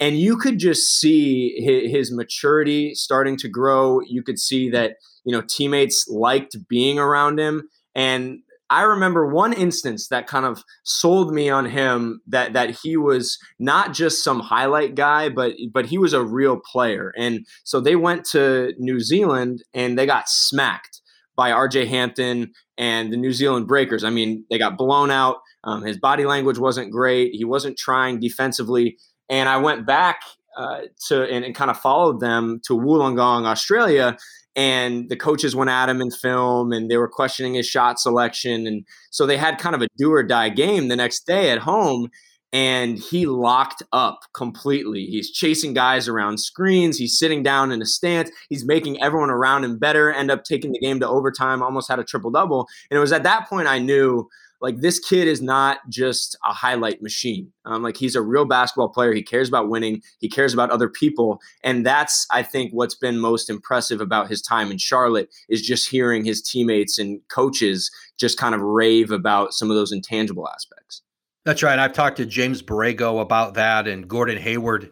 and 0.00 0.18
you 0.18 0.36
could 0.36 0.58
just 0.58 0.98
see 0.98 1.54
his, 1.58 1.90
his 1.90 2.12
maturity 2.12 2.94
starting 2.94 3.36
to 3.38 3.48
grow. 3.48 4.00
You 4.00 4.22
could 4.22 4.38
see 4.38 4.68
that 4.70 4.96
you 5.24 5.32
know 5.32 5.42
teammates 5.48 6.06
liked 6.08 6.56
being 6.68 6.98
around 6.98 7.38
him, 7.38 7.68
and 7.94 8.40
I 8.68 8.82
remember 8.82 9.26
one 9.26 9.52
instance 9.52 10.08
that 10.08 10.26
kind 10.26 10.44
of 10.44 10.64
sold 10.82 11.32
me 11.32 11.48
on 11.48 11.66
him 11.66 12.20
that 12.26 12.52
that 12.54 12.70
he 12.82 12.96
was 12.96 13.38
not 13.58 13.92
just 13.92 14.24
some 14.24 14.40
highlight 14.40 14.94
guy, 14.94 15.28
but 15.28 15.54
but 15.72 15.86
he 15.86 15.98
was 15.98 16.12
a 16.12 16.24
real 16.24 16.58
player. 16.58 17.12
And 17.16 17.46
so 17.64 17.80
they 17.80 17.96
went 17.96 18.24
to 18.26 18.72
New 18.78 19.00
Zealand 19.00 19.62
and 19.72 19.98
they 19.98 20.06
got 20.06 20.28
smacked 20.28 21.00
by 21.36 21.50
RJ 21.50 21.86
Hampton 21.86 22.52
and 22.78 23.12
the 23.12 23.16
New 23.16 23.32
Zealand 23.32 23.68
Breakers. 23.68 24.04
I 24.04 24.10
mean, 24.10 24.44
they 24.50 24.58
got 24.58 24.78
blown 24.78 25.10
out. 25.10 25.36
Um, 25.64 25.82
his 25.82 25.98
body 25.98 26.24
language 26.24 26.58
wasn't 26.58 26.90
great. 26.90 27.34
He 27.34 27.44
wasn't 27.44 27.76
trying 27.76 28.20
defensively. 28.20 28.96
And 29.28 29.48
I 29.48 29.58
went 29.58 29.86
back 29.86 30.20
uh, 30.56 30.82
to 31.08 31.24
and, 31.24 31.44
and, 31.44 31.54
kind 31.54 31.70
of 31.70 31.78
followed 31.78 32.20
them 32.20 32.60
to 32.66 32.72
Wollongong, 32.72 33.44
Australia. 33.44 34.16
And 34.56 35.10
the 35.10 35.16
coaches 35.16 35.54
went 35.54 35.70
at 35.70 35.88
him 35.88 36.00
in 36.00 36.10
film 36.10 36.72
and 36.72 36.90
they 36.90 36.96
were 36.96 37.08
questioning 37.08 37.54
his 37.54 37.66
shot 37.66 38.00
selection. 38.00 38.66
And 38.66 38.86
so 39.10 39.26
they 39.26 39.36
had 39.36 39.58
kind 39.58 39.76
of 39.76 39.82
a 39.82 39.88
do 39.98 40.10
or 40.10 40.22
die 40.22 40.48
game 40.48 40.88
the 40.88 40.96
next 40.96 41.26
day 41.26 41.50
at 41.50 41.58
home 41.58 42.10
and 42.52 42.98
he 42.98 43.26
locked 43.26 43.82
up 43.92 44.20
completely. 44.32 45.04
He's 45.04 45.30
chasing 45.30 45.74
guys 45.74 46.08
around 46.08 46.38
screens. 46.38 46.96
He's 46.96 47.18
sitting 47.18 47.42
down 47.42 47.70
in 47.70 47.82
a 47.82 47.86
stance. 47.86 48.30
He's 48.48 48.64
making 48.64 49.02
everyone 49.02 49.28
around 49.30 49.64
him 49.64 49.78
better, 49.78 50.10
end 50.10 50.30
up 50.30 50.44
taking 50.44 50.72
the 50.72 50.78
game 50.78 50.98
to 51.00 51.08
overtime, 51.08 51.62
almost 51.62 51.90
had 51.90 51.98
a 51.98 52.04
triple 52.04 52.30
double. 52.30 52.66
And 52.90 52.96
it 52.96 53.00
was 53.00 53.12
at 53.12 53.24
that 53.24 53.48
point 53.48 53.68
I 53.68 53.78
knew 53.78 54.28
like 54.60 54.80
this 54.80 54.98
kid 54.98 55.28
is 55.28 55.42
not 55.42 55.78
just 55.88 56.36
a 56.44 56.52
highlight 56.52 57.02
machine. 57.02 57.52
Um, 57.64 57.82
like 57.82 57.96
he's 57.96 58.14
a 58.14 58.22
real 58.22 58.44
basketball 58.44 58.88
player. 58.88 59.12
He 59.12 59.22
cares 59.22 59.48
about 59.48 59.68
winning. 59.68 60.02
He 60.18 60.28
cares 60.28 60.54
about 60.54 60.70
other 60.70 60.88
people, 60.88 61.40
and 61.62 61.84
that's 61.84 62.26
I 62.30 62.42
think 62.42 62.72
what's 62.72 62.94
been 62.94 63.18
most 63.18 63.50
impressive 63.50 64.00
about 64.00 64.28
his 64.28 64.42
time 64.42 64.70
in 64.70 64.78
Charlotte 64.78 65.28
is 65.48 65.62
just 65.62 65.88
hearing 65.88 66.24
his 66.24 66.42
teammates 66.42 66.98
and 66.98 67.20
coaches 67.28 67.90
just 68.18 68.38
kind 68.38 68.54
of 68.54 68.60
rave 68.60 69.10
about 69.10 69.52
some 69.52 69.70
of 69.70 69.76
those 69.76 69.92
intangible 69.92 70.48
aspects. 70.48 71.02
That's 71.44 71.62
right. 71.62 71.78
I've 71.78 71.92
talked 71.92 72.16
to 72.16 72.26
James 72.26 72.60
Borrego 72.60 73.20
about 73.20 73.54
that 73.54 73.86
and 73.86 74.08
Gordon 74.08 74.36
Hayward 74.36 74.90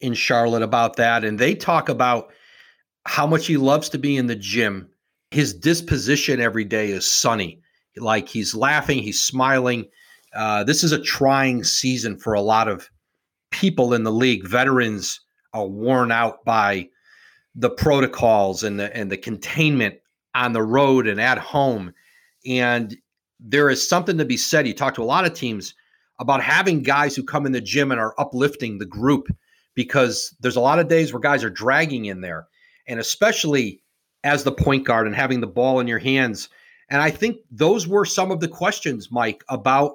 in 0.00 0.14
Charlotte 0.14 0.62
about 0.62 0.96
that. 0.96 1.24
And 1.24 1.38
they 1.38 1.54
talk 1.54 1.88
about 1.88 2.32
how 3.06 3.26
much 3.26 3.46
he 3.46 3.56
loves 3.56 3.88
to 3.90 3.98
be 3.98 4.16
in 4.16 4.26
the 4.26 4.36
gym. 4.36 4.90
His 5.30 5.54
disposition 5.54 6.40
every 6.40 6.64
day 6.64 6.90
is 6.90 7.06
sunny. 7.06 7.62
Like 8.00 8.28
he's 8.28 8.54
laughing, 8.54 9.02
he's 9.02 9.22
smiling. 9.22 9.86
Uh, 10.34 10.64
this 10.64 10.84
is 10.84 10.92
a 10.92 11.02
trying 11.02 11.64
season 11.64 12.16
for 12.16 12.34
a 12.34 12.40
lot 12.40 12.68
of 12.68 12.88
people 13.50 13.94
in 13.94 14.04
the 14.04 14.12
league. 14.12 14.46
Veterans 14.46 15.20
are 15.52 15.66
worn 15.66 16.12
out 16.12 16.44
by 16.44 16.88
the 17.54 17.70
protocols 17.70 18.62
and 18.62 18.78
the 18.78 18.94
and 18.96 19.10
the 19.10 19.16
containment 19.16 19.96
on 20.34 20.52
the 20.52 20.62
road 20.62 21.06
and 21.06 21.20
at 21.20 21.38
home. 21.38 21.92
And 22.46 22.96
there 23.40 23.70
is 23.70 23.86
something 23.86 24.18
to 24.18 24.24
be 24.24 24.36
said. 24.36 24.66
You 24.66 24.74
talk 24.74 24.94
to 24.94 25.02
a 25.02 25.04
lot 25.04 25.24
of 25.24 25.34
teams 25.34 25.74
about 26.20 26.42
having 26.42 26.82
guys 26.82 27.16
who 27.16 27.24
come 27.24 27.46
in 27.46 27.52
the 27.52 27.60
gym 27.60 27.90
and 27.90 28.00
are 28.00 28.14
uplifting 28.18 28.78
the 28.78 28.86
group 28.86 29.26
because 29.74 30.34
there's 30.40 30.56
a 30.56 30.60
lot 30.60 30.78
of 30.78 30.88
days 30.88 31.12
where 31.12 31.20
guys 31.20 31.42
are 31.42 31.50
dragging 31.50 32.04
in 32.04 32.20
there. 32.20 32.46
And 32.86 33.00
especially 33.00 33.82
as 34.24 34.44
the 34.44 34.52
point 34.52 34.86
guard 34.86 35.06
and 35.06 35.16
having 35.16 35.40
the 35.40 35.46
ball 35.46 35.80
in 35.80 35.86
your 35.86 35.98
hands. 35.98 36.48
And 36.90 37.00
I 37.00 37.10
think 37.10 37.38
those 37.50 37.86
were 37.86 38.04
some 38.04 38.30
of 38.30 38.40
the 38.40 38.48
questions, 38.48 39.10
Mike, 39.10 39.44
about 39.48 39.94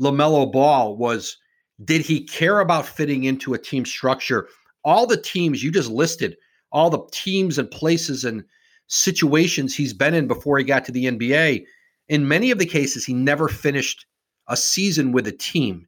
LaMelo 0.00 0.50
Ball 0.50 0.96
was 0.96 1.36
did 1.84 2.00
he 2.00 2.24
care 2.24 2.60
about 2.60 2.86
fitting 2.86 3.24
into 3.24 3.54
a 3.54 3.58
team 3.58 3.84
structure? 3.84 4.48
All 4.84 5.06
the 5.06 5.20
teams 5.20 5.62
you 5.62 5.70
just 5.70 5.90
listed, 5.90 6.36
all 6.72 6.90
the 6.90 7.06
teams 7.12 7.58
and 7.58 7.70
places 7.70 8.24
and 8.24 8.44
situations 8.86 9.76
he's 9.76 9.92
been 9.92 10.14
in 10.14 10.26
before 10.26 10.58
he 10.58 10.64
got 10.64 10.84
to 10.86 10.92
the 10.92 11.06
NBA, 11.06 11.64
in 12.08 12.28
many 12.28 12.50
of 12.50 12.58
the 12.58 12.66
cases, 12.66 13.04
he 13.04 13.12
never 13.12 13.48
finished 13.48 14.06
a 14.48 14.56
season 14.56 15.12
with 15.12 15.26
a 15.26 15.32
team. 15.32 15.86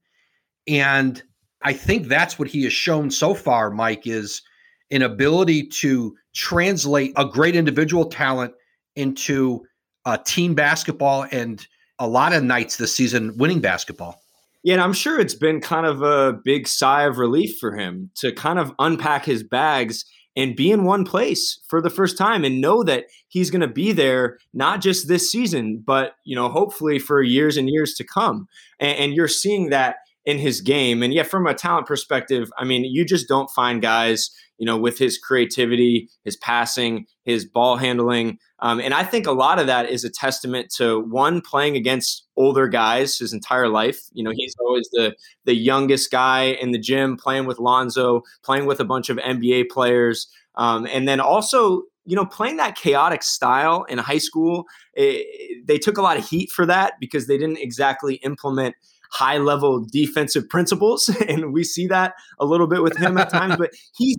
And 0.69 1.23
I 1.63 1.73
think 1.73 2.07
that's 2.07 2.39
what 2.39 2.49
he 2.49 2.65
has 2.65 2.73
shown 2.73 3.11
so 3.11 3.35
far, 3.35 3.71
Mike, 3.71 4.07
is 4.07 4.43
an 4.91 5.03
ability 5.03 5.69
to 5.69 6.17
translate 6.35 7.13
a 7.17 7.25
great 7.25 7.57
individual 7.57 8.07
talent 8.07 8.55
into 8.97 9.65
uh, 10.05 10.19
team 10.19 10.55
basketball 10.55 11.27
and 11.31 11.67
a 11.99 12.09
lot 12.09 12.33
of 12.33 12.43
nights 12.43 12.77
this 12.77 12.95
season 12.95 13.37
winning 13.37 13.61
basketball. 13.61 14.23
Yeah, 14.63 14.75
and 14.75 14.83
I'm 14.83 14.93
sure 14.93 15.19
it's 15.19 15.35
been 15.35 15.61
kind 15.61 15.87
of 15.87 16.03
a 16.03 16.35
big 16.45 16.69
sigh 16.69 17.05
of 17.05 17.19
relief 17.19 17.59
for 17.59 17.75
him 17.77 18.11
to 18.17 18.33
kind 18.33 18.59
of 18.59 18.73
unpack 18.79 19.25
his 19.25 19.43
bags 19.43 20.05
and 20.37 20.57
be 20.57 20.71
in 20.71 20.85
one 20.85 21.05
place 21.05 21.61
for 21.69 21.81
the 21.81 21.91
first 21.91 22.17
time 22.17 22.45
and 22.45 22.61
know 22.61 22.83
that 22.85 23.07
he's 23.29 23.51
going 23.51 23.61
to 23.61 23.69
be 23.69 23.93
there 23.93 24.39
not 24.55 24.81
just 24.81 25.09
this 25.09 25.31
season 25.31 25.83
but 25.85 26.15
you 26.25 26.37
know 26.37 26.49
hopefully 26.49 26.99
for 26.99 27.23
years 27.23 27.57
and 27.57 27.69
years 27.69 27.95
to 27.95 28.05
come 28.05 28.47
and, 28.79 28.97
and, 28.99 29.15
you're 29.15 29.29
seeing 29.29 29.71
that 29.71 29.97
in 30.25 30.39
his 30.39 30.61
game 30.61 31.03
and 31.03 31.15
yeah 31.15 31.23
from 31.23 31.47
a 31.47 31.55
talent 31.55 31.87
perspective 31.87 32.51
i 32.59 32.65
mean 32.65 32.85
you 32.85 33.05
just 33.05 33.29
don't 33.29 33.51
find 33.51 33.81
guys 33.81 34.31
you 34.59 34.67
know 34.67 34.77
with 34.77 34.99
his 34.99 35.19
creativity 35.19 36.09
his 36.25 36.37
passing 36.37 37.07
his 37.25 37.45
ball 37.45 37.77
handling 37.77 38.39
um, 38.63 38.79
and 38.79 38.93
I 38.93 39.05
think 39.05 39.27
a 39.27 39.33
lot 39.33 39.59
of 39.59 39.67
that 39.67 39.89
is 39.89 40.05
a 40.05 40.11
testament 40.11 40.71
to 40.77 41.01
one 41.01 41.41
playing 41.41 41.77
against 41.77 42.27
older 42.37 42.69
guys 42.69 43.19
his 43.19 43.33
entire 43.33 43.69
life. 43.69 44.01
You 44.13 44.23
know, 44.23 44.33
he's 44.35 44.55
always 44.61 44.89
the 44.93 45.15
the 45.45 45.55
youngest 45.55 46.11
guy 46.11 46.45
in 46.45 46.73
the 46.73 46.79
gym, 46.79 47.17
playing 47.17 47.47
with 47.47 47.59
Lonzo, 47.59 48.23
playing 48.45 48.67
with 48.67 48.79
a 48.81 48.85
bunch 48.85 49.09
of 49.09 49.17
NBA 49.17 49.71
players, 49.71 50.29
um, 50.57 50.87
and 50.87 51.09
then 51.09 51.21
also 51.21 51.83
you 52.05 52.17
know 52.17 52.27
playing 52.27 52.59
that 52.59 52.77
chaotic 52.77 53.23
style 53.23 53.85
in 53.85 53.97
high 53.97 54.19
school. 54.19 54.65
It, 54.93 55.67
they 55.67 55.79
took 55.79 55.97
a 55.97 56.03
lot 56.03 56.19
of 56.19 56.29
heat 56.29 56.51
for 56.51 56.67
that 56.67 56.95
because 57.01 57.27
they 57.27 57.39
didn't 57.39 57.59
exactly 57.59 58.17
implement 58.17 58.75
high 59.12 59.38
level 59.38 59.85
defensive 59.90 60.49
principles 60.49 61.09
and 61.29 61.53
we 61.53 61.64
see 61.64 61.87
that 61.87 62.14
a 62.38 62.44
little 62.44 62.66
bit 62.66 62.83
with 62.83 62.96
him 62.96 63.18
at 63.18 63.31
times 63.31 63.57
but 63.57 63.70
he's 63.96 64.16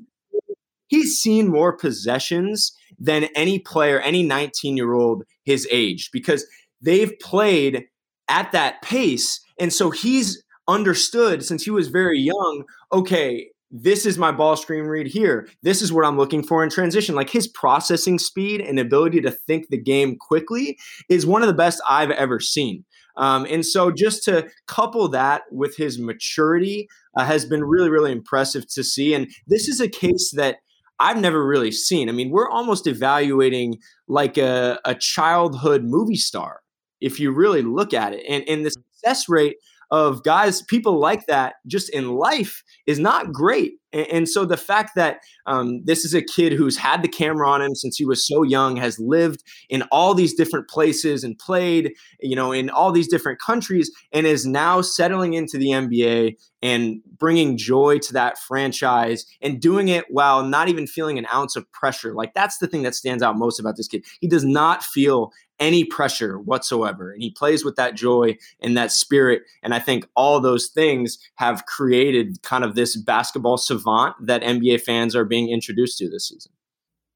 he's 0.92 1.18
seen 1.18 1.48
more 1.48 1.76
possessions 1.76 2.74
than 3.00 3.24
any 3.36 3.58
player, 3.58 4.00
any 4.02 4.22
19 4.22 4.78
year 4.78 4.94
old 4.94 5.24
his 5.44 5.68
age, 5.72 6.12
because 6.14 6.46
they've 6.82 7.18
played 7.20 7.86
at 8.28 8.52
that 8.52 8.82
pace. 8.84 9.40
And 9.60 9.74
so 9.74 9.90
he's 9.90 10.44
understood 10.68 11.44
since 11.44 11.64
he 11.64 11.72
was 11.72 11.88
very 11.88 12.20
young 12.20 12.64
okay, 12.94 13.50
this 13.72 14.06
is 14.06 14.18
my 14.18 14.34
ball 14.34 14.58
screen 14.58 14.84
read 14.84 15.08
here. 15.08 15.48
This 15.64 15.82
is 15.82 15.94
what 15.94 16.06
I'm 16.06 16.18
looking 16.18 16.44
for 16.44 16.62
in 16.62 16.70
transition. 16.70 17.16
Like 17.16 17.30
his 17.30 17.48
processing 17.48 18.20
speed 18.20 18.60
and 18.60 18.78
ability 18.78 19.22
to 19.22 19.32
think 19.32 19.70
the 19.70 19.78
game 19.78 20.18
quickly 20.18 20.78
is 21.08 21.26
one 21.26 21.42
of 21.42 21.48
the 21.48 21.54
best 21.54 21.82
I've 21.88 22.12
ever 22.12 22.42
seen. 22.42 22.84
Um, 23.18 23.46
and 23.50 23.66
so 23.66 23.92
just 23.92 24.24
to 24.26 24.50
couple 24.68 25.08
that 25.10 25.44
with 25.52 25.78
his 25.78 26.00
maturity 26.00 26.88
uh, 27.16 27.26
has 27.26 27.46
been 27.46 27.64
really, 27.64 27.90
really 27.90 28.12
impressive 28.12 28.68
to 28.74 28.84
see. 28.84 29.14
And 29.14 29.30
this 29.48 29.68
is 29.68 29.80
a 29.80 29.90
case 29.90 30.32
that 30.36 30.58
I've 31.00 31.20
never 31.20 31.46
really 31.46 31.72
seen. 31.72 32.10
I 32.10 32.12
mean, 32.12 32.30
we're 32.30 32.50
almost 32.50 32.86
evaluating 32.88 33.80
like 34.08 34.38
a, 34.38 34.80
a 34.86 34.96
childhood 34.96 35.84
movie 35.84 36.16
star 36.16 36.62
if 37.00 37.20
you 37.20 37.32
really 37.32 37.64
look 37.64 37.94
at 37.94 38.14
it. 38.14 38.24
And, 38.30 38.44
and 38.48 38.66
the 38.66 38.70
success 38.70 39.28
rate 39.28 39.58
of 39.92 40.24
guys, 40.24 40.62
people 40.62 41.00
like 41.00 41.26
that, 41.28 41.56
just 41.68 41.90
in 41.90 42.14
life 42.14 42.64
is 42.88 42.98
not 42.98 43.34
great. 43.34 43.74
And, 43.92 44.08
and 44.08 44.30
so 44.30 44.46
the 44.46 44.58
fact 44.58 44.92
that 44.96 45.20
um, 45.46 45.84
this 45.84 46.06
is 46.06 46.14
a 46.14 46.22
kid 46.22 46.54
who's 46.54 46.78
had 46.78 47.04
the 47.04 47.10
camera 47.10 47.50
on 47.50 47.62
him 47.62 47.76
since 47.76 47.98
he 47.98 48.06
was 48.06 48.26
so 48.26 48.44
young, 48.44 48.78
has 48.78 48.98
lived 49.00 49.44
in 49.70 49.84
all 49.92 50.14
these 50.14 50.34
different 50.34 50.70
places 50.70 51.24
and 51.24 51.38
played, 51.38 51.94
you 52.22 52.36
know, 52.36 52.54
in 52.54 52.70
all 52.70 52.92
these 52.92 53.08
different 53.08 53.40
countries, 53.40 53.92
and 54.14 54.26
is 54.26 54.46
now 54.46 54.82
settling 54.82 55.34
into 55.34 55.58
the 55.58 55.68
NBA 55.68 56.38
and 56.62 57.02
bringing 57.18 57.58
joy 57.58 57.98
to 58.00 58.14
that 58.14 58.38
franchise 58.38 59.26
and 59.42 59.60
doing 59.60 59.88
it 59.88 60.06
while 60.10 60.44
not 60.44 60.70
even 60.70 60.88
feeling 60.88 61.18
an 61.18 61.28
ounce 61.34 61.56
of 61.56 61.70
pressure. 61.72 62.14
Like 62.14 62.34
that's 62.34 62.60
the 62.60 62.68
thing 62.68 62.84
that 62.84 62.96
stands 62.96 63.24
out 63.24 63.38
most 63.38 63.60
about 63.60 63.78
this 63.78 63.88
kid. 63.88 64.06
He 64.22 64.28
does 64.28 64.46
not 64.46 64.84
feel 64.84 65.32
any 65.62 65.86
pressure 65.86 66.40
whatsoever. 66.40 67.12
And 67.12 67.22
he 67.22 67.30
plays 67.30 67.64
with 67.64 67.78
that 67.78 67.96
joy 67.96 68.38
and 68.60 68.76
that 68.76 68.92
spirit. 68.92 69.44
And 69.64 69.74
I 69.74 69.80
think 69.80 70.06
all 70.16 70.42
those 70.42 70.68
things 70.68 71.20
have 71.36 71.66
created 71.68 72.42
kind 72.42 72.66
of 72.66 72.76
this 72.76 72.98
basketball 72.98 73.58
savant 73.58 74.16
that 74.26 74.42
NBA 74.42 74.82
fans 74.82 75.16
are 75.16 75.24
being 75.24 75.50
introduced 75.50 76.00
to 76.00 76.10
this 76.10 76.28
season. 76.28 76.52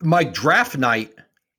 Mike, 0.02 0.34
draft 0.34 0.78
night, 0.78 1.12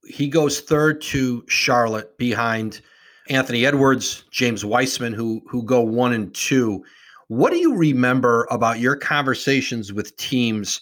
he 0.06 0.28
goes 0.28 0.60
third 0.60 1.02
to 1.02 1.44
Charlotte 1.48 2.16
behind 2.16 2.80
Anthony 3.28 3.66
Edwards, 3.66 4.24
James 4.30 4.64
Wiseman, 4.64 5.12
who 5.12 5.42
who 5.48 5.64
go 5.64 5.80
one 5.80 6.12
and 6.12 6.32
two. 6.32 6.84
What 7.28 7.50
do 7.52 7.58
you 7.58 7.74
remember 7.74 8.46
about 8.50 8.78
your 8.78 8.94
conversations 8.94 9.92
with 9.92 10.16
teams 10.16 10.80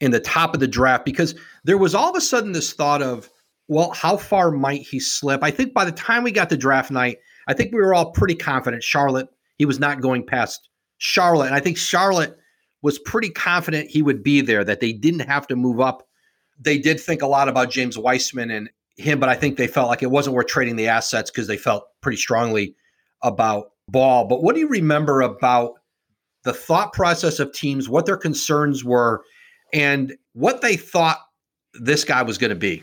in 0.00 0.10
the 0.10 0.20
top 0.20 0.52
of 0.52 0.60
the 0.60 0.68
draft? 0.68 1.06
Because 1.06 1.34
there 1.64 1.78
was 1.78 1.94
all 1.94 2.10
of 2.10 2.16
a 2.16 2.20
sudden 2.20 2.52
this 2.52 2.74
thought 2.74 3.00
of, 3.00 3.30
well, 3.68 3.90
how 3.90 4.16
far 4.16 4.50
might 4.50 4.82
he 4.82 5.00
slip? 5.00 5.42
I 5.42 5.50
think 5.50 5.74
by 5.74 5.84
the 5.84 5.92
time 5.92 6.22
we 6.22 6.30
got 6.30 6.48
to 6.50 6.56
draft 6.56 6.90
night, 6.90 7.18
I 7.48 7.54
think 7.54 7.72
we 7.72 7.80
were 7.80 7.94
all 7.94 8.12
pretty 8.12 8.34
confident 8.34 8.82
Charlotte, 8.82 9.28
he 9.58 9.64
was 9.64 9.80
not 9.80 10.00
going 10.00 10.24
past 10.24 10.68
Charlotte. 10.98 11.46
And 11.46 11.54
I 11.54 11.60
think 11.60 11.76
Charlotte 11.76 12.36
was 12.82 12.98
pretty 12.98 13.30
confident 13.30 13.90
he 13.90 14.02
would 14.02 14.22
be 14.22 14.40
there, 14.40 14.64
that 14.64 14.80
they 14.80 14.92
didn't 14.92 15.20
have 15.20 15.46
to 15.48 15.56
move 15.56 15.80
up. 15.80 16.06
They 16.58 16.78
did 16.78 17.00
think 17.00 17.22
a 17.22 17.26
lot 17.26 17.48
about 17.48 17.70
James 17.70 17.98
Wiseman 17.98 18.50
and 18.50 18.70
him, 18.96 19.18
but 19.18 19.28
I 19.28 19.34
think 19.34 19.56
they 19.56 19.66
felt 19.66 19.88
like 19.88 20.02
it 20.02 20.10
wasn't 20.10 20.36
worth 20.36 20.46
trading 20.46 20.76
the 20.76 20.88
assets 20.88 21.30
because 21.30 21.46
they 21.46 21.56
felt 21.56 21.84
pretty 22.00 22.18
strongly 22.18 22.74
about 23.22 23.72
Ball. 23.88 24.26
But 24.26 24.42
what 24.42 24.54
do 24.54 24.60
you 24.60 24.68
remember 24.68 25.20
about 25.20 25.74
the 26.44 26.52
thought 26.52 26.92
process 26.92 27.38
of 27.38 27.52
teams, 27.52 27.88
what 27.88 28.06
their 28.06 28.16
concerns 28.16 28.84
were, 28.84 29.22
and 29.72 30.16
what 30.32 30.60
they 30.60 30.76
thought 30.76 31.18
this 31.74 32.04
guy 32.04 32.22
was 32.22 32.38
going 32.38 32.50
to 32.50 32.56
be? 32.56 32.82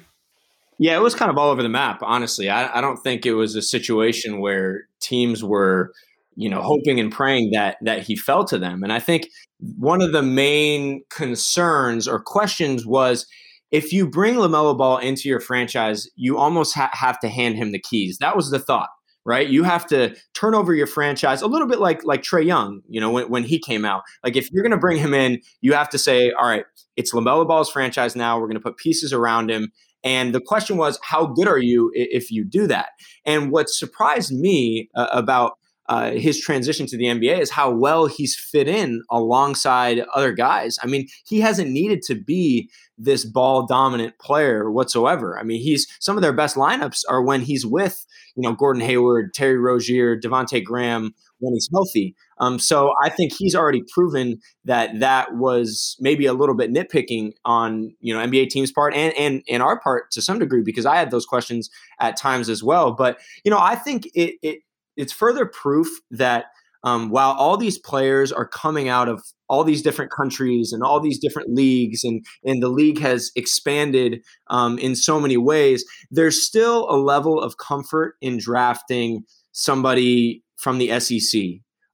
Yeah, 0.80 0.96
it 0.96 1.02
was 1.02 1.16
kind 1.16 1.32
of 1.32 1.38
all 1.38 1.50
over 1.50 1.64
the 1.64 1.70
map, 1.70 2.00
honestly. 2.02 2.50
I, 2.50 2.78
I, 2.78 2.82
don't 2.82 2.98
think 2.98 3.26
it 3.26 3.34
was 3.34 3.56
a 3.56 3.62
situation 3.62 4.40
where 4.40 4.88
teams 5.00 5.44
were, 5.44 5.94
you 6.36 6.50
know, 6.50 6.62
hoping 6.62 7.00
and 7.00 7.12
praying 7.12 7.52
that 7.52 7.78
that 7.82 8.04
he 8.04 8.16
fell 8.16 8.44
to 8.46 8.58
them. 8.58 8.84
And 8.84 8.92
I 8.92 9.00
think 9.00 9.30
one 9.78 10.02
of 10.02 10.12
the 10.12 10.24
main 10.24 11.04
concerns 11.10 12.08
or 12.08 12.22
questions 12.22 12.86
was 12.86 13.28
if 13.72 13.92
you 13.92 14.08
bring 14.08 14.36
LaMelo 14.36 14.78
Ball 14.78 14.98
into 14.98 15.28
your 15.28 15.40
franchise, 15.40 16.08
you 16.16 16.38
almost 16.38 16.76
ha- 16.76 16.92
have 16.94 17.20
to 17.22 17.28
hand 17.28 17.56
him 17.56 17.72
the 17.72 17.80
keys. 17.80 18.18
That 18.20 18.36
was 18.36 18.52
the 18.52 18.60
thought, 18.60 18.90
right? 19.26 19.48
You 19.48 19.64
have 19.64 19.88
to 19.88 20.16
turn 20.34 20.54
over 20.54 20.76
your 20.76 20.86
franchise 20.86 21.42
a 21.42 21.48
little 21.48 21.68
bit 21.68 21.80
like 21.80 22.04
like 22.04 22.22
Trae 22.22 22.46
Young, 22.46 22.82
you 22.88 23.00
know, 23.00 23.12
when, 23.12 23.30
when 23.30 23.44
he 23.44 23.60
came 23.60 23.86
out. 23.86 24.04
Like 24.24 24.36
if 24.36 24.52
you're 24.52 24.64
going 24.64 24.72
to 24.72 24.78
bring 24.78 24.98
him 24.98 25.14
in, 25.14 25.40
you 25.62 25.74
have 25.74 25.90
to 25.90 25.98
say, 25.98 26.32
all 26.32 26.48
right, 26.48 26.66
it's 26.98 27.14
LaMelo 27.14 27.48
Ball's 27.48 27.72
franchise 27.72 28.16
now. 28.16 28.40
We're 28.40 28.48
going 28.48 28.58
to 28.58 28.64
put 28.64 28.78
pieces 28.78 29.14
around 29.14 29.50
him 29.50 29.72
and 30.04 30.34
the 30.34 30.42
question 30.42 30.78
was, 30.78 31.00
how 31.04 31.26
good 31.26 31.48
are 31.48 31.60
you 31.60 31.92
if 31.94 32.32
you 32.32 32.44
do 32.44 32.68
that? 32.68 32.90
And 33.26 33.52
what 33.52 33.70
surprised 33.70 34.32
me 34.32 34.90
uh, 34.96 35.08
about 35.12 35.58
uh, 35.90 36.12
his 36.12 36.40
transition 36.40 36.86
to 36.88 36.98
the 36.98 37.06
NBA 37.06 37.40
is 37.40 37.52
how 37.52 37.70
well 37.70 38.06
he's 38.06 38.36
fit 38.36 38.68
in 38.68 39.02
alongside 39.12 40.06
other 40.14 40.32
guys. 40.32 40.78
I 40.82 40.88
mean, 40.88 41.08
he 41.26 41.42
hasn't 41.42 41.72
needed 41.72 42.02
to 42.04 42.16
be 42.16 42.70
this 42.98 43.26
ball 43.26 43.66
dominant 43.66 44.18
player 44.20 44.70
whatsoever. 44.72 45.38
I 45.40 45.44
mean, 45.44 45.62
he's 45.62 45.88
some 46.00 46.18
of 46.18 46.22
their 46.22 46.34
best 46.34 46.56
lineups 46.56 47.02
are 47.10 47.22
when 47.22 47.42
he's 47.42 47.66
with, 47.66 48.06
you 48.36 48.44
know, 48.44 48.54
Gordon 48.54 48.82
Hayward, 48.82 49.34
Terry 49.34 49.58
Rozier, 49.58 50.20
Devonte 50.20 50.64
Graham, 50.64 51.14
when 51.40 51.54
he's 51.54 51.70
healthy. 51.74 52.16
Um, 52.40 52.58
so 52.58 52.94
I 53.04 53.10
think 53.10 53.34
he's 53.38 53.56
already 53.56 53.84
proven 53.94 54.40
that 54.66 55.00
that 55.00 55.36
was 55.36 55.98
maybe 56.00 56.26
a 56.26 56.34
little 56.34 56.56
bit 56.56 56.72
nitpicking 56.72 57.34
on 57.46 57.94
you 58.00 58.14
know 58.14 58.26
NBA 58.26 58.50
teams' 58.50 58.72
part 58.72 58.94
and 58.94 59.14
and 59.18 59.44
and 59.50 59.62
our 59.62 59.80
part 59.80 60.10
to 60.12 60.22
some 60.22 60.40
degree 60.40 60.62
because 60.64 60.86
I 60.86 60.96
had 60.96 61.12
those 61.12 61.26
questions 61.26 61.70
at 62.00 62.18
times 62.18 62.50
as 62.50 62.64
well. 62.64 62.92
But 62.92 63.20
you 63.44 63.52
know 63.52 63.60
I 63.60 63.76
think 63.76 64.08
it 64.14 64.36
it 64.42 64.60
it's 64.96 65.12
further 65.12 65.46
proof 65.46 65.88
that 66.12 66.46
um, 66.84 67.10
while 67.10 67.32
all 67.32 67.58
these 67.58 67.78
players 67.78 68.32
are 68.32 68.48
coming 68.48 68.90
out 68.90 69.08
of 69.08 69.24
all 69.50 69.64
these 69.64 69.82
different 69.82 70.12
countries 70.12 70.72
and 70.72 70.84
all 70.84 71.00
these 71.00 71.20
different 71.20 71.54
leagues 71.54 72.04
and 72.04 72.26
and 72.44 72.62
the 72.62 72.70
league 72.70 73.00
has 73.00 73.32
expanded 73.36 74.22
um, 74.50 74.78
in 74.80 74.96
so 74.96 75.20
many 75.20 75.38
ways 75.38 75.86
there's 76.12 76.42
still 76.42 76.90
a 76.90 76.98
level 76.98 77.40
of 77.40 77.58
comfort 77.58 78.16
in 78.22 78.38
drafting 78.38 79.24
somebody 79.52 80.44
from 80.58 80.78
the 80.78 81.00
SEC 81.00 81.42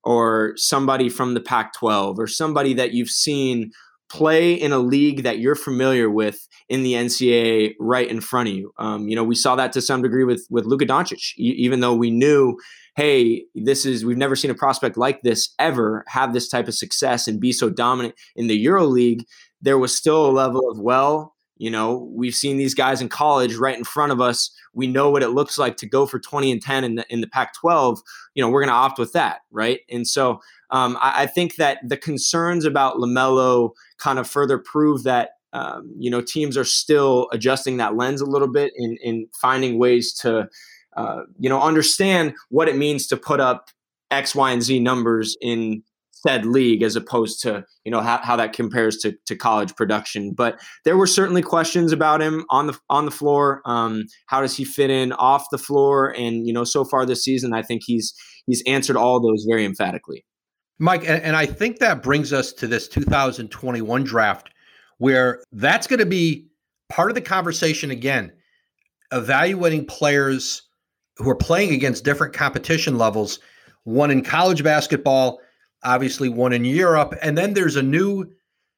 or 0.04 0.54
somebody 0.56 1.10
from 1.10 1.34
the 1.34 1.42
Pac 1.42 1.74
12 1.74 2.20
or 2.20 2.28
somebody 2.28 2.74
that 2.74 2.94
you've 2.94 3.10
seen 3.10 3.72
play 4.10 4.54
in 4.54 4.72
a 4.72 4.80
league 4.80 5.24
that 5.24 5.40
you're 5.40 5.56
familiar 5.56 6.10
with 6.10 6.48
in 6.68 6.84
the 6.84 6.94
NCAA 6.94 7.76
right 7.80 8.10
in 8.10 8.22
front 8.22 8.50
of 8.50 8.56
you. 8.56 8.74
Um, 8.78 9.08
you 9.08 9.16
know, 9.16 9.24
we 9.24 9.36
saw 9.36 9.56
that 9.56 9.72
to 9.74 9.82
some 9.82 10.02
degree 10.02 10.24
with 10.24 10.46
with 10.50 10.66
Luka 10.66 10.86
Doncic, 10.86 11.34
even 11.38 11.80
though 11.80 11.94
we 11.96 12.12
knew, 12.12 12.58
hey, 12.96 13.46
this 13.56 13.86
is 13.86 14.04
we've 14.04 14.18
never 14.18 14.36
seen 14.36 14.52
a 14.52 14.56
prospect 14.56 14.98
like 14.98 15.22
this 15.22 15.54
ever 15.60 16.04
have 16.08 16.34
this 16.34 16.50
type 16.50 16.68
of 16.68 16.76
success 16.76 17.28
and 17.28 17.40
be 17.40 17.52
so 17.52 17.70
dominant 17.70 18.16
in 18.36 18.48
the 18.48 18.58
Euro 18.58 18.86
League. 18.86 19.26
There 19.62 19.78
was 19.78 19.96
still 19.96 20.26
a 20.26 20.32
level 20.32 20.70
of 20.70 20.80
well, 20.80 21.36
you 21.60 21.70
know, 21.70 22.10
we've 22.14 22.34
seen 22.34 22.58
these 22.58 22.74
guys 22.74 23.02
in 23.02 23.10
college 23.10 23.56
right 23.56 23.78
in 23.78 23.84
front 23.84 24.14
of 24.14 24.22
us. 24.22 24.50
We 24.74 24.88
know 24.88 25.10
what 25.10 25.24
it 25.24 25.30
looks 25.30 25.58
like 25.58 25.76
to 25.78 25.86
go 25.88 26.06
for 26.06 26.18
20 26.18 26.54
and 26.54 26.62
10 26.62 26.84
in 26.86 26.96
the, 26.96 27.06
in 27.10 27.20
the 27.20 27.28
Pac 27.28 27.54
12. 27.56 28.00
You 28.34 28.42
know, 28.42 28.50
we're 28.50 28.62
going 28.62 28.70
to 28.70 28.76
opt 28.76 28.98
with 28.98 29.12
that, 29.12 29.42
right? 29.52 29.82
And 29.90 30.08
so 30.08 30.40
um, 30.72 30.98
I, 31.02 31.24
I, 31.24 31.26
think 31.26 31.56
that 31.56 31.80
the 31.84 31.98
concerns 31.98 32.66
about 32.66 32.98
LaMelo 32.98 33.72
kind 33.98 34.20
of 34.20 34.28
further 34.28 34.58
prove 34.58 35.04
that 35.04 35.32
um, 35.54 35.92
you 35.98 36.12
know 36.12 36.22
teams 36.22 36.58
are 36.58 36.66
still 36.66 37.28
adjusting 37.32 37.78
that 37.78 37.96
lens 37.96 38.22
a 38.22 38.26
little 38.26 38.52
bit 38.52 38.72
in 38.76 38.98
in 39.02 39.28
finding 39.42 39.80
ways 39.80 40.14
to 40.22 40.48
uh, 40.96 41.22
you 41.40 41.50
know 41.50 41.62
understand 41.62 42.34
what 42.50 42.70
it 42.70 42.78
means 42.78 43.08
to 43.08 43.18
put 43.18 43.40
up 43.40 43.70
X, 44.12 44.36
Y, 44.36 44.52
and 44.52 44.64
Z 44.64 44.80
numbers 44.80 45.38
in 45.42 45.84
said 46.12 46.46
league 46.46 46.84
as 46.84 46.98
opposed 46.98 47.42
to 47.42 47.66
you 47.86 47.92
know 47.92 48.02
how, 48.02 48.18
how 48.18 48.36
that 48.36 48.54
compares 48.54 48.98
to, 48.98 49.16
to 49.26 49.36
college 49.36 49.76
production. 49.76 50.34
But 50.34 50.60
there 50.86 50.98
were 50.98 51.08
certainly 51.08 51.42
questions 51.42 51.92
about 51.92 52.22
him 52.22 52.46
on 52.50 52.68
the 52.68 52.78
on 52.90 53.06
the 53.06 53.12
floor. 53.12 53.62
Um, 53.66 54.04
how 54.28 54.42
does 54.42 54.56
he 54.56 54.66
fit 54.66 54.90
in 54.90 55.14
off 55.14 55.48
the 55.52 55.58
floor? 55.58 56.14
And 56.16 56.46
you 56.46 56.54
know 56.54 56.64
so 56.64 56.84
far 56.84 57.06
this 57.06 57.24
season 57.24 57.54
i 57.54 57.62
think 57.62 57.82
he's 57.86 58.14
he's 58.46 58.64
answered 58.66 58.98
all 58.98 59.20
those 59.20 59.46
very 59.48 59.66
emphatically 59.66 60.26
mike 60.80 61.02
and, 61.02 61.22
and 61.24 61.36
i 61.36 61.46
think 61.46 61.80
that 61.80 62.02
brings 62.02 62.34
us 62.34 62.52
to 62.52 62.68
this 62.68 62.88
2021 62.88 64.04
draft 64.04 64.50
where 64.98 65.42
that's 65.52 65.88
going 65.88 66.00
to 66.00 66.06
be 66.06 66.48
part 66.90 67.12
of 67.12 67.16
the 67.16 67.22
conversation 67.22 67.92
again 67.92 68.32
evaluating 69.12 69.86
players 69.86 70.64
who 71.18 71.30
are 71.30 71.36
playing 71.36 71.74
against 71.74 72.04
different 72.04 72.34
competition 72.34 72.98
levels 72.98 73.40
one 73.84 74.12
in 74.12 74.24
college 74.24 74.64
basketball 74.64 75.40
obviously 75.84 76.30
one 76.30 76.54
in 76.54 76.66
Europe, 76.66 77.16
and 77.22 77.38
then 77.38 77.54
there's 77.54 77.76
a 77.76 77.84
new 77.84 78.26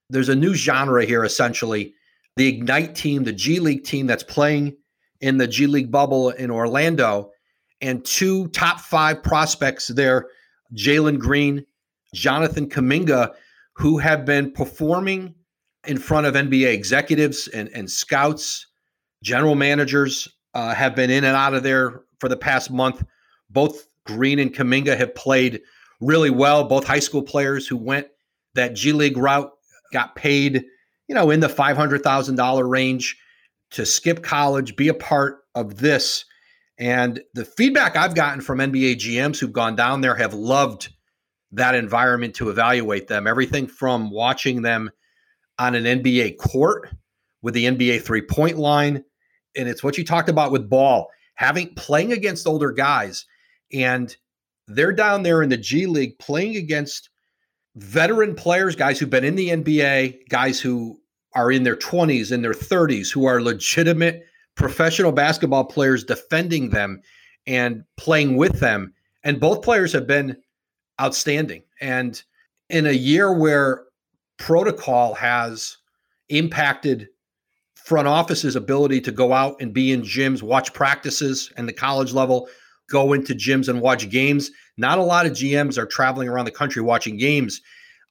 there's 0.10 0.30
a 0.30 0.36
new 0.36 0.54
genre 0.54 1.06
here 1.06 1.24
essentially. 1.24 1.93
The 2.38 2.47
Ignite 2.47 2.95
team, 2.95 3.24
the 3.24 3.34
G 3.34 3.60
League 3.60 3.84
team 3.84 4.08
that's 4.08 4.24
playing 4.24 4.76
in 5.20 5.38
the 5.38 5.47
G 5.47 5.68
League 5.68 5.91
bubble 5.91 6.30
in 6.30 6.52
Orlando, 6.52 7.32
and 7.82 8.04
two 8.06 8.47
top 8.49 8.80
five 8.80 9.24
prospects 9.24 9.88
there, 9.88 10.28
Jalen 10.76 11.20
Green, 11.20 11.66
Jonathan 12.14 12.70
Kuminga, 12.70 13.34
who 13.74 13.97
have 13.97 14.26
been 14.26 14.51
performing 14.51 15.36
in 15.88 15.97
front 15.97 16.28
of 16.28 16.36
NBA 16.36 16.74
executives 16.74 17.47
and, 17.47 17.70
and 17.70 17.89
scouts, 17.89 18.68
general 19.24 19.55
managers 19.55 20.28
uh, 20.53 20.74
have 20.74 20.95
been 20.95 21.09
in 21.09 21.24
and 21.24 21.36
out 21.36 21.53
of 21.53 21.64
there 21.64 22.01
for 22.20 22.30
the 22.30 22.38
past 22.38 22.72
month. 22.72 23.03
Both 23.49 23.88
Green 24.05 24.39
and 24.39 24.53
Kuminga 24.53 24.97
have 24.97 25.16
played 25.16 25.62
really 25.99 26.30
well. 26.30 26.66
Both 26.66 26.86
high 26.86 26.99
school 26.99 27.24
players 27.24 27.68
who 27.68 27.78
went 27.78 28.07
that 28.55 28.74
G 28.74 28.91
League 28.91 29.18
route 29.18 29.51
got 29.93 30.16
paid, 30.16 30.66
you 31.07 31.16
know, 31.16 31.30
in 31.32 31.39
the 31.39 31.47
$500,000 31.47 32.70
range 32.70 33.18
to 33.72 33.86
skip 33.86 34.24
college, 34.24 34.76
be 34.76 34.89
a 34.89 34.93
part 34.93 35.39
of 35.55 35.78
this. 35.78 36.26
And 36.78 37.22
the 37.34 37.45
feedback 37.45 37.95
I've 37.95 38.16
gotten 38.16 38.41
from 38.41 38.59
NBA 38.59 38.95
GMs 38.95 39.39
who've 39.39 39.53
gone 39.53 39.76
down 39.76 40.01
there 40.01 40.16
have 40.16 40.34
loved 40.34 40.89
that 41.52 41.76
environment 41.76 42.34
to 42.36 42.49
evaluate 42.49 43.08
them. 43.08 43.28
Everything 43.28 43.68
from 43.68 44.10
watching 44.10 44.62
them 44.62 44.89
on 45.60 45.76
an 45.76 45.84
NBA 45.84 46.38
court 46.38 46.89
with 47.41 47.54
the 47.54 47.66
NBA 47.66 48.02
three 48.04 48.22
point 48.22 48.58
line. 48.58 49.04
And 49.56 49.68
it's 49.68 49.84
what 49.84 49.97
you 49.97 50.06
talked 50.06 50.30
about 50.30 50.52
with 50.52 50.70
ball, 50.70 51.10
having 51.36 51.74
playing 51.76 52.14
against 52.14 52.47
older 52.47 52.72
guys 52.72 53.26
and 53.74 54.16
they're 54.68 54.93
down 54.93 55.24
there 55.24 55.41
in 55.41 55.49
the 55.49 55.58
G 55.58 55.86
League 55.86 56.18
playing 56.20 56.56
against 56.56 57.10
veteran 57.76 58.36
players, 58.36 58.76
guys 58.76 58.99
who've 58.99 59.10
been 59.10 59.24
in 59.24 59.36
the 59.36 59.49
NBA, 59.49 60.28
guys 60.30 60.60
who 60.60 60.99
are 61.36 61.52
in 61.52 61.64
their 61.64 61.76
20s 61.76 62.32
and 62.32 62.43
their 62.43 62.54
30s, 62.54 63.12
who 63.12 63.26
are 63.26 63.41
legitimate 63.41 64.24
professional 64.56 65.12
basketball 65.12 65.64
players 65.66 66.04
defending 66.04 66.70
them 66.70 67.02
and 67.47 67.84
playing 67.97 68.36
with 68.36 68.60
them. 68.60 68.93
And 69.24 69.39
both 69.39 69.62
players 69.62 69.93
have 69.93 70.08
been 70.08 70.36
outstanding. 71.02 71.64
And 71.80 72.22
in 72.70 72.86
a 72.86 72.91
year 72.91 73.34
where 73.34 73.86
protocol 74.38 75.14
has 75.16 75.78
impacted 76.30 77.08
front 77.76 78.08
office's 78.08 78.56
ability 78.56 79.02
to 79.02 79.12
go 79.12 79.34
out 79.34 79.56
and 79.60 79.74
be 79.74 79.91
in 79.91 80.02
gyms, 80.02 80.41
watch 80.41 80.74
practices 80.74 81.52
and 81.58 81.68
the 81.68 81.74
college 81.74 82.14
level, 82.14 82.47
go 82.89 83.14
into 83.14 83.34
gyms 83.34 83.68
and 83.68 83.82
watch 83.82 84.10
games. 84.10 84.52
Not 84.78 84.97
a 84.97 85.04
lot 85.04 85.26
of 85.26 85.34
GMs 85.34 85.78
are 85.78 85.86
traveling 85.86 86.30
around 86.30 86.45
the 86.45 86.52
country 86.52 86.82
watching 86.82 87.18
games. 87.18 87.62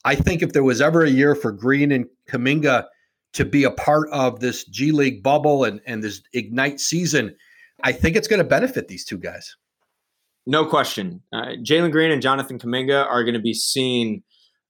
I 0.04 0.14
think 0.14 0.42
if 0.42 0.52
there 0.52 0.64
was 0.64 0.80
ever 0.80 1.04
a 1.04 1.10
year 1.10 1.34
for 1.34 1.52
Green 1.52 1.92
and 1.92 2.06
Kuminga 2.28 2.86
to 3.34 3.44
be 3.44 3.64
a 3.64 3.70
part 3.70 4.08
of 4.10 4.40
this 4.40 4.64
G 4.64 4.92
League 4.92 5.22
bubble 5.22 5.64
and, 5.64 5.80
and 5.86 6.02
this 6.02 6.22
Ignite 6.32 6.80
season, 6.80 7.34
I 7.82 7.92
think 7.92 8.16
it's 8.16 8.28
going 8.28 8.38
to 8.38 8.44
benefit 8.44 8.88
these 8.88 9.04
two 9.04 9.18
guys. 9.18 9.56
No 10.46 10.64
question. 10.64 11.22
Uh, 11.32 11.52
Jalen 11.62 11.92
Green 11.92 12.10
and 12.10 12.22
Jonathan 12.22 12.58
Kuminga 12.58 13.06
are 13.06 13.24
going 13.24 13.34
to 13.34 13.40
be 13.40 13.54
seen 13.54 14.22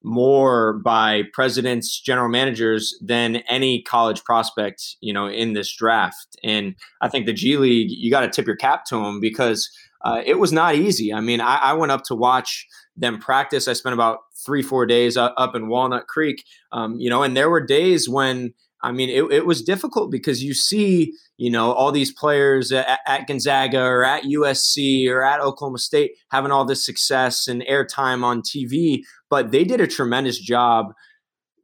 more 0.02 0.80
by 0.84 1.24
presidents, 1.32 2.00
general 2.00 2.28
managers 2.28 2.98
than 3.02 3.36
any 3.48 3.82
college 3.82 4.24
prospect, 4.24 4.96
you 5.00 5.12
know, 5.12 5.26
in 5.26 5.52
this 5.52 5.74
draft. 5.74 6.36
And 6.42 6.74
I 7.00 7.08
think 7.08 7.26
the 7.26 7.32
G 7.32 7.56
League, 7.56 7.90
you 7.90 8.10
got 8.10 8.20
to 8.20 8.30
tip 8.30 8.46
your 8.46 8.56
cap 8.56 8.84
to 8.86 8.96
them 8.96 9.20
because 9.20 9.70
uh, 10.02 10.22
it 10.24 10.38
was 10.38 10.52
not 10.52 10.74
easy. 10.74 11.12
I 11.12 11.20
mean, 11.20 11.40
I, 11.40 11.56
I, 11.56 11.72
went 11.74 11.92
up 11.92 12.04
to 12.04 12.14
watch 12.14 12.66
them 12.96 13.18
practice. 13.18 13.68
I 13.68 13.74
spent 13.74 13.92
about 13.92 14.20
three, 14.46 14.62
four 14.62 14.86
days 14.86 15.18
up 15.18 15.54
in 15.54 15.68
Walnut 15.68 16.06
Creek, 16.06 16.44
um, 16.72 16.98
you 16.98 17.10
know, 17.10 17.22
and 17.22 17.36
there 17.36 17.50
were 17.50 17.60
days 17.60 18.08
when, 18.08 18.54
I 18.82 18.92
mean, 18.92 19.10
it, 19.10 19.30
it, 19.30 19.46
was 19.46 19.62
difficult 19.62 20.10
because 20.10 20.42
you 20.42 20.54
see, 20.54 21.12
you 21.36 21.50
know, 21.50 21.72
all 21.72 21.92
these 21.92 22.12
players 22.12 22.72
at, 22.72 23.00
at, 23.06 23.26
Gonzaga 23.26 23.82
or 23.82 24.04
at 24.04 24.24
USC 24.24 25.06
or 25.08 25.22
at 25.22 25.40
Oklahoma 25.40 25.78
State 25.78 26.12
having 26.30 26.50
all 26.50 26.64
this 26.64 26.84
success 26.84 27.46
and 27.46 27.62
airtime 27.62 28.24
on 28.24 28.40
TV, 28.40 29.02
but 29.28 29.50
they 29.50 29.64
did 29.64 29.80
a 29.80 29.86
tremendous 29.86 30.38
job. 30.38 30.94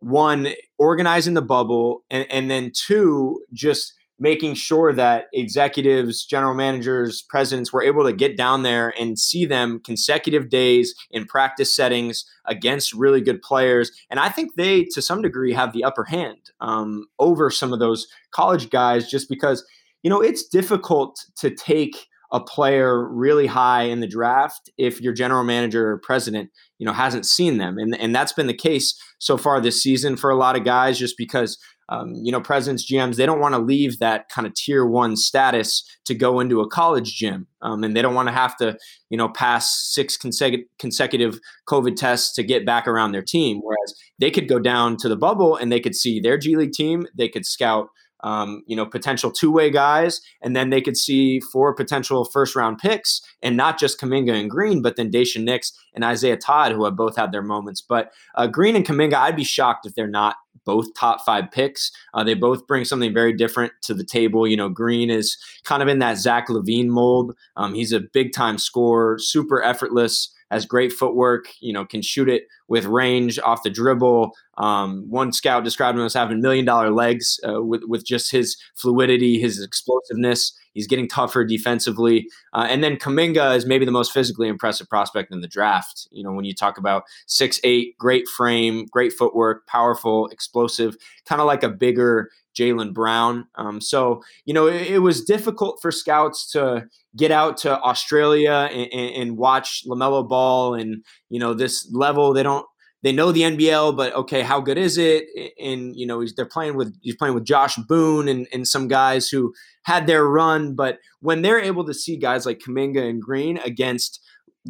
One, 0.00 0.48
organizing 0.78 1.34
the 1.34 1.42
bubble, 1.42 2.04
and, 2.10 2.30
and 2.30 2.50
then 2.50 2.70
two, 2.74 3.40
just 3.52 3.94
making 4.18 4.54
sure 4.54 4.92
that 4.92 5.26
executives, 5.32 6.24
general 6.24 6.54
managers, 6.54 7.22
presidents 7.22 7.72
were 7.72 7.82
able 7.82 8.04
to 8.04 8.12
get 8.12 8.36
down 8.36 8.62
there 8.62 8.94
and 8.98 9.18
see 9.18 9.44
them 9.44 9.80
consecutive 9.84 10.48
days 10.48 10.94
in 11.10 11.26
practice 11.26 11.74
settings 11.74 12.24
against 12.46 12.94
really 12.94 13.20
good 13.20 13.42
players. 13.42 13.90
And 14.10 14.18
I 14.18 14.28
think 14.28 14.54
they, 14.56 14.84
to 14.92 15.02
some 15.02 15.22
degree, 15.22 15.52
have 15.52 15.72
the 15.72 15.84
upper 15.84 16.04
hand 16.04 16.50
um, 16.60 17.06
over 17.18 17.50
some 17.50 17.72
of 17.72 17.78
those 17.78 18.06
college 18.30 18.70
guys 18.70 19.10
just 19.10 19.28
because, 19.28 19.64
you 20.02 20.10
know, 20.10 20.22
it's 20.22 20.46
difficult 20.46 21.24
to 21.36 21.50
take 21.50 22.08
a 22.32 22.40
player 22.40 23.08
really 23.08 23.46
high 23.46 23.82
in 23.82 24.00
the 24.00 24.06
draft 24.06 24.70
if 24.76 25.00
your 25.00 25.12
general 25.12 25.44
manager 25.44 25.90
or 25.90 25.98
president 25.98 26.50
you 26.78 26.84
know 26.84 26.92
hasn't 26.92 27.24
seen 27.24 27.58
them 27.58 27.78
and 27.78 27.96
and 28.00 28.14
that's 28.14 28.32
been 28.32 28.48
the 28.48 28.52
case 28.54 29.00
so 29.18 29.36
far 29.36 29.60
this 29.60 29.80
season 29.80 30.16
for 30.16 30.28
a 30.28 30.36
lot 30.36 30.56
of 30.56 30.64
guys 30.64 30.98
just 30.98 31.16
because 31.16 31.56
um, 31.88 32.14
you 32.14 32.32
know, 32.32 32.40
presidents, 32.40 32.90
GMs, 32.90 33.16
they 33.16 33.26
don't 33.26 33.40
want 33.40 33.54
to 33.54 33.60
leave 33.60 33.98
that 33.98 34.28
kind 34.28 34.46
of 34.46 34.54
tier 34.54 34.84
one 34.84 35.16
status 35.16 35.84
to 36.04 36.14
go 36.14 36.40
into 36.40 36.60
a 36.60 36.68
college 36.68 37.14
gym. 37.14 37.46
Um, 37.62 37.84
and 37.84 37.96
they 37.96 38.02
don't 38.02 38.14
want 38.14 38.28
to 38.28 38.34
have 38.34 38.56
to, 38.58 38.76
you 39.08 39.16
know, 39.16 39.28
pass 39.28 39.92
six 39.94 40.16
consecutive, 40.16 40.66
consecutive 40.78 41.38
COVID 41.68 41.96
tests 41.96 42.34
to 42.34 42.42
get 42.42 42.66
back 42.66 42.88
around 42.88 43.12
their 43.12 43.22
team. 43.22 43.60
Whereas 43.62 43.94
they 44.18 44.30
could 44.30 44.48
go 44.48 44.58
down 44.58 44.96
to 44.98 45.08
the 45.08 45.16
bubble 45.16 45.56
and 45.56 45.70
they 45.70 45.80
could 45.80 45.94
see 45.94 46.20
their 46.20 46.38
G 46.38 46.56
League 46.56 46.72
team, 46.72 47.06
they 47.16 47.28
could 47.28 47.46
scout 47.46 47.88
um, 48.24 48.62
you 48.66 48.74
know, 48.74 48.86
potential 48.86 49.30
two 49.30 49.52
way 49.52 49.70
guys, 49.70 50.20
and 50.42 50.56
then 50.56 50.70
they 50.70 50.80
could 50.80 50.96
see 50.96 51.38
four 51.38 51.74
potential 51.74 52.24
first 52.24 52.56
round 52.56 52.78
picks, 52.78 53.20
and 53.42 53.56
not 53.56 53.78
just 53.78 54.00
Kuminga 54.00 54.32
and 54.32 54.50
Green, 54.50 54.82
but 54.82 54.96
then 54.96 55.10
Daishen 55.10 55.44
Nix 55.44 55.72
and 55.94 56.04
Isaiah 56.04 56.36
Todd, 56.36 56.72
who 56.72 56.84
have 56.84 56.96
both 56.96 57.16
had 57.16 57.30
their 57.30 57.42
moments. 57.42 57.82
But 57.82 58.10
uh, 58.34 58.46
Green 58.46 58.74
and 58.74 58.86
Kuminga, 58.86 59.14
I'd 59.14 59.36
be 59.36 59.44
shocked 59.44 59.86
if 59.86 59.94
they're 59.94 60.08
not 60.08 60.36
both 60.66 60.92
top 60.94 61.24
five 61.24 61.50
picks. 61.50 61.90
Uh, 62.12 62.22
they 62.22 62.34
both 62.34 62.66
bring 62.66 62.84
something 62.84 63.14
very 63.14 63.32
different 63.32 63.72
to 63.82 63.94
the 63.94 64.04
table. 64.04 64.46
You 64.46 64.58
know, 64.58 64.68
Green 64.68 65.08
is 65.08 65.38
kind 65.64 65.82
of 65.82 65.88
in 65.88 66.00
that 66.00 66.18
Zach 66.18 66.48
LaVine 66.48 66.88
mold. 66.88 67.34
Um, 67.56 67.72
he's 67.72 67.92
a 67.92 68.00
big 68.00 68.34
time 68.34 68.58
scorer, 68.58 69.18
super 69.18 69.62
effortless 69.62 70.35
has 70.50 70.66
great 70.66 70.92
footwork, 70.92 71.46
you 71.60 71.72
know, 71.72 71.84
can 71.84 72.02
shoot 72.02 72.28
it 72.28 72.44
with 72.68 72.84
range 72.84 73.38
off 73.40 73.62
the 73.62 73.70
dribble. 73.70 74.32
Um, 74.58 75.04
one 75.08 75.32
scout 75.32 75.64
described 75.64 75.98
him 75.98 76.04
as 76.04 76.14
having 76.14 76.40
million 76.40 76.64
dollar 76.64 76.90
legs 76.90 77.38
uh, 77.48 77.62
with, 77.62 77.82
with 77.86 78.04
just 78.04 78.30
his 78.30 78.56
fluidity, 78.74 79.40
his 79.40 79.62
explosiveness. 79.62 80.56
He's 80.72 80.86
getting 80.86 81.08
tougher 81.08 81.44
defensively. 81.44 82.28
Uh, 82.52 82.66
and 82.68 82.84
then 82.84 82.96
Kuminga 82.96 83.56
is 83.56 83.64
maybe 83.64 83.86
the 83.86 83.92
most 83.92 84.12
physically 84.12 84.46
impressive 84.46 84.88
prospect 84.88 85.32
in 85.32 85.40
the 85.40 85.48
draft. 85.48 86.06
You 86.10 86.22
know, 86.22 86.32
when 86.32 86.44
you 86.44 86.54
talk 86.54 86.76
about 86.76 87.04
six 87.26 87.58
eight, 87.64 87.96
great 87.98 88.28
frame, 88.28 88.86
great 88.90 89.12
footwork, 89.12 89.66
powerful, 89.66 90.26
explosive, 90.28 90.96
kind 91.24 91.40
of 91.40 91.46
like 91.46 91.62
a 91.62 91.70
bigger 91.70 92.30
Jaylen 92.58 92.92
Brown. 92.92 93.46
Um, 93.56 93.80
so, 93.80 94.22
you 94.44 94.54
know, 94.54 94.66
it, 94.66 94.88
it, 94.88 94.98
was 95.00 95.24
difficult 95.24 95.78
for 95.82 95.90
scouts 95.90 96.50
to 96.52 96.86
get 97.16 97.30
out 97.30 97.56
to 97.58 97.80
Australia 97.80 98.68
and, 98.72 98.92
and, 98.92 99.36
watch 99.36 99.84
LaMelo 99.86 100.26
Ball 100.26 100.74
and, 100.74 101.04
you 101.28 101.38
know, 101.38 101.54
this 101.54 101.88
level. 101.92 102.32
They 102.32 102.42
don't, 102.42 102.66
they 103.02 103.12
know 103.12 103.30
the 103.30 103.42
NBL, 103.42 103.96
but 103.96 104.14
okay, 104.14 104.42
how 104.42 104.60
good 104.60 104.78
is 104.78 104.98
it? 104.98 105.26
And, 105.60 105.94
you 105.94 106.06
know, 106.06 106.20
he's, 106.20 106.34
they're 106.34 106.46
playing 106.46 106.76
with, 106.76 106.96
he's 107.02 107.16
playing 107.16 107.34
with 107.34 107.44
Josh 107.44 107.76
Boone 107.76 108.28
and, 108.28 108.48
and 108.52 108.66
some 108.66 108.88
guys 108.88 109.28
who 109.28 109.54
had 109.82 110.06
their 110.06 110.26
run. 110.26 110.74
But 110.74 110.98
when 111.20 111.42
they're 111.42 111.60
able 111.60 111.84
to 111.84 111.94
see 111.94 112.16
guys 112.16 112.46
like 112.46 112.58
Kuminga 112.58 113.08
and 113.08 113.20
Green 113.22 113.58
against 113.58 114.20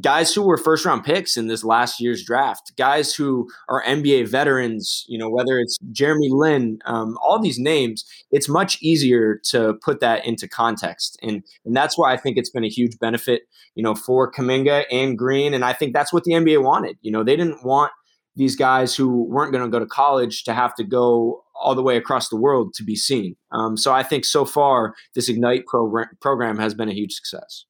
guys 0.01 0.35
who 0.35 0.43
were 0.43 0.57
first 0.57 0.85
round 0.85 1.05
picks 1.05 1.37
in 1.37 1.47
this 1.47 1.65
last 1.65 2.01
year's 2.01 2.25
draft, 2.25 2.73
guys 2.77 3.15
who 3.15 3.49
are 3.69 3.83
NBA 3.85 4.29
veterans, 4.29 5.05
you 5.09 5.19
know, 5.19 5.31
whether 5.31 5.59
it's 5.59 5.79
Jeremy 5.93 6.29
Lin, 6.31 6.79
um, 6.85 7.17
all 7.23 7.41
these 7.41 7.59
names, 7.59 8.05
it's 8.31 8.49
much 8.49 8.79
easier 8.83 9.41
to 9.51 9.75
put 9.83 10.01
that 10.01 10.27
into 10.27 10.49
context. 10.49 11.19
And, 11.23 11.43
and 11.65 11.75
that's 11.75 11.97
why 11.97 12.13
I 12.13 12.17
think 12.17 12.37
it's 12.37 12.51
been 12.51 12.65
a 12.65 12.69
huge 12.69 12.99
benefit, 12.99 13.43
you 13.75 13.83
know, 13.83 13.95
for 13.95 14.31
Kuminga 14.31 14.85
and 14.91 15.17
Green. 15.17 15.55
And 15.55 15.65
I 15.65 15.73
think 15.73 15.93
that's 15.93 16.13
what 16.13 16.25
the 16.25 16.33
NBA 16.33 16.63
wanted. 16.63 16.97
You 17.01 17.13
know, 17.13 17.25
they 17.25 17.37
didn't 17.37 17.65
want 17.65 17.93
these 18.35 18.55
guys 18.55 18.95
who 18.95 19.25
weren't 19.25 19.53
going 19.53 19.65
to 19.65 19.71
go 19.71 19.79
to 19.79 19.87
college 19.87 20.45
to 20.45 20.53
have 20.53 20.75
to 20.75 20.85
go 20.85 21.43
all 21.59 21.75
the 21.75 21.83
way 21.83 21.97
across 21.97 22.29
the 22.29 22.37
world 22.37 22.75
to 22.75 22.85
be 22.85 22.95
seen. 22.95 23.35
Um, 23.51 23.79
so 23.79 23.93
I 23.93 24.03
think 24.03 24.27
so 24.27 24.45
far, 24.45 24.95
this 25.15 25.31
Ignite 25.31 25.65
program, 25.67 26.09
program 26.21 26.59
has 26.59 26.75
been 26.75 26.91
a 26.91 26.93
huge 26.93 27.15
success. 27.15 27.65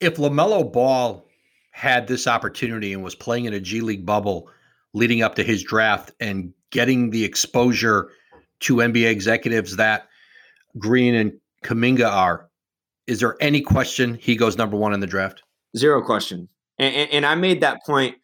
If 0.00 0.16
LaMelo 0.16 0.72
Ball 0.72 1.24
had 1.72 2.06
this 2.06 2.26
opportunity 2.26 2.92
and 2.92 3.02
was 3.02 3.14
playing 3.14 3.46
in 3.46 3.52
a 3.52 3.60
G 3.60 3.80
League 3.80 4.06
bubble 4.06 4.48
leading 4.94 5.22
up 5.22 5.34
to 5.34 5.42
his 5.42 5.62
draft 5.62 6.12
and 6.20 6.52
getting 6.70 7.10
the 7.10 7.24
exposure 7.24 8.10
to 8.60 8.76
NBA 8.76 9.10
executives 9.10 9.76
that 9.76 10.06
Green 10.78 11.14
and 11.14 11.32
Kuminga 11.64 12.10
are, 12.10 12.48
is 13.06 13.20
there 13.20 13.36
any 13.40 13.60
question 13.60 14.14
he 14.14 14.36
goes 14.36 14.56
number 14.56 14.76
one 14.76 14.92
in 14.92 15.00
the 15.00 15.06
draft? 15.06 15.42
Zero 15.76 16.02
question. 16.02 16.48
And, 16.78 16.94
and, 16.94 17.10
and 17.10 17.26
I 17.26 17.34
made 17.34 17.60
that 17.62 17.80
point 17.84 18.16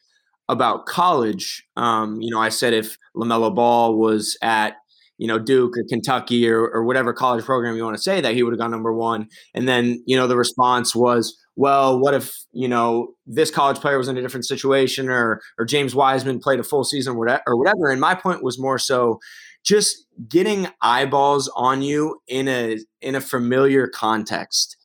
about 0.48 0.86
college. 0.86 1.66
Um, 1.76 2.20
you 2.20 2.30
know, 2.30 2.40
I 2.40 2.48
said 2.48 2.72
if 2.72 2.96
LaMelo 3.16 3.54
Ball 3.54 3.96
was 3.96 4.36
at 4.42 4.76
you 5.18 5.26
know 5.26 5.38
Duke 5.38 5.76
or 5.76 5.84
Kentucky 5.88 6.48
or, 6.48 6.68
or 6.68 6.84
whatever 6.84 7.12
college 7.12 7.44
program 7.44 7.76
you 7.76 7.84
want 7.84 7.96
to 7.96 8.02
say 8.02 8.20
that 8.20 8.34
he 8.34 8.42
would 8.42 8.52
have 8.52 8.60
gone 8.60 8.70
number 8.70 8.92
one. 8.92 9.28
And 9.52 9.68
then 9.68 10.02
you 10.06 10.16
know 10.16 10.26
the 10.26 10.36
response 10.36 10.94
was, 10.94 11.36
well, 11.58 11.98
what 11.98 12.14
if 12.14 12.32
you 12.52 12.68
know 12.68 13.14
this 13.26 13.50
college 13.50 13.78
player 13.78 13.98
was 13.98 14.06
in 14.06 14.16
a 14.16 14.22
different 14.22 14.46
situation, 14.46 15.08
or 15.08 15.40
or 15.58 15.64
James 15.64 15.92
Wiseman 15.92 16.38
played 16.38 16.60
a 16.60 16.62
full 16.62 16.84
season, 16.84 17.16
or 17.16 17.56
whatever. 17.56 17.90
And 17.90 18.00
my 18.00 18.14
point 18.14 18.44
was 18.44 18.60
more 18.60 18.78
so 18.78 19.18
just 19.64 20.06
getting 20.28 20.68
eyeballs 20.82 21.50
on 21.56 21.82
you 21.82 22.20
in 22.28 22.46
a 22.46 22.78
in 23.00 23.16
a 23.16 23.20
familiar 23.20 23.88
context 23.88 24.76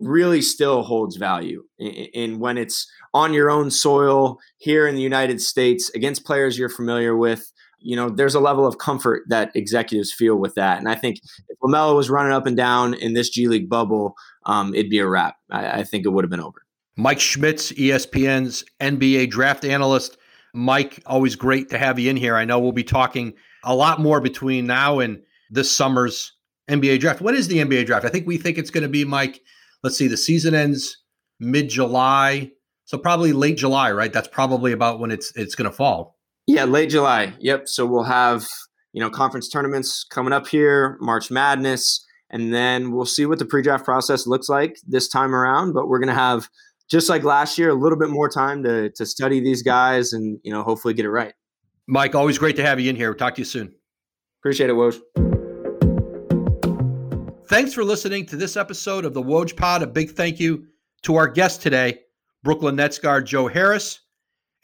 really 0.00 0.42
still 0.42 0.82
holds 0.82 1.16
value. 1.16 1.62
And 1.78 2.40
when 2.40 2.58
it's 2.58 2.90
on 3.14 3.32
your 3.32 3.48
own 3.48 3.70
soil 3.70 4.38
here 4.56 4.88
in 4.88 4.96
the 4.96 5.02
United 5.02 5.40
States 5.40 5.90
against 5.94 6.24
players 6.24 6.58
you're 6.58 6.68
familiar 6.68 7.16
with, 7.16 7.52
you 7.80 7.96
know, 7.96 8.08
there's 8.08 8.34
a 8.34 8.40
level 8.40 8.66
of 8.66 8.78
comfort 8.78 9.22
that 9.28 9.50
executives 9.54 10.12
feel 10.12 10.36
with 10.36 10.54
that. 10.54 10.78
And 10.78 10.88
I 10.88 10.94
think 10.94 11.18
if 11.48 11.58
LaMelo 11.60 11.96
was 11.96 12.10
running 12.10 12.32
up 12.32 12.46
and 12.46 12.56
down 12.56 12.94
in 12.94 13.14
this 13.14 13.30
G 13.30 13.48
League 13.48 13.68
bubble, 13.68 14.14
um, 14.46 14.74
it'd 14.74 14.90
be 14.90 14.98
a 14.98 15.08
wrap. 15.08 15.36
I, 15.50 15.80
I 15.80 15.84
think 15.84 16.04
it 16.04 16.10
would 16.10 16.24
have 16.24 16.30
been 16.30 16.40
over. 16.40 16.64
Mike 16.96 17.20
Schmitz, 17.20 17.72
ESPN's 17.72 18.64
NBA 18.80 19.30
draft 19.30 19.64
analyst. 19.64 20.18
Mike, 20.52 21.02
always 21.06 21.36
great 21.36 21.70
to 21.70 21.78
have 21.78 21.98
you 21.98 22.10
in 22.10 22.16
here. 22.16 22.36
I 22.36 22.44
know 22.44 22.58
we'll 22.58 22.72
be 22.72 22.84
talking 22.84 23.34
a 23.64 23.74
lot 23.74 24.00
more 24.00 24.20
between 24.20 24.66
now 24.66 24.98
and 24.98 25.22
this 25.50 25.74
summer's 25.74 26.32
NBA 26.68 27.00
draft. 27.00 27.20
What 27.20 27.34
is 27.34 27.48
the 27.48 27.58
NBA 27.58 27.86
draft? 27.86 28.04
I 28.04 28.08
think 28.08 28.26
we 28.26 28.36
think 28.36 28.58
it's 28.58 28.70
going 28.70 28.82
to 28.82 28.88
be, 28.88 29.04
Mike. 29.04 29.40
Let's 29.82 29.96
see, 29.96 30.08
the 30.08 30.16
season 30.16 30.54
ends 30.54 30.98
mid 31.38 31.70
July. 31.70 32.50
So 32.84 32.98
probably 32.98 33.32
late 33.32 33.56
July, 33.56 33.92
right? 33.92 34.12
That's 34.12 34.28
probably 34.28 34.72
about 34.72 34.98
when 34.98 35.10
it's 35.10 35.32
it's 35.36 35.54
going 35.54 35.70
to 35.70 35.76
fall. 35.76 36.18
Yeah, 36.46 36.64
late 36.64 36.90
July. 36.90 37.34
Yep. 37.38 37.68
So 37.68 37.86
we'll 37.86 38.04
have 38.04 38.46
you 38.92 39.00
know 39.00 39.10
conference 39.10 39.48
tournaments 39.48 40.04
coming 40.04 40.32
up 40.32 40.48
here, 40.48 40.96
March 41.00 41.30
Madness, 41.30 42.04
and 42.30 42.52
then 42.52 42.92
we'll 42.92 43.06
see 43.06 43.26
what 43.26 43.38
the 43.38 43.44
pre-draft 43.44 43.84
process 43.84 44.26
looks 44.26 44.48
like 44.48 44.76
this 44.86 45.08
time 45.08 45.34
around. 45.34 45.72
But 45.72 45.88
we're 45.88 45.98
going 45.98 46.08
to 46.08 46.14
have 46.14 46.48
just 46.90 47.08
like 47.08 47.22
last 47.22 47.56
year, 47.56 47.70
a 47.70 47.74
little 47.74 47.98
bit 47.98 48.10
more 48.10 48.28
time 48.28 48.62
to 48.64 48.90
to 48.90 49.06
study 49.06 49.40
these 49.40 49.62
guys 49.62 50.12
and 50.12 50.38
you 50.42 50.52
know 50.52 50.62
hopefully 50.62 50.94
get 50.94 51.04
it 51.04 51.10
right. 51.10 51.32
Mike, 51.86 52.14
always 52.14 52.38
great 52.38 52.56
to 52.56 52.62
have 52.62 52.78
you 52.80 52.90
in 52.90 52.96
here. 52.96 53.10
We'll 53.10 53.18
talk 53.18 53.34
to 53.36 53.40
you 53.40 53.44
soon. 53.44 53.74
Appreciate 54.40 54.70
it, 54.70 54.74
Woj. 54.74 55.00
Thanks 57.46 57.74
for 57.74 57.82
listening 57.82 58.26
to 58.26 58.36
this 58.36 58.56
episode 58.56 59.04
of 59.04 59.12
the 59.12 59.22
Woj 59.22 59.56
Pod. 59.56 59.82
A 59.82 59.86
big 59.86 60.10
thank 60.10 60.38
you 60.38 60.66
to 61.02 61.16
our 61.16 61.26
guest 61.26 61.62
today, 61.62 61.98
Brooklyn 62.44 62.76
Nets 62.76 62.98
guard 62.98 63.26
Joe 63.26 63.48
Harris 63.48 64.00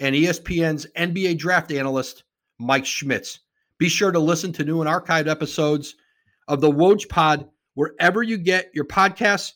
and 0.01 0.15
ESPN's 0.15 0.87
NBA 0.97 1.39
draft 1.39 1.73
analyst, 1.73 2.25
Mike 2.59 2.87
Schmitz. 2.87 3.41
Be 3.79 3.89
sure 3.89 4.11
to 4.11 4.19
listen 4.19 4.53
to 4.55 4.65
new 4.65 4.81
and 4.81 4.91
archived 4.91 5.29
episodes 5.29 5.95
of 6.49 6.61
the 6.61 6.71
Woj 6.71 7.09
Pod 7.09 7.49
wherever 7.75 8.23
you 8.23 8.39
get 8.39 8.71
your 8.75 8.85
podcasts. 8.85 9.53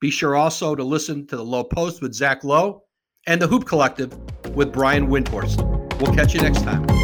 Be 0.00 0.10
sure 0.10 0.36
also 0.36 0.74
to 0.74 0.84
listen 0.84 1.26
to 1.28 1.36
the 1.36 1.44
Low 1.44 1.64
Post 1.64 2.02
with 2.02 2.14
Zach 2.14 2.44
Lowe 2.44 2.82
and 3.26 3.40
the 3.40 3.46
Hoop 3.46 3.66
Collective 3.66 4.16
with 4.54 4.72
Brian 4.72 5.08
Windhorst. 5.08 5.62
We'll 6.00 6.14
catch 6.14 6.34
you 6.34 6.40
next 6.40 6.62
time. 6.62 7.03